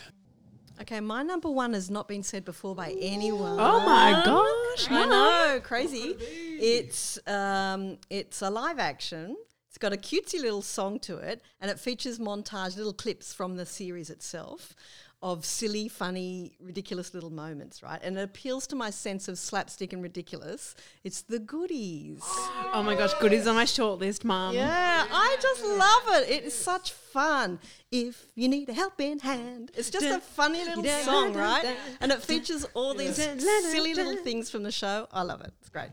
Okay, 0.82 1.00
my 1.00 1.22
number 1.22 1.52
one 1.52 1.74
has 1.74 1.92
not 1.92 2.08
been 2.08 2.24
said 2.24 2.44
before 2.46 2.74
by 2.74 2.96
anyone. 3.00 3.60
Oh 3.60 3.80
my 3.86 4.24
gosh, 4.26 4.90
I 4.90 5.06
no. 5.06 5.10
know, 5.10 5.60
crazy. 5.62 6.16
It's 6.20 7.20
um, 7.28 8.00
it's 8.10 8.42
a 8.42 8.50
live 8.50 8.80
action. 8.80 9.36
It's 9.68 9.78
got 9.78 9.94
a 9.94 9.98
cutesy 9.98 10.40
little 10.40 10.62
song 10.62 11.00
to 11.02 11.18
it, 11.18 11.42
and 11.62 11.70
it 11.70 11.80
features 11.80 12.20
montage 12.20 12.76
little 12.76 12.94
clips 12.94 13.34
from 13.34 13.56
the 13.56 13.66
series 13.66 14.10
itself 14.10 14.76
of 15.24 15.46
silly, 15.46 15.88
funny, 15.88 16.52
ridiculous 16.60 17.14
little 17.14 17.30
moments, 17.30 17.82
right? 17.82 18.00
And 18.04 18.18
it 18.18 18.24
appeals 18.24 18.68
to 18.68 18.76
my 18.76 18.90
sense 18.90 19.30
of 19.30 19.40
slapstick 19.40 19.94
and 19.94 20.04
ridiculous. 20.04 20.76
It's 21.06 21.22
the 21.22 21.40
goodies. 21.40 22.22
Oh 22.76 22.82
my 22.82 22.96
gosh, 22.96 23.14
goodies 23.20 23.46
on 23.46 23.54
my 23.54 23.66
short 23.66 24.00
list, 24.00 24.26
Mum. 24.26 24.56
Yeah, 24.56 25.06
I 25.12 25.38
just 25.40 25.64
love 25.64 26.24
it. 26.24 26.28
It 26.28 26.44
is 26.46 26.56
such 26.56 26.92
fun. 26.92 27.60
If 27.92 28.26
you 28.34 28.50
need 28.50 28.68
a 28.68 28.74
helping 28.74 29.20
hand, 29.20 29.70
it's 29.76 29.92
just 29.92 30.08
a 30.08 30.20
funny 30.20 30.66
little 30.66 30.84
song, 31.04 31.34
right? 31.34 31.78
And 32.02 32.12
it 32.12 32.24
features 32.24 32.66
all 32.74 32.96
these 32.96 33.16
silly 33.16 33.94
little 33.94 34.18
things 34.24 34.50
from 34.50 34.64
the 34.64 34.72
show. 34.72 35.08
I 35.12 35.22
love 35.22 35.42
it. 35.42 35.54
It's 35.62 35.70
great. 35.70 35.92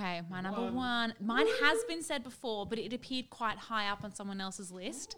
Okay, 0.00 0.22
my 0.30 0.40
number 0.40 0.70
one. 0.70 1.12
Mine 1.20 1.46
has 1.62 1.84
been 1.84 2.02
said 2.02 2.22
before, 2.24 2.64
but 2.66 2.78
it 2.78 2.92
appeared 2.92 3.28
quite 3.30 3.58
high 3.58 3.88
up 3.88 4.02
on 4.02 4.14
someone 4.14 4.40
else's 4.40 4.70
list. 4.72 5.16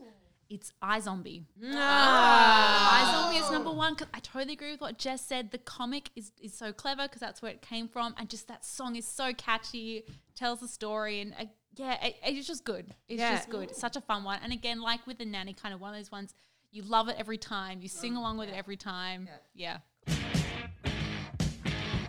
It's 0.51 0.73
iZombie. 0.83 1.45
iZombie 1.63 3.41
is 3.41 3.51
number 3.51 3.71
one. 3.71 3.95
'cause 3.95 4.09
I 4.13 4.19
totally 4.21 4.53
agree 4.55 4.73
with 4.73 4.81
what 4.81 4.99
Jess 4.99 5.25
said. 5.25 5.51
The 5.51 5.59
comic 5.59 6.11
is, 6.17 6.33
is 6.43 6.53
so 6.53 6.73
clever 6.73 7.05
because 7.05 7.21
that's 7.21 7.41
where 7.41 7.53
it 7.53 7.63
came 7.63 7.89
from, 7.89 8.15
and 8.19 8.29
just 8.29 8.49
that 8.49 8.65
song 8.65 8.97
is 8.97 9.07
so 9.07 9.33
catchy, 9.33 10.05
tells 10.35 10.61
the 10.61 10.69
story, 10.69 11.21
and 11.21 11.33
uh, 11.39 11.45
yeah, 11.77 12.05
it, 12.05 12.17
it's 12.25 12.47
just 12.47 12.65
good. 12.65 12.95
It's 13.09 13.21
Yeah. 13.21 13.37
just 13.37 13.49
good. 13.49 13.71
It's 13.71 13.81
such 13.81 13.97
a 13.97 14.01
fun 14.01 14.25
one. 14.25 14.41
And 14.43 14.53
again, 14.53 14.81
like 14.83 15.07
with 15.07 15.19
the 15.19 15.25
nanny, 15.25 15.55
kind 15.55 15.73
of 15.75 15.81
one 15.81 15.95
of 15.95 15.99
those 16.01 16.11
ones 16.13 16.35
you 16.71 16.83
love 16.83 17.09
it 17.09 17.17
every 17.19 17.39
time. 17.39 17.81
You 17.83 17.89
sing 17.89 18.17
along 18.17 18.37
with 18.39 18.49
it 18.49 18.55
every 18.55 18.77
time. 18.77 19.29
Yeah. 19.55 19.79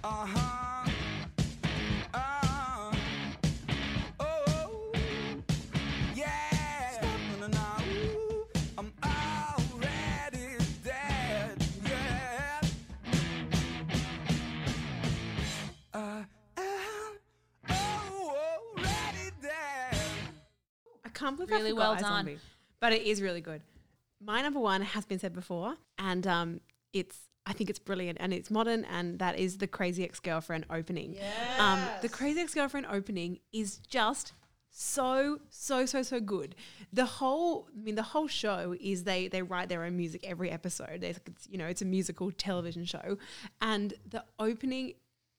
Uh-huh. 0.06 0.63
Can't 21.24 21.38
believe 21.38 21.52
Really 21.52 21.70
I 21.72 21.74
well 21.74 21.96
done. 21.96 22.26
iZombie. 22.26 22.38
But 22.80 22.94
it 22.94 23.04
is 23.04 23.22
really 23.22 23.42
good. 23.42 23.62
My 24.22 24.42
number 24.42 24.60
one 24.60 24.82
has 24.82 25.06
been 25.06 25.20
said 25.20 25.34
before, 25.34 25.76
and 25.98 26.26
um, 26.28 26.62
it's 26.94 27.18
I 27.46 27.52
think 27.54 27.70
it's 27.70 27.80
brilliant 27.80 28.18
and 28.22 28.34
it's 28.34 28.50
modern, 28.50 28.86
and 28.86 29.20
that 29.20 29.38
is 29.38 29.58
the 29.58 29.68
Crazy 29.68 30.04
Ex 30.04 30.20
Girlfriend 30.20 30.66
opening. 30.70 31.18
Um, 31.60 31.80
the 32.02 32.10
Crazy 32.10 32.40
Ex 32.40 32.54
Girlfriend 32.54 32.88
opening 32.90 33.40
is 33.52 33.78
just 33.90 34.34
so 34.70 35.40
so 35.50 35.86
so 35.86 36.02
so 36.04 36.20
good. 36.20 36.56
The 36.92 37.06
whole 37.06 37.68
I 37.78 37.82
mean 37.82 37.96
the 37.96 38.02
whole 38.04 38.28
show 38.28 38.76
is 38.80 39.04
they 39.04 39.28
they 39.28 39.42
write 39.42 39.70
their 39.70 39.84
own 39.84 39.96
music 39.98 40.24
every 40.26 40.50
episode. 40.50 41.04
It's, 41.04 41.20
you 41.50 41.58
know 41.58 41.68
it's 41.68 41.82
a 41.82 41.86
musical 41.86 42.32
television 42.32 42.86
show, 42.86 43.18
and 43.62 43.94
the 44.10 44.24
opening 44.40 44.94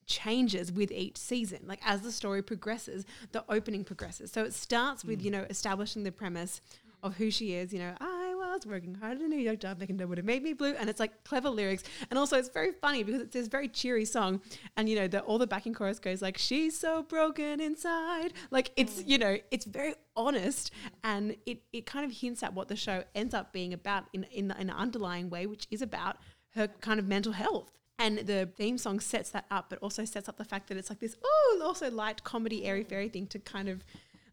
changes 0.06 0.72
with 0.72 0.90
each 0.92 1.16
season. 1.16 1.60
Like 1.66 1.80
as 1.84 2.02
the 2.02 2.12
story 2.12 2.42
progresses, 2.42 3.04
the 3.32 3.44
opening 3.48 3.84
progresses. 3.84 4.30
So 4.30 4.44
it 4.44 4.54
starts 4.54 5.04
with, 5.04 5.20
hmm. 5.20 5.24
you 5.26 5.30
know, 5.30 5.46
establishing 5.50 6.04
the 6.04 6.12
premise 6.12 6.60
of 7.02 7.16
who 7.16 7.30
she 7.30 7.54
is. 7.54 7.72
You 7.72 7.80
know, 7.80 7.94
I 8.00 8.34
was 8.34 8.66
working 8.66 8.94
hard 8.94 9.18
at 9.18 9.22
a 9.22 9.28
New 9.28 9.38
York 9.38 9.60
job 9.60 9.78
thinking 9.78 9.98
that 9.98 10.08
would 10.08 10.18
have 10.18 10.24
made 10.24 10.42
me 10.42 10.52
blue. 10.52 10.74
And 10.74 10.88
it's 10.88 11.00
like 11.00 11.24
clever 11.24 11.50
lyrics. 11.50 11.82
And 12.10 12.18
also 12.18 12.38
it's 12.38 12.48
very 12.48 12.72
funny 12.72 13.02
because 13.02 13.20
it's 13.20 13.34
this 13.34 13.48
very 13.48 13.68
cheery 13.68 14.04
song. 14.04 14.40
And, 14.76 14.88
you 14.88 14.96
know, 14.96 15.06
the, 15.06 15.20
all 15.20 15.38
the 15.38 15.46
backing 15.46 15.74
chorus 15.74 15.98
goes 15.98 16.22
like, 16.22 16.38
she's 16.38 16.78
so 16.78 17.02
broken 17.02 17.60
inside. 17.60 18.32
Like 18.50 18.72
it's, 18.76 19.00
hmm. 19.00 19.08
you 19.08 19.18
know, 19.18 19.36
it's 19.50 19.66
very 19.66 19.94
honest 20.16 20.70
and 21.02 21.36
it, 21.46 21.62
it 21.72 21.86
kind 21.86 22.04
of 22.04 22.16
hints 22.16 22.42
at 22.42 22.54
what 22.54 22.68
the 22.68 22.76
show 22.76 23.04
ends 23.14 23.34
up 23.34 23.52
being 23.52 23.72
about 23.72 24.04
in, 24.12 24.24
in, 24.24 24.50
in 24.52 24.70
an 24.70 24.70
underlying 24.70 25.28
way, 25.28 25.46
which 25.46 25.66
is 25.70 25.82
about 25.82 26.16
her 26.54 26.68
kind 26.80 27.00
of 27.00 27.06
mental 27.06 27.32
health. 27.32 27.70
And 27.98 28.18
the 28.18 28.48
theme 28.56 28.76
song 28.76 28.98
sets 28.98 29.30
that 29.30 29.46
up, 29.50 29.66
but 29.70 29.78
also 29.78 30.04
sets 30.04 30.28
up 30.28 30.36
the 30.36 30.44
fact 30.44 30.68
that 30.68 30.76
it's 30.76 30.90
like 30.90 30.98
this, 30.98 31.16
oh, 31.24 31.62
also 31.64 31.90
light 31.90 32.24
comedy, 32.24 32.64
airy 32.64 32.82
fairy 32.82 33.08
thing 33.08 33.26
to 33.28 33.38
kind 33.38 33.68
of 33.68 33.84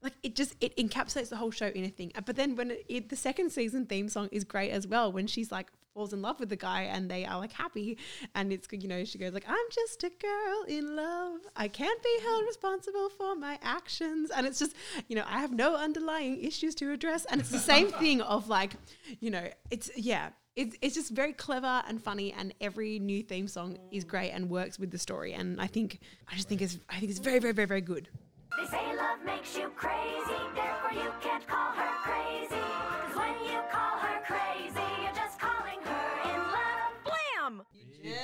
like 0.02 0.14
it 0.24 0.36
just 0.36 0.56
it 0.62 0.76
encapsulates 0.78 1.30
the 1.30 1.36
whole 1.38 1.52
show 1.52 1.68
in 1.68 1.86
a 1.86 1.90
thing. 1.90 2.12
Uh, 2.16 2.22
But 2.22 2.36
then 2.36 2.56
when 2.56 2.72
it, 2.72 2.86
it, 2.90 3.10
the 3.10 3.16
second 3.16 3.52
season 3.52 3.86
theme 3.86 4.10
song 4.10 4.30
is 4.32 4.44
great 4.44 4.72
as 4.72 4.88
well, 4.88 5.12
when 5.12 5.28
she's 5.28 5.52
like 5.52 5.72
falls 5.94 6.14
in 6.14 6.22
love 6.22 6.40
with 6.40 6.48
the 6.48 6.56
guy 6.56 6.84
and 6.84 7.12
they 7.12 7.26
are 7.26 7.38
like 7.38 7.52
happy, 7.52 7.98
and 8.34 8.52
it's 8.52 8.68
you 8.72 8.88
know 8.88 9.04
she 9.06 9.20
goes 9.20 9.34
like 9.34 9.46
I'm 9.48 9.68
just 9.72 10.04
a 10.04 10.10
girl 10.10 10.64
in 10.68 10.96
love. 10.96 11.42
I 11.56 11.68
can't 11.68 12.02
be 12.02 12.18
held 12.24 12.46
responsible 12.48 13.10
for 13.10 13.36
my 13.36 13.60
actions, 13.62 14.32
and 14.32 14.48
it's 14.48 14.58
just 14.58 14.76
you 15.08 15.16
know 15.16 15.24
I 15.28 15.40
have 15.40 15.52
no 15.54 15.76
underlying 15.76 16.44
issues 16.44 16.74
to 16.76 16.92
address, 16.92 17.26
and 17.26 17.40
it's 17.40 17.52
the 17.52 17.60
same 17.60 17.92
thing 18.04 18.22
of 18.22 18.50
like 18.50 18.74
you 19.20 19.30
know 19.30 19.48
it's 19.70 19.92
yeah 19.96 20.30
it's, 20.56 20.76
it's 20.82 20.96
just 20.96 21.12
very 21.12 21.34
clever 21.34 21.82
and 21.88 22.02
funny 22.02 22.34
and 22.34 22.54
every 22.60 23.00
new 23.00 23.24
theme 23.24 23.48
song 23.48 23.78
is 23.92 24.04
great 24.04 24.32
and 24.32 24.50
works 24.50 24.78
with 24.78 24.92
the 24.92 24.98
story 24.98 25.34
and 25.34 25.62
i 25.62 25.68
think 25.68 26.00
i 26.32 26.36
just 26.36 26.48
think 26.50 26.62
it's 26.62 26.78
i 26.90 27.00
think 27.00 27.10
it's 27.10 27.20
very 27.20 27.40
very 27.40 27.54
very 27.54 27.68
very 27.68 27.82
good 27.82 28.10
They 28.58 28.66
say 28.68 28.96
love 28.96 29.20
makes 29.26 29.58
you 29.58 29.70
crazy, 29.76 30.42
therefore 30.56 30.92
you 30.92 31.12
can't 31.22 31.48
call 31.48 31.72
her 31.72 31.94
crazy. 32.04 32.56
Cause 32.56 33.16
when 33.16 33.36
you 33.50 33.60
call 33.72 33.98
her 33.98 34.20
crazy, 34.26 34.88
you're 35.02 35.16
just 35.16 35.40
calling 35.40 35.80
her 35.86 36.34
in 36.34 36.40
love. 36.58 36.94
Blam! 37.06 37.62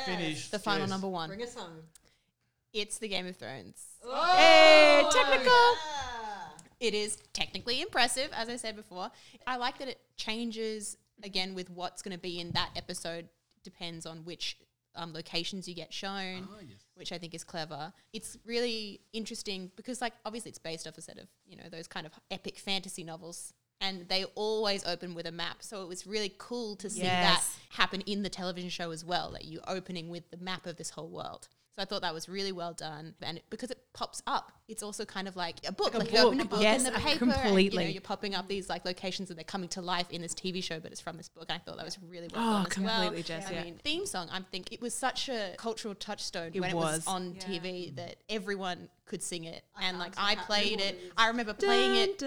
Finished. 0.05 0.51
The 0.51 0.59
final 0.59 0.81
yes. 0.81 0.89
number 0.89 1.07
one. 1.07 1.29
Bring 1.29 1.43
us 1.43 1.55
home. 1.55 1.77
It's 2.73 2.97
the 2.97 3.07
Game 3.07 3.25
of 3.25 3.37
Thrones. 3.37 3.81
Oh, 4.03 4.35
eh, 4.37 5.01
hey 5.01 5.09
technical 5.11 5.53
It 6.79 6.93
is 6.93 7.17
technically 7.33 7.81
impressive, 7.81 8.29
as 8.33 8.49
I 8.49 8.57
said 8.57 8.75
before. 8.75 9.09
I 9.47 9.55
like 9.57 9.79
that 9.79 9.87
it 9.87 9.99
changes 10.17 10.97
again 11.23 11.55
with 11.55 11.69
what's 11.69 12.01
going 12.01 12.15
to 12.15 12.21
be 12.21 12.39
in 12.39 12.51
that 12.51 12.69
episode. 12.75 13.29
Depends 13.63 14.05
on 14.05 14.19
which 14.23 14.57
um, 14.95 15.13
locations 15.13 15.67
you 15.67 15.75
get 15.75 15.93
shown, 15.93 16.47
which 16.95 17.11
I 17.11 17.17
think 17.17 17.33
is 17.33 17.43
clever. 17.43 17.93
It's 18.13 18.37
really 18.45 19.01
interesting 19.13 19.71
because, 19.75 20.01
like, 20.01 20.13
obviously, 20.25 20.49
it's 20.49 20.59
based 20.59 20.87
off 20.87 20.97
a 20.97 21.01
set 21.01 21.17
of 21.17 21.27
you 21.47 21.55
know 21.57 21.69
those 21.69 21.87
kind 21.87 22.05
of 22.05 22.13
epic 22.31 22.57
fantasy 22.57 23.03
novels, 23.03 23.53
and 23.79 24.07
they 24.09 24.25
always 24.35 24.85
open 24.85 25.13
with 25.13 25.27
a 25.27 25.31
map. 25.31 25.57
So 25.61 25.83
it 25.83 25.87
was 25.87 26.07
really 26.07 26.33
cool 26.37 26.75
to 26.77 26.89
see 26.89 27.01
that 27.01 27.43
happen 27.69 28.01
in 28.01 28.23
the 28.23 28.29
television 28.29 28.69
show 28.69 28.91
as 28.91 29.05
well. 29.05 29.31
That 29.31 29.45
you 29.45 29.59
opening 29.67 30.09
with 30.09 30.29
the 30.31 30.37
map 30.37 30.65
of 30.65 30.77
this 30.77 30.91
whole 30.91 31.09
world. 31.09 31.47
So 31.77 31.83
I 31.83 31.85
thought 31.85 32.01
that 32.01 32.13
was 32.13 32.27
really 32.27 32.51
well 32.51 32.73
done, 32.73 33.13
and 33.21 33.39
because 33.51 33.69
it 33.69 33.77
pops 33.93 34.23
up, 34.25 34.51
it's 34.67 34.81
also 34.81 35.05
kind 35.05 35.27
of 35.27 35.35
like 35.35 35.57
a 35.67 35.71
book. 35.71 35.93
Like 35.93 35.95
a 35.95 35.97
Like, 35.99 36.11
you 36.11 36.19
open 36.19 36.39
a 36.39 36.43
book. 36.43 36.49
book 36.53 36.61
Yes, 36.63 36.87
in 36.87 36.91
the 36.91 36.99
paper, 36.99 37.09
and, 37.11 37.19
you 37.21 37.27
know, 37.37 37.43
completely. 37.43 37.91
you're 37.91 38.01
popping 38.01 38.33
up 38.33 38.47
these 38.47 38.67
like 38.67 38.83
locations 38.83 39.29
and 39.29 39.37
they're 39.37 39.43
coming 39.43 39.69
to 39.69 39.81
life 39.81 40.09
in 40.09 40.23
this 40.23 40.33
TV 40.33 40.63
show, 40.63 40.79
but 40.79 40.91
it's 40.91 40.99
from 40.99 41.17
this 41.17 41.29
book. 41.29 41.45
And 41.49 41.55
I 41.61 41.63
thought 41.63 41.77
that 41.77 41.85
was 41.85 41.99
really 42.01 42.29
well 42.33 42.41
Oh, 42.43 42.63
done 42.63 42.65
as 42.71 42.77
well. 42.79 42.99
completely, 43.01 43.21
Jess, 43.21 43.45
I 43.47 43.51
yeah. 43.51 43.63
mean, 43.65 43.79
theme 43.83 44.07
song. 44.07 44.27
I 44.31 44.39
think 44.51 44.73
it 44.73 44.81
was 44.81 44.95
such 44.95 45.29
a 45.29 45.53
cultural 45.59 45.93
touchstone 45.93 46.49
It 46.55 46.61
when 46.61 46.71
it 46.71 46.75
was. 46.75 47.05
was 47.05 47.07
on 47.07 47.33
TV 47.35 47.95
that 47.95 48.15
everyone 48.27 48.89
could 49.07 49.23
sing 49.23 49.45
it, 49.45 49.63
I 49.75 49.85
and 49.85 49.97
like 49.97 50.13
I 50.17 50.35
played 50.35 50.79
it. 50.79 50.99
I 51.17 51.27
remember 51.27 51.53
playing 51.53 51.95
it. 51.95 52.21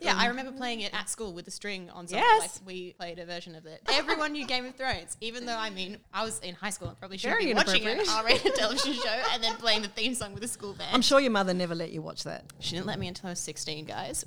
Yeah, 0.00 0.14
I 0.16 0.26
remember 0.26 0.52
playing 0.52 0.80
it 0.80 0.92
at 0.94 1.08
school 1.08 1.32
with 1.32 1.44
the 1.44 1.50
string 1.50 1.90
on 1.90 2.08
something. 2.08 2.18
Yes. 2.18 2.40
Like 2.60 2.66
we 2.66 2.92
played 2.94 3.18
a 3.18 3.26
version 3.26 3.54
of 3.54 3.66
it. 3.66 3.82
Everyone 3.88 4.32
knew 4.32 4.46
Game 4.46 4.66
of 4.66 4.74
Thrones, 4.74 5.16
even 5.20 5.46
though 5.46 5.58
I 5.58 5.70
mean 5.70 5.98
I 6.12 6.24
was 6.24 6.40
in 6.40 6.54
high 6.54 6.70
school 6.70 6.88
and 6.88 6.98
probably 6.98 7.18
should 7.18 7.38
be 7.38 7.54
watching 7.54 7.86
an 7.86 8.00
R-rated 8.08 8.54
television 8.54 8.94
show 8.94 9.22
and 9.32 9.42
then 9.42 9.54
playing 9.56 9.82
the 9.82 9.88
theme 9.88 10.14
song 10.14 10.34
with 10.34 10.42
a 10.42 10.48
school 10.48 10.72
band. 10.72 10.90
I'm 10.92 11.02
sure 11.02 11.20
your 11.20 11.30
mother 11.30 11.54
never 11.54 11.74
let 11.74 11.90
you 11.90 12.02
watch 12.02 12.24
that. 12.24 12.44
She 12.58 12.74
didn't 12.74 12.86
let 12.86 12.98
me 12.98 13.08
until 13.08 13.28
I 13.28 13.30
was 13.32 13.40
16, 13.40 13.84
guys 13.84 14.24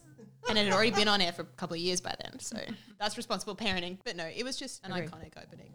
and 0.48 0.58
it 0.58 0.66
had 0.66 0.74
already 0.74 0.92
been 0.92 1.08
on 1.08 1.22
air 1.22 1.32
for 1.32 1.42
a 1.44 1.46
couple 1.46 1.76
of 1.76 1.82
years 1.82 2.02
by 2.02 2.16
then. 2.22 2.40
So 2.40 2.58
that's 3.00 3.18
responsible 3.18 3.56
parenting. 3.56 3.98
But 4.04 4.16
no, 4.16 4.26
it 4.26 4.44
was 4.44 4.58
just 4.58 4.84
an 4.86 4.92
iconic 4.92 5.34
opening. 5.42 5.72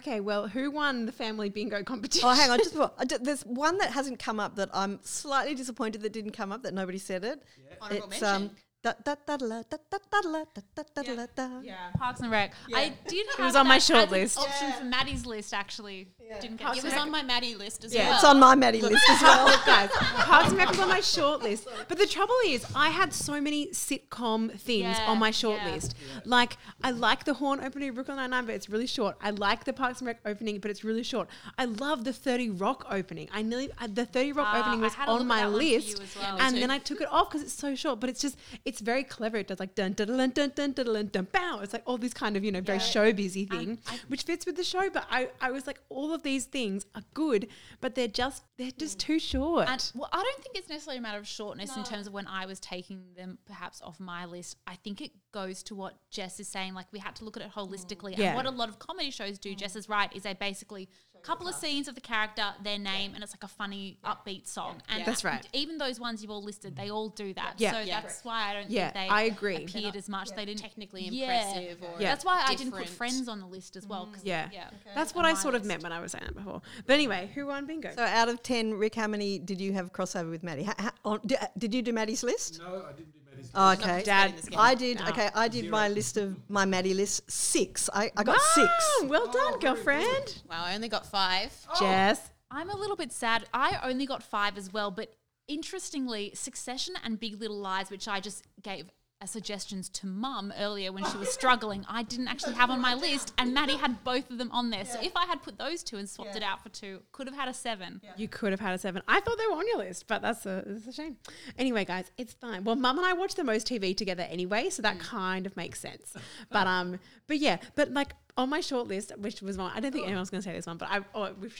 Okay, 0.00 0.20
well, 0.20 0.48
who 0.48 0.70
won 0.70 1.04
the 1.06 1.12
family 1.12 1.50
bingo 1.50 1.82
competition? 1.82 2.26
Oh, 2.28 2.32
hang 2.34 2.50
on, 2.50 2.58
just 2.58 2.72
before, 2.72 2.90
I 2.98 3.04
ju- 3.04 3.18
there's 3.20 3.42
one 3.42 3.76
that 3.78 3.90
hasn't 3.90 4.18
come 4.18 4.40
up 4.40 4.56
that 4.56 4.70
I'm 4.72 4.98
slightly 5.02 5.54
disappointed 5.54 6.00
that 6.02 6.12
didn't 6.12 6.32
come 6.32 6.52
up 6.52 6.62
that 6.62 6.72
nobody 6.72 6.96
said 6.98 7.22
it. 7.24 7.42
Honourable 7.82 8.10
It's 8.10 8.20
mention. 8.22 8.42
um 8.48 8.50
da 8.82 8.94
da 9.04 9.14
da 9.26 9.36
da 9.36 9.62
da 9.62 9.76
da 9.90 9.98
da 10.10 10.20
da 10.32 10.32
da 10.74 10.82
da 10.94 11.02
da 11.02 11.14
da 11.14 11.26
da. 11.36 11.98
Parks 11.98 12.20
and 12.20 12.30
Rec. 12.30 12.54
I 12.74 12.92
did. 13.08 13.26
Have 13.36 13.46
was 13.46 13.56
on 13.56 13.66
my 13.68 13.74
that 13.76 13.82
short 13.82 14.10
list. 14.10 14.38
Option 14.38 14.72
for 14.72 14.84
Maddie's 14.84 15.26
list 15.26 15.52
actually. 15.52 16.08
Didn't 16.40 16.58
get 16.58 16.76
It 16.76 16.84
was 16.84 16.94
on 16.94 17.10
my 17.10 17.22
Maddie 17.22 17.56
list 17.56 17.84
as 17.84 17.92
Yeah. 17.92 18.06
well. 18.08 18.14
It's 18.14 18.24
on 18.24 18.38
my 18.40 18.54
Maddie 18.54 18.80
list 18.80 19.02
as 19.10 19.20
well. 19.20 19.46
Guys, 19.66 19.90
Parks 19.92 20.48
and 20.50 20.58
Rec 20.58 20.68
was 20.70 20.78
on 20.78 20.88
my 20.88 21.00
short 21.00 21.42
list. 21.42 21.66
But 21.88 21.98
the 21.98 22.06
trouble 22.06 22.36
is, 22.46 22.64
I 22.74 22.88
had 22.90 23.12
so 23.12 23.40
many 23.40 23.66
sitcom 23.68 24.52
things 24.58 24.96
Yeah, 24.96 25.06
on 25.10 25.18
my 25.18 25.30
short 25.32 25.60
yeah. 25.64 25.72
list. 25.74 25.94
Like, 26.24 26.56
I 26.84 26.92
like 26.92 27.24
the 27.24 27.34
Horn 27.34 27.60
opening 27.62 27.88
of 27.88 27.96
Brooklyn 27.96 28.16
Nine-Nine, 28.18 28.46
but 28.46 28.54
it's 28.54 28.68
really 28.70 28.86
short. 28.86 29.16
I 29.20 29.30
like 29.30 29.64
the 29.64 29.72
Parks 29.72 29.98
and 30.00 30.06
Rec 30.06 30.20
opening, 30.24 30.60
but 30.60 30.70
it's 30.70 30.84
really 30.84 31.02
short. 31.02 31.28
I 31.58 31.64
love 31.64 32.04
the 32.04 32.12
30 32.12 32.50
Rock 32.50 32.86
opening. 32.88 33.28
I 33.32 33.42
nearly, 33.42 33.70
uh, 33.80 33.88
the 33.92 34.06
30 34.06 34.32
Rock 34.32 34.46
Ah, 34.52 34.60
opening 34.60 34.80
was 34.80 34.94
had 34.94 35.08
a 35.08 35.12
look 35.12 35.20
on 35.22 35.26
my 35.26 35.40
that 35.40 35.50
one 35.50 35.58
for 35.58 35.62
you 35.64 35.74
list. 35.78 36.00
as 36.00 36.16
well. 36.16 36.36
and 36.40 36.54
too. 36.54 36.60
then 36.60 36.70
I 36.70 36.78
took 36.78 37.00
it 37.00 37.08
off 37.10 37.28
because 37.30 37.42
it's 37.42 37.52
so 37.52 37.74
short, 37.74 37.98
but 37.98 38.08
it's 38.08 38.20
just, 38.22 38.36
it's 38.70 38.80
very 38.80 39.02
clever. 39.02 39.36
It 39.36 39.48
does 39.48 39.58
like 39.58 39.74
dun 39.74 39.94
dun 39.94 40.06
dun 40.06 40.30
dun 40.30 40.52
dun 40.54 40.72
dun 40.72 40.84
dun 40.94 41.06
dun 41.08 41.28
bow. 41.32 41.58
It's 41.60 41.72
like 41.72 41.82
all 41.86 41.98
this 41.98 42.14
kind 42.14 42.36
of, 42.36 42.44
you 42.44 42.52
know, 42.52 42.60
very 42.60 42.78
show 42.78 43.12
busy 43.12 43.48
um, 43.50 43.58
thing, 43.58 43.78
which 44.06 44.22
fits 44.22 44.46
with 44.46 44.56
the 44.56 44.62
show. 44.62 44.88
But 44.90 45.06
I, 45.10 45.28
I 45.40 45.50
was 45.50 45.66
like, 45.66 45.80
all 45.88 46.14
of 46.14 46.22
these 46.22 46.44
things 46.44 46.86
are 46.94 47.02
good, 47.12 47.48
but 47.80 47.96
they're 47.96 48.06
just, 48.06 48.44
they're 48.58 48.70
just 48.70 48.98
mm. 48.98 49.06
too 49.06 49.18
short. 49.18 49.68
And 49.68 49.90
well, 49.96 50.08
I 50.12 50.22
don't 50.22 50.42
think 50.44 50.56
it's 50.56 50.68
necessarily 50.68 50.98
a 50.98 51.02
matter 51.02 51.18
of 51.18 51.26
shortness 51.26 51.76
in 51.76 51.82
terms 51.82 52.06
of 52.06 52.12
when 52.12 52.28
I 52.28 52.46
was 52.46 52.60
taking 52.60 53.02
them 53.16 53.38
perhaps 53.44 53.82
off 53.82 53.98
my 53.98 54.24
list. 54.24 54.56
I 54.68 54.76
think 54.76 55.00
it 55.00 55.10
goes 55.32 55.64
to 55.64 55.74
what 55.74 55.96
Jess 56.10 56.38
is 56.38 56.46
saying. 56.46 56.74
Like 56.74 56.86
we 56.92 57.00
had 57.00 57.16
to 57.16 57.24
look 57.24 57.36
at 57.36 57.42
it 57.42 57.50
holistically. 57.52 58.16
Yeah. 58.16 58.28
And 58.28 58.36
what 58.36 58.46
a 58.46 58.50
lot 58.50 58.68
of 58.68 58.78
comedy 58.78 59.10
shows 59.10 59.40
do, 59.40 59.52
mm. 59.52 59.56
Jess 59.56 59.74
is 59.74 59.88
right, 59.88 60.14
is 60.14 60.22
they 60.22 60.34
basically 60.34 60.88
couple 61.22 61.46
of 61.48 61.54
scenes 61.54 61.88
of 61.88 61.94
the 61.94 62.00
character, 62.00 62.44
their 62.62 62.78
name, 62.78 63.12
and 63.14 63.22
it's 63.22 63.32
like 63.32 63.44
a 63.44 63.48
funny 63.48 63.98
upbeat 64.04 64.46
song. 64.48 64.80
And 64.88 65.04
That's 65.04 65.24
right. 65.24 65.46
Even 65.52 65.78
those 65.78 66.00
ones 66.00 66.22
you've 66.22 66.30
all 66.30 66.42
listed, 66.42 66.76
they 66.76 66.90
all 66.90 67.08
do 67.10 67.32
that. 67.34 67.54
Yeah. 67.58 67.72
So 67.72 67.78
Yeah. 67.80 68.00
that's 68.00 68.24
why 68.24 68.50
I 68.50 68.52
don't 68.54 68.70
Yeah, 68.70 68.90
think 68.90 68.94
they 68.94 69.14
I 69.14 69.22
agree. 69.22 69.56
appeared 69.64 69.96
as 69.96 70.08
much. 70.08 70.30
They 70.34 70.44
didn't 70.44 70.60
technically 70.60 71.02
Yeah. 71.08 71.24
impressive 71.42 71.82
or 71.82 72.00
Yeah. 72.00 72.08
That's 72.10 72.24
why 72.24 72.42
I 72.46 72.54
didn't 72.54 72.72
put 72.72 72.88
friends 72.88 73.28
on 73.28 73.40
the 73.40 73.46
list 73.46 73.76
as 73.76 73.86
well. 73.86 74.06
Mm. 74.06 74.14
'cause- 74.14 74.24
Yeah. 74.24 74.48
yeah. 74.52 74.70
That's 74.94 75.14
what 75.14 75.24
I 75.24 75.34
sort 75.34 75.54
of 75.54 75.64
meant 75.64 75.82
when 75.82 75.92
I 75.92 76.00
was 76.00 76.12
saying 76.12 76.24
that 76.26 76.34
before. 76.34 76.62
But 76.86 76.92
anyway, 76.94 77.30
who 77.34 77.46
won 77.46 77.66
bingo? 77.66 77.92
So 77.94 78.02
out 78.04 78.28
of 78.28 78.42
ten, 78.42 78.74
Rick, 78.74 78.94
how 78.94 79.06
many 79.06 79.38
did 79.38 79.60
you 79.60 79.72
have 79.72 79.92
crossover 79.92 80.30
with 80.30 80.42
Maddie? 80.42 80.64
Ha, 80.64 80.74
ha, 80.78 80.92
on, 81.04 81.20
did, 81.24 81.38
did 81.58 81.74
you 81.74 81.82
do 81.82 81.92
Maddie's 81.92 82.22
list? 82.22 82.58
No, 82.58 82.84
I 82.88 82.92
didn't 82.92 83.12
do 83.12 83.18
Maddie's 83.18 83.19
Oh, 83.54 83.72
okay, 83.72 84.02
Dad. 84.04 84.34
I 84.56 84.74
did. 84.74 85.00
No. 85.00 85.08
Okay, 85.08 85.28
I 85.34 85.48
did 85.48 85.70
my 85.70 85.88
list 85.88 86.16
of 86.16 86.36
my 86.48 86.64
Maddie 86.64 86.94
list 86.94 87.30
six. 87.30 87.90
I, 87.92 88.10
I 88.16 88.22
got 88.22 88.36
Wow, 88.36 88.42
six. 88.54 88.70
Well 89.04 89.26
done, 89.26 89.54
oh, 89.54 89.58
girlfriend. 89.58 90.42
Wow, 90.48 90.64
I 90.64 90.74
only 90.74 90.88
got 90.88 91.06
five. 91.06 91.52
Oh. 91.68 91.80
Jess. 91.80 92.30
I'm 92.50 92.70
a 92.70 92.76
little 92.76 92.96
bit 92.96 93.12
sad. 93.12 93.46
I 93.54 93.78
only 93.84 94.06
got 94.06 94.22
five 94.22 94.58
as 94.58 94.72
well, 94.72 94.90
but 94.90 95.14
interestingly, 95.46 96.32
Succession 96.34 96.94
and 97.04 97.18
Big 97.18 97.40
Little 97.40 97.58
Lies, 97.58 97.90
which 97.90 98.08
I 98.08 98.20
just 98.20 98.44
gave 98.62 98.86
as 98.86 98.92
suggestions 99.26 99.88
to 99.90 100.06
mum 100.06 100.52
earlier 100.58 100.92
when 100.92 101.04
she 101.04 101.16
was 101.16 101.30
struggling, 101.30 101.84
I 101.88 102.02
didn't 102.02 102.28
actually 102.28 102.54
have 102.54 102.70
on 102.70 102.80
my 102.80 102.94
list, 102.94 103.32
and 103.38 103.52
Maddie 103.52 103.76
had 103.76 104.02
both 104.04 104.30
of 104.30 104.38
them 104.38 104.50
on 104.52 104.70
there. 104.70 104.84
So 104.84 104.98
if 105.02 105.16
I 105.16 105.26
had 105.26 105.42
put 105.42 105.58
those 105.58 105.82
two 105.82 105.96
and 105.98 106.08
swapped 106.08 106.36
it 106.36 106.42
out 106.42 106.62
for 106.62 106.68
two, 106.70 107.02
could 107.12 107.26
have 107.26 107.36
had 107.36 107.48
a 107.48 107.54
seven. 107.54 108.00
You 108.16 108.28
could 108.28 108.52
have 108.52 108.60
had 108.60 108.74
a 108.74 108.78
seven. 108.78 109.02
I 109.06 109.20
thought 109.20 109.36
they 109.38 109.46
were 109.46 109.56
on 109.56 109.66
your 109.66 109.78
list, 109.78 110.06
but 110.06 110.22
that's 110.22 110.46
a, 110.46 110.62
that's 110.66 110.86
a 110.86 110.92
shame. 110.92 111.16
Anyway, 111.58 111.84
guys, 111.84 112.10
it's 112.16 112.32
fine. 112.32 112.64
Well, 112.64 112.76
Mum 112.76 112.98
and 112.98 113.06
I 113.06 113.12
watch 113.12 113.34
the 113.34 113.44
most 113.44 113.66
TV 113.66 113.96
together 113.96 114.26
anyway, 114.28 114.70
so 114.70 114.82
that 114.82 114.98
kind 114.98 115.46
of 115.46 115.56
makes 115.56 115.80
sense. 115.80 116.14
But 116.50 116.66
um, 116.66 116.98
but 117.26 117.38
yeah, 117.38 117.58
but 117.76 117.92
like 117.92 118.14
on 118.36 118.48
my 118.48 118.60
short 118.60 118.88
list, 118.88 119.12
which 119.18 119.40
was 119.42 119.56
one, 119.56 119.70
I 119.74 119.80
don't 119.80 119.92
think 119.92 120.06
anyone's 120.06 120.30
going 120.30 120.42
to 120.42 120.48
say 120.48 120.54
this 120.54 120.66
one, 120.66 120.78
but 120.78 120.88
I 120.90 121.00
oh, 121.14 121.30
we've 121.40 121.56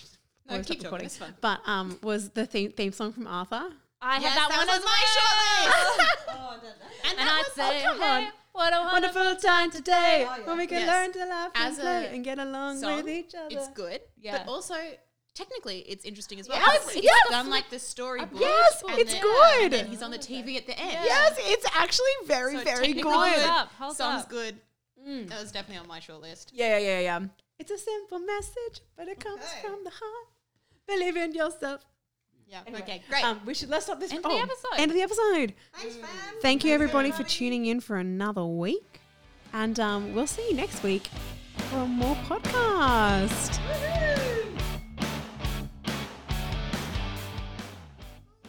No, 0.46 0.52
always 0.54 0.66
keep 0.66 0.80
talking, 0.80 1.06
recording. 1.06 1.34
But 1.40 1.60
um, 1.66 1.98
was 2.02 2.30
the 2.30 2.46
theme, 2.46 2.72
theme 2.72 2.92
song 2.92 3.12
from 3.12 3.26
Arthur? 3.26 3.70
I 4.02 4.18
Yes, 4.18 4.32
had 4.32 4.38
that, 4.38 4.48
that 4.48 4.56
one 4.58 4.66
was 4.66 4.76
as 4.76 4.82
on 4.82 4.84
my 4.86 5.02
well. 5.04 5.14
short 5.16 6.62
list. 6.62 6.80
and 7.04 7.18
that 7.18 7.28
I'd 7.28 7.38
was- 7.38 7.46
oh, 7.50 7.70
say, 7.70 7.82
come 7.82 8.00
hey, 8.00 8.26
on. 8.26 8.32
what 8.52 8.72
a 8.72 8.76
wonderful. 8.80 9.20
Wonderful 9.20 9.48
time 9.50 9.70
today 9.70 10.26
oh, 10.28 10.42
when 10.46 10.58
we 10.58 10.66
can 10.66 10.80
Yes. 10.80 10.88
learn 10.88 11.12
to 11.12 11.28
laugh 11.28 11.50
As 11.54 11.74
and 11.78 11.82
play 11.82 12.14
and 12.14 12.24
get 12.24 12.38
along 12.38 12.80
song, 12.80 12.96
with 12.96 13.08
each 13.08 13.34
other. 13.34 13.48
It's 13.50 13.68
good, 13.68 14.00
Yeah. 14.18 14.38
but 14.38 14.50
also 14.50 14.74
technically 15.34 15.80
it's 15.80 16.04
interesting 16.04 16.40
as 16.40 16.48
well. 16.48 16.58
Yes, 16.58 16.96
it's 16.96 17.04
yes. 17.04 17.28
done 17.30 17.50
like 17.50 17.68
the 17.70 17.76
storyboard. 17.76 18.40
Yes, 18.40 18.82
it's 18.88 19.12
then- 19.12 19.22
good. 19.22 19.62
And 19.64 19.72
then 19.72 19.86
he's 19.88 20.02
on 20.02 20.10
the 20.10 20.18
TV 20.18 20.56
at 20.56 20.66
the 20.66 20.78
end. 20.78 21.04
Yes, 21.04 21.34
it's 21.38 21.66
actually 21.76 22.16
very, 22.24 22.56
So 22.56 22.64
very 22.64 22.92
good. 22.94 23.04
Hold 23.04 23.38
up, 23.50 23.68
hold 23.78 23.96
Song's 23.96 24.22
up. 24.22 24.28
good. 24.30 24.60
Mm. 25.06 25.28
That 25.28 25.40
was 25.40 25.52
definitely 25.52 25.78
on 25.80 25.88
my 25.88 26.00
short 26.00 26.20
list. 26.22 26.52
Yeah, 26.54 26.78
yeah, 26.78 27.00
yeah, 27.00 27.00
yeah. 27.00 27.20
It's 27.58 27.70
a 27.70 27.78
simple 27.78 28.18
message, 28.18 28.80
but 28.96 29.08
it 29.08 29.20
comes 29.20 29.42
Okay. 29.42 29.60
from 29.68 29.84
the 29.84 29.90
heart. 29.90 30.28
Believe 30.86 31.16
in 31.16 31.32
yourself. 31.34 31.84
Yeah. 32.50 32.62
Okay. 32.68 33.02
Great. 33.08 33.24
Um, 33.24 33.40
we 33.46 33.54
should 33.54 33.68
let's 33.68 33.84
stop 33.84 34.00
this. 34.00 34.10
End 34.12 34.24
of 34.24 34.30
the 34.30 34.38
episode. 34.38 34.78
End 34.78 34.90
of 34.90 34.96
the 34.96 35.02
episode. 35.02 35.54
Thank 36.42 36.64
you 36.64 36.72
everybody 36.72 37.12
for 37.12 37.22
tuning 37.22 37.66
in 37.66 37.80
for 37.80 37.96
another 37.96 38.44
week, 38.44 39.00
and 39.52 39.78
um, 39.78 40.14
we'll 40.14 40.26
see 40.26 40.48
you 40.50 40.56
next 40.56 40.82
week 40.82 41.08
for 41.70 41.86
more 41.86 42.16
podcast. 42.26 43.60